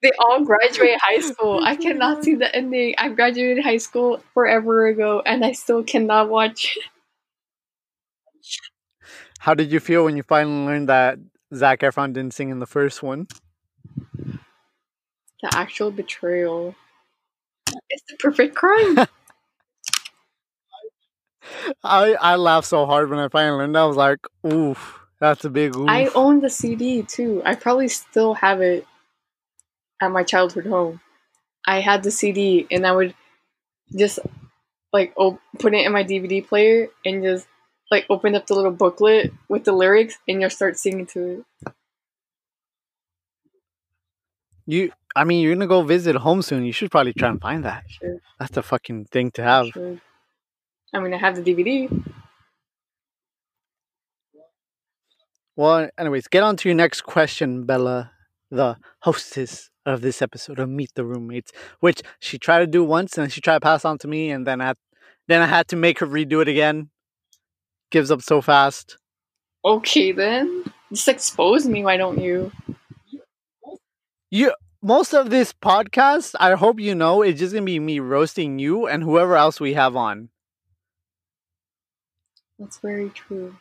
They 0.03 0.13
all 0.21 0.45
graduate 0.45 0.99
high 1.01 1.19
school. 1.21 1.61
I 1.65 1.75
cannot 1.75 2.23
see 2.23 2.37
the 2.37 2.55
ending. 2.55 2.95
I 2.99 3.09
graduated 3.09 3.65
high 3.65 3.79
school 3.79 4.23
forever 4.33 4.87
ago, 4.87 5.23
and 5.27 5.45
I 5.45 5.53
still 5.53 5.83
cannot 5.83 6.29
watch. 6.29 6.79
How 9.41 9.55
did 9.55 9.73
you 9.73 9.81
feel 9.81 10.05
when 10.05 10.17
you 10.17 10.23
finally 10.23 10.67
learned 10.67 10.89
that 10.89 11.19
Zac 11.55 11.81
Efron 11.81 12.13
didn't 12.13 12.35
sing 12.35 12.51
in 12.51 12.61
the 12.61 12.67
first 12.67 13.03
one? 13.03 13.27
the 15.43 15.57
actual 15.57 15.91
betrayal. 15.91 16.75
It's 17.91 18.03
the 18.09 18.17
perfect 18.19 18.55
crime. 18.55 18.99
I 21.85 22.15
I 22.15 22.37
laughed 22.37 22.67
so 22.69 22.87
hard 22.87 23.11
when 23.11 23.19
I 23.19 23.29
finally 23.29 23.59
learned. 23.59 23.75
That. 23.75 23.83
I 23.83 23.87
was 23.87 23.97
like, 23.97 24.21
"Oof, 24.47 25.01
that's 25.21 25.45
a 25.45 25.51
big 25.51 25.77
oof." 25.77 25.89
I 25.89 26.07
own 26.15 26.41
the 26.41 26.51
CD 26.51 27.03
too. 27.03 27.43
I 27.45 27.55
probably 27.55 27.89
still 27.89 28.35
have 28.35 28.61
it 28.61 28.87
at 30.01 30.11
my 30.11 30.23
childhood 30.23 30.67
home. 30.67 31.01
I 31.67 31.81
had 31.81 32.03
the 32.03 32.11
CD 32.11 32.67
and 32.71 32.87
I 32.87 32.93
would 32.93 33.15
just 33.97 34.19
like 34.93 35.13
op- 35.17 35.41
put 35.59 35.75
it 35.75 35.85
in 35.85 35.93
my 35.93 36.05
DVD 36.05 36.47
player 36.47 36.89
and 37.05 37.23
just 37.23 37.47
like 37.91 38.07
open 38.09 38.35
up 38.35 38.47
the 38.47 38.55
little 38.55 38.71
booklet 38.71 39.33
with 39.49 39.65
the 39.65 39.73
lyrics 39.73 40.19
and 40.29 40.41
you'll 40.41 40.51
start 40.51 40.79
singing 40.79 41.07
to 41.07 41.45
it. 41.65 41.73
you, 44.67 44.93
I 45.17 45.25
mean, 45.25 45.43
you're 45.43 45.55
gonna 45.55 45.67
go 45.67 45.83
visit 45.83 46.15
home 46.17 46.43
soon. 46.43 46.65
You 46.65 46.73
should 46.73 46.91
probably 46.91 47.15
try 47.15 47.31
and 47.31 47.41
find 47.41 47.65
that. 47.65 47.85
Sure, 47.89 48.19
That's 48.39 48.57
a 48.57 48.63
fucking 48.63 49.07
thing 49.07 49.31
to 49.33 49.43
have. 49.43 49.67
sure. 49.69 49.99
I 50.93 51.01
mean, 51.01 51.13
I 51.15 51.19
have 51.19 51.37
the 51.37 51.43
DVD. 51.43 51.89
Well, 55.57 55.91
anyways, 55.99 56.29
get 56.29 56.43
on 56.43 56.57
to 56.59 56.69
your 56.69 56.77
next 56.77 57.01
question, 57.01 57.65
Bella, 57.65 58.13
the 58.51 58.77
hostess 59.01 59.71
of 59.85 60.03
this 60.03 60.23
episode 60.23 60.59
of 60.61 60.69
Meet 60.69 60.91
the 60.95 61.05
Roommates, 61.05 61.51
which 61.81 62.03
she 62.21 62.39
tried 62.39 62.61
to 62.61 62.67
do 62.67 62.85
once 62.85 63.19
and 63.19 63.33
she 63.33 63.41
tried 63.41 63.57
to 63.57 63.61
pass 63.61 63.85
on 63.85 63.99
to 63.99 64.09
me, 64.09 64.31
and 64.31 64.47
then 64.47 64.61
I 64.61 64.67
had, 64.67 64.77
then 65.27 65.43
I 65.43 65.47
had 65.47 65.67
to 65.69 65.77
make 65.77 65.99
her 65.99 66.07
redo 66.07 66.41
it 66.41 66.49
again. 66.49 66.91
Gives 67.91 68.11
up 68.11 68.23
so 68.23 68.41
fast. 68.41 68.99
Okay, 69.65 70.13
then. 70.13 70.65
Just 70.93 71.09
expose 71.09 71.67
me, 71.67 71.85
why 71.85 71.97
don't 71.97 72.21
you? 72.21 72.53
You 74.31 74.53
most 74.81 75.13
of 75.13 75.31
this 75.31 75.53
podcast, 75.53 76.35
I 76.39 76.55
hope 76.55 76.79
you 76.79 76.95
know, 76.95 77.23
is 77.23 77.39
just 77.39 77.53
gonna 77.53 77.65
be 77.65 77.81
me 77.81 77.99
roasting 77.99 78.59
you 78.59 78.87
and 78.87 79.03
whoever 79.03 79.37
else 79.37 79.59
we 79.59 79.75
have 79.75 79.97
on. 79.97 80.29
That's 82.59 82.79
very 82.79 83.11
true. 83.11 83.57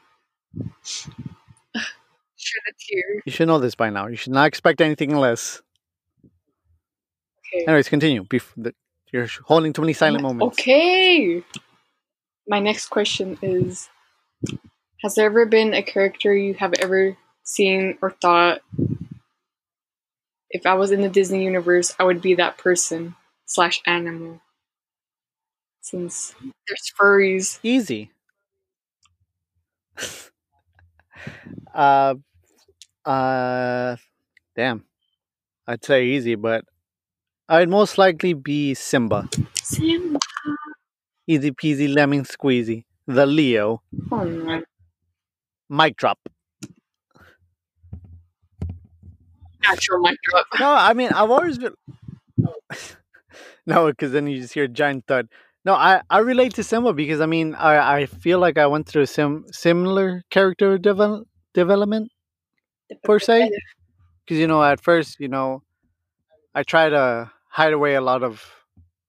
Shed 0.84 2.62
a 2.68 2.74
tear. 2.80 3.22
You 3.26 3.32
should 3.32 3.48
know 3.48 3.60
this 3.60 3.76
by 3.76 3.90
now. 3.90 4.08
You 4.08 4.16
should 4.16 4.34
not 4.34 4.48
expect 4.48 4.82
anything 4.82 5.16
less. 5.16 5.62
Okay. 7.54 7.66
Anyways, 7.66 7.90
continue. 7.90 8.24
Bef- 8.24 8.54
the, 8.58 8.74
you're 9.12 9.28
holding 9.46 9.74
too 9.74 9.82
many 9.82 9.94
silent 9.94 10.24
moments. 10.24 10.58
Okay. 10.60 11.44
My 12.48 12.60
next 12.60 12.88
question 12.88 13.38
is 13.42 13.90
Has 15.02 15.16
there 15.16 15.26
ever 15.26 15.46
been 15.46 15.74
a 15.74 15.84
character 15.84 16.34
you 16.36 16.54
have 16.56 16.74
ever 16.80 17.18
seen 17.44 17.98
or 18.02 18.12
thought, 18.12 18.62
if 20.50 20.66
I 20.66 20.74
was 20.76 20.92
in 20.92 21.02
the 21.02 21.10
Disney 21.10 21.44
universe, 21.44 21.94
I 22.00 22.04
would 22.04 22.22
be 22.22 22.36
that 22.36 22.58
person 22.58 23.16
slash 23.46 23.82
animal? 23.86 24.42
Since 25.82 26.36
there's 26.68 26.92
furries. 27.00 27.60
Easy. 27.64 28.12
uh, 31.74 32.16
uh, 33.06 33.96
damn. 34.56 34.86
I'd 35.68 35.86
say 35.86 36.06
easy, 36.08 36.36
but 36.36 36.66
I'd 37.50 37.70
most 37.70 37.98
likely 37.98 38.34
be 38.34 38.74
Simba. 38.74 39.30
Simba. 39.64 40.20
Easy 41.28 41.52
peasy 41.52 41.94
lemon 41.94 42.24
squeezy. 42.24 42.86
The 43.06 43.26
Leo. 43.28 43.82
Oh 44.12 44.24
no. 44.24 44.62
Mic 45.70 45.96
drop. 45.96 46.20
Natural 49.64 50.00
mic 50.00 50.18
drop. 50.24 50.46
No, 50.60 50.72
I 50.72 50.94
mean 50.94 51.10
I've 51.10 51.30
always 51.32 51.58
been. 51.58 51.74
no, 53.66 53.88
because 53.88 54.12
then 54.12 54.28
you 54.28 54.42
just 54.42 54.54
hear 54.54 54.66
a 54.66 54.68
giant 54.68 55.06
thud. 55.08 55.28
No, 55.68 55.74
I, 55.74 56.02
I 56.10 56.20
relate 56.20 56.54
to 56.54 56.64
Simba 56.64 56.94
because 56.94 57.20
I 57.20 57.26
mean 57.26 57.54
I, 57.54 57.98
I 57.98 58.06
feel 58.06 58.40
like 58.40 58.58
I 58.58 58.68
went 58.68 58.88
through 58.88 59.08
some 59.08 59.44
similar 59.52 60.24
character 60.30 60.78
devel- 60.80 61.26
development 61.54 62.10
per 63.04 63.20
se. 63.20 63.52
Because 64.24 64.40
you 64.40 64.48
know 64.48 64.64
at 64.64 64.82
first 64.82 65.20
you 65.20 65.28
know 65.28 65.64
I 66.56 66.64
try 66.64 66.88
to 66.88 67.30
hide 67.50 67.74
away 67.74 67.96
a 67.96 68.02
lot 68.02 68.24
of 68.24 68.50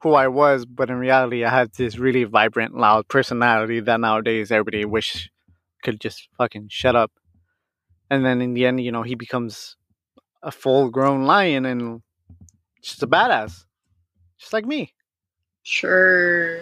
who 0.03 0.15
I 0.15 0.27
was, 0.27 0.67
but 0.67 0.91
in 0.91 0.97
reality 0.97 1.45
I 1.45 1.51
had 1.51 1.73
this 1.75 1.97
really 1.97 2.25
vibrant, 2.25 2.77
loud 2.77 3.07
personality 3.09 3.79
that 3.79 4.01
nowadays 4.01 4.51
everybody 4.51 4.85
wish 4.85 5.31
could 5.85 6.01
just 6.01 6.29
fucking 6.39 6.69
shut 6.71 6.97
up. 6.97 7.13
And 8.11 8.27
then 8.27 8.43
in 8.43 8.55
the 8.55 8.67
end, 8.67 8.81
you 8.81 8.91
know, 8.91 9.05
he 9.05 9.15
becomes 9.15 9.77
a 10.43 10.51
full 10.51 10.91
grown 10.91 11.25
lion 11.25 11.65
and 11.67 12.03
just 12.83 13.03
a 13.05 13.07
badass. 13.07 13.65
Just 14.41 14.53
like 14.53 14.67
me. 14.67 14.95
Sure. 15.71 16.61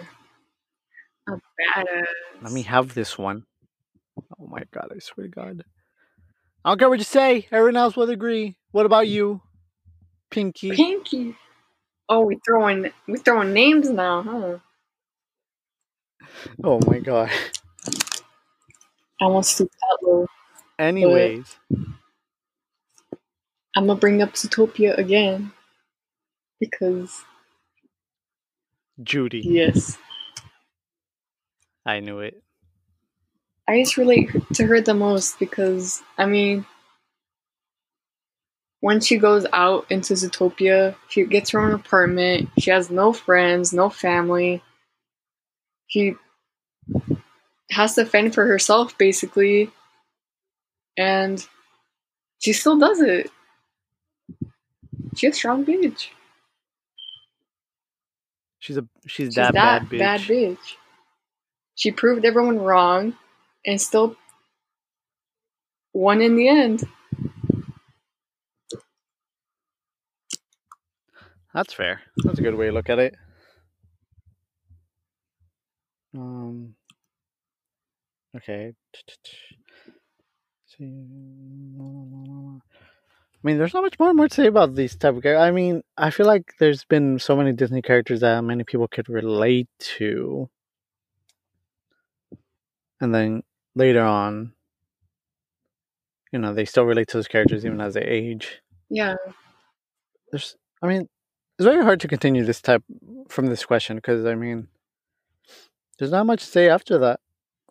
A 1.29 1.31
badass. 1.31 2.05
Let 2.41 2.51
me 2.51 2.61
have 2.63 2.93
this 2.93 3.17
one. 3.17 3.45
Oh 4.37 4.47
my 4.47 4.63
god, 4.73 4.91
I 4.93 4.99
swear 4.99 5.27
to 5.27 5.31
God. 5.31 5.63
I 6.65 6.71
don't 6.71 6.77
care 6.77 6.89
what 6.89 6.99
you 6.99 7.05
say. 7.05 7.47
Everyone 7.49 7.77
else 7.77 7.95
would 7.95 8.09
agree. 8.09 8.57
What 8.71 8.85
about 8.85 9.07
you? 9.07 9.41
Pinky. 10.29 10.71
Pinky. 10.71 11.37
Oh, 12.09 12.25
we 12.25 12.37
throwing 12.45 12.91
we 13.07 13.17
throwing 13.19 13.53
names 13.53 13.89
now, 13.89 14.23
huh? 14.23 14.57
Oh 16.65 16.81
my 16.85 16.99
god. 16.99 17.29
I 19.21 19.27
want 19.27 19.45
Stupello. 19.45 20.27
Anyways, 20.77 21.55
I'm 23.73 23.87
gonna 23.87 23.95
bring 23.95 24.21
up 24.21 24.33
Zootopia 24.33 24.97
again 24.97 25.53
because 26.59 27.23
Judy. 29.01 29.41
yes, 29.43 29.97
I 31.85 31.99
knew 31.99 32.19
it. 32.19 32.41
I 33.67 33.81
just 33.81 33.97
relate 33.97 34.29
to 34.53 34.65
her 34.65 34.81
the 34.81 34.93
most 34.93 35.39
because 35.39 36.01
I 36.17 36.25
mean, 36.25 36.65
when 38.79 39.01
she 39.01 39.17
goes 39.17 39.45
out 39.53 39.85
into 39.89 40.13
Zootopia, 40.13 40.95
she 41.09 41.25
gets 41.25 41.49
her 41.51 41.59
own 41.59 41.73
apartment. 41.73 42.49
She 42.59 42.71
has 42.71 42.89
no 42.89 43.11
friends, 43.13 43.73
no 43.73 43.89
family. 43.89 44.63
She 45.87 46.15
has 47.71 47.95
to 47.95 48.05
fend 48.05 48.33
for 48.33 48.45
herself 48.45 48.97
basically, 48.97 49.69
and 50.97 51.45
she 52.39 52.53
still 52.53 52.77
does 52.77 53.01
it. 53.01 53.29
She's 55.15 55.33
a 55.33 55.35
strong 55.35 55.65
bitch. 55.65 56.09
She's 58.67 58.77
a 58.77 58.85
she's, 59.07 59.31
She's 59.31 59.49
that, 59.51 59.57
bad 59.59 59.89
bitch. 59.89 59.95
bad 59.97 60.21
bitch. 60.21 60.75
She 61.75 61.91
proved 61.91 62.25
everyone 62.25 62.59
wrong 62.59 63.15
and 63.65 63.81
still 63.81 64.15
won 65.93 66.21
in 66.21 66.35
the 66.35 66.49
end. 66.49 66.83
That's 71.53 71.73
fair. 71.73 72.01
That's 72.23 72.39
a 72.39 72.43
good 72.43 72.55
way 72.55 72.67
to 72.67 72.73
look 72.73 72.89
at 72.89 72.99
it. 72.99 73.15
Um. 76.15 76.75
Okay. 78.37 78.73
I 83.43 83.47
mean, 83.47 83.57
there's 83.57 83.73
not 83.73 83.83
much 83.83 83.99
more 83.99 84.13
more 84.13 84.27
to 84.27 84.33
say 84.33 84.47
about 84.47 84.75
these 84.75 84.95
type 84.95 85.15
of 85.15 85.21
characters. 85.21 85.47
I 85.47 85.51
mean, 85.51 85.83
I 85.95 86.09
feel 86.09 86.25
like 86.25 86.55
there's 86.59 86.83
been 86.85 87.19
so 87.19 87.35
many 87.35 87.53
Disney 87.53 87.81
characters 87.81 88.21
that 88.21 88.43
many 88.43 88.63
people 88.63 88.87
could 88.87 89.07
relate 89.09 89.69
to, 89.97 90.49
and 92.99 93.13
then 93.13 93.43
later 93.75 94.01
on, 94.01 94.53
you 96.31 96.39
know, 96.39 96.53
they 96.53 96.65
still 96.65 96.85
relate 96.85 97.09
to 97.09 97.17
those 97.17 97.27
characters 97.27 97.63
even 97.63 97.79
as 97.79 97.93
they 97.93 98.01
age. 98.01 98.61
Yeah. 98.89 99.15
There's, 100.31 100.57
I 100.81 100.87
mean, 100.87 101.07
it's 101.57 101.65
very 101.65 101.83
hard 101.83 101.99
to 102.01 102.07
continue 102.07 102.43
this 102.43 102.61
type 102.61 102.83
from 103.29 103.47
this 103.47 103.65
question 103.65 103.97
because 103.97 104.25
I 104.25 104.33
mean, 104.33 104.67
there's 105.99 106.11
not 106.11 106.25
much 106.25 106.41
to 106.41 106.47
say 106.47 106.69
after 106.69 106.97
that. 106.97 107.19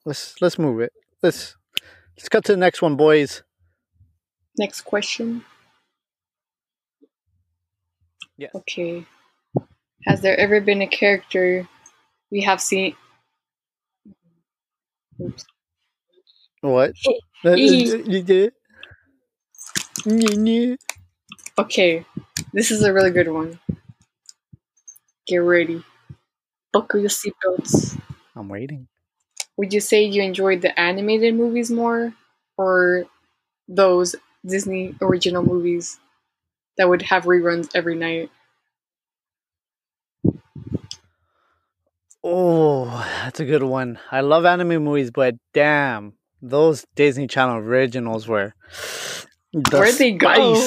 Let's 0.05 0.41
let's 0.41 0.59
move 0.59 0.81
it. 0.81 0.93
Let's 1.23 1.57
let's 2.17 2.29
cut 2.29 2.45
to 2.45 2.53
the 2.53 2.59
next 2.59 2.83
one, 2.83 2.97
boys. 2.97 3.43
Next 4.59 4.83
question. 4.83 5.45
Yes. 8.39 8.51
Okay. 8.55 9.05
Has 10.07 10.23
there 10.23 10.39
ever 10.39 10.61
been 10.61 10.81
a 10.83 10.87
character 10.87 11.69
we 12.31 12.43
have 12.43 12.61
seen? 12.61 12.97
Oops. 15.21 15.45
What? 16.61 16.93
Uh, 17.45 17.51
uh, 17.51 17.55
you 17.55 18.23
did? 18.23 18.55
Okay, 21.59 22.05
this 22.53 22.71
is 22.71 22.83
a 22.83 22.93
really 22.93 23.11
good 23.11 23.29
one. 23.29 23.59
Get 25.27 25.39
ready. 25.39 25.83
Buckle 26.73 27.01
your 27.01 27.11
seatbelts. 27.11 28.01
I'm 28.37 28.49
waiting. 28.49 28.89
Would 29.57 29.73
you 29.75 29.81
say 29.81 30.05
you 30.05 30.23
enjoyed 30.23 30.63
the 30.63 30.79
animated 30.79 31.35
movies 31.35 31.71
more 31.71 32.15
or 32.57 33.07
those 33.69 34.17
Disney 34.47 34.95
original 35.03 35.43
movies 35.45 35.99
that 36.79 36.89
would 36.89 37.03
have 37.03 37.25
reruns 37.25 37.71
every 37.75 37.97
night? 37.97 38.31
Oh, 42.23 42.87
that's 43.23 43.39
a 43.39 43.45
good 43.45 43.63
one. 43.63 43.99
I 44.11 44.21
love 44.21 44.45
anime 44.45 44.83
movies, 44.83 45.11
but 45.13 45.37
damn, 45.55 46.15
those 46.43 46.85
Disney 46.97 47.29
Channel 47.29 47.59
originals 47.59 48.27
were 48.27 48.53
the 49.53 49.79
Where'd 49.79 49.95
they 49.95 50.13
go? 50.13 50.59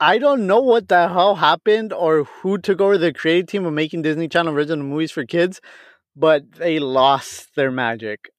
I 0.00 0.18
don't 0.18 0.46
know 0.46 0.60
what 0.60 0.88
the 0.88 1.08
hell 1.08 1.36
happened 1.36 1.92
or 1.92 2.24
who 2.24 2.58
took 2.58 2.80
over 2.80 2.98
the 2.98 3.12
creative 3.12 3.48
team 3.48 3.64
of 3.64 3.72
making 3.72 4.02
Disney 4.02 4.28
Channel 4.28 4.54
original 4.54 4.84
movies 4.84 5.10
for 5.10 5.24
kids, 5.24 5.60
but 6.14 6.52
they 6.52 6.78
lost 6.78 7.54
their 7.56 7.70
magic. 7.70 8.30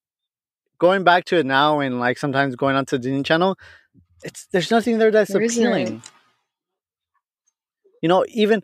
Going 0.80 1.04
back 1.04 1.26
to 1.26 1.38
it 1.38 1.46
now 1.46 1.80
and 1.80 2.00
like 2.00 2.18
sometimes 2.18 2.56
going 2.56 2.76
onto 2.76 2.98
Disney 2.98 3.24
Channel, 3.24 3.58
it's 4.24 4.48
there's 4.52 4.72
nothing 4.72 4.98
there 4.98 5.12
that's 5.12 5.32
There 5.32 5.44
appealing. 5.44 6.02
You 8.02 8.10
know, 8.10 8.26
even 8.30 8.64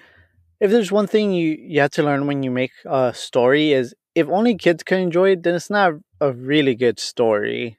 if 0.60 0.72
there's 0.72 0.92
one 0.92 1.08
thing 1.08 1.32
you 1.32 1.58
you 1.60 1.82
have 1.82 1.92
to 1.92 2.04
learn 2.04 2.28
when 2.28 2.44
you 2.44 2.52
make 2.52 2.72
a 2.86 3.14
story 3.14 3.74
is 3.74 3.94
if 4.16 4.28
only 4.28 4.56
kids 4.56 4.84
can 4.84 5.00
enjoy 5.00 5.32
it, 5.32 5.44
then 5.44 5.56
it's 5.56 5.70
not 5.70 5.94
a 6.20 6.32
really 6.32 6.76
good 6.76 7.00
story. 7.00 7.78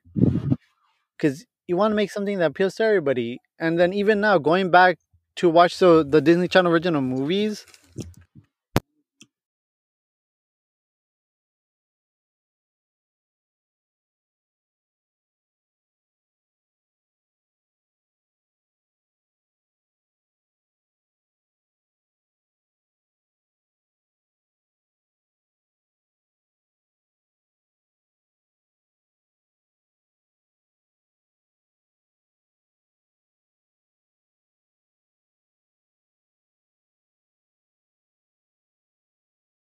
Because 1.17 1.45
you 1.67 1.77
want 1.77 1.93
to 1.93 1.97
make 1.97 2.11
something 2.11 2.39
that 2.39 2.47
appeals 2.47 2.75
to 2.77 2.85
everybody, 2.85 3.39
and 3.59 3.79
then 3.79 3.93
even 3.93 4.21
now 4.21 4.39
going 4.39 4.71
back 4.71 4.99
to 5.37 5.49
watch 5.49 5.79
the 5.79 6.05
the 6.05 6.21
Disney 6.21 6.49
Channel 6.49 6.73
original 6.73 7.01
movies, 7.01 7.65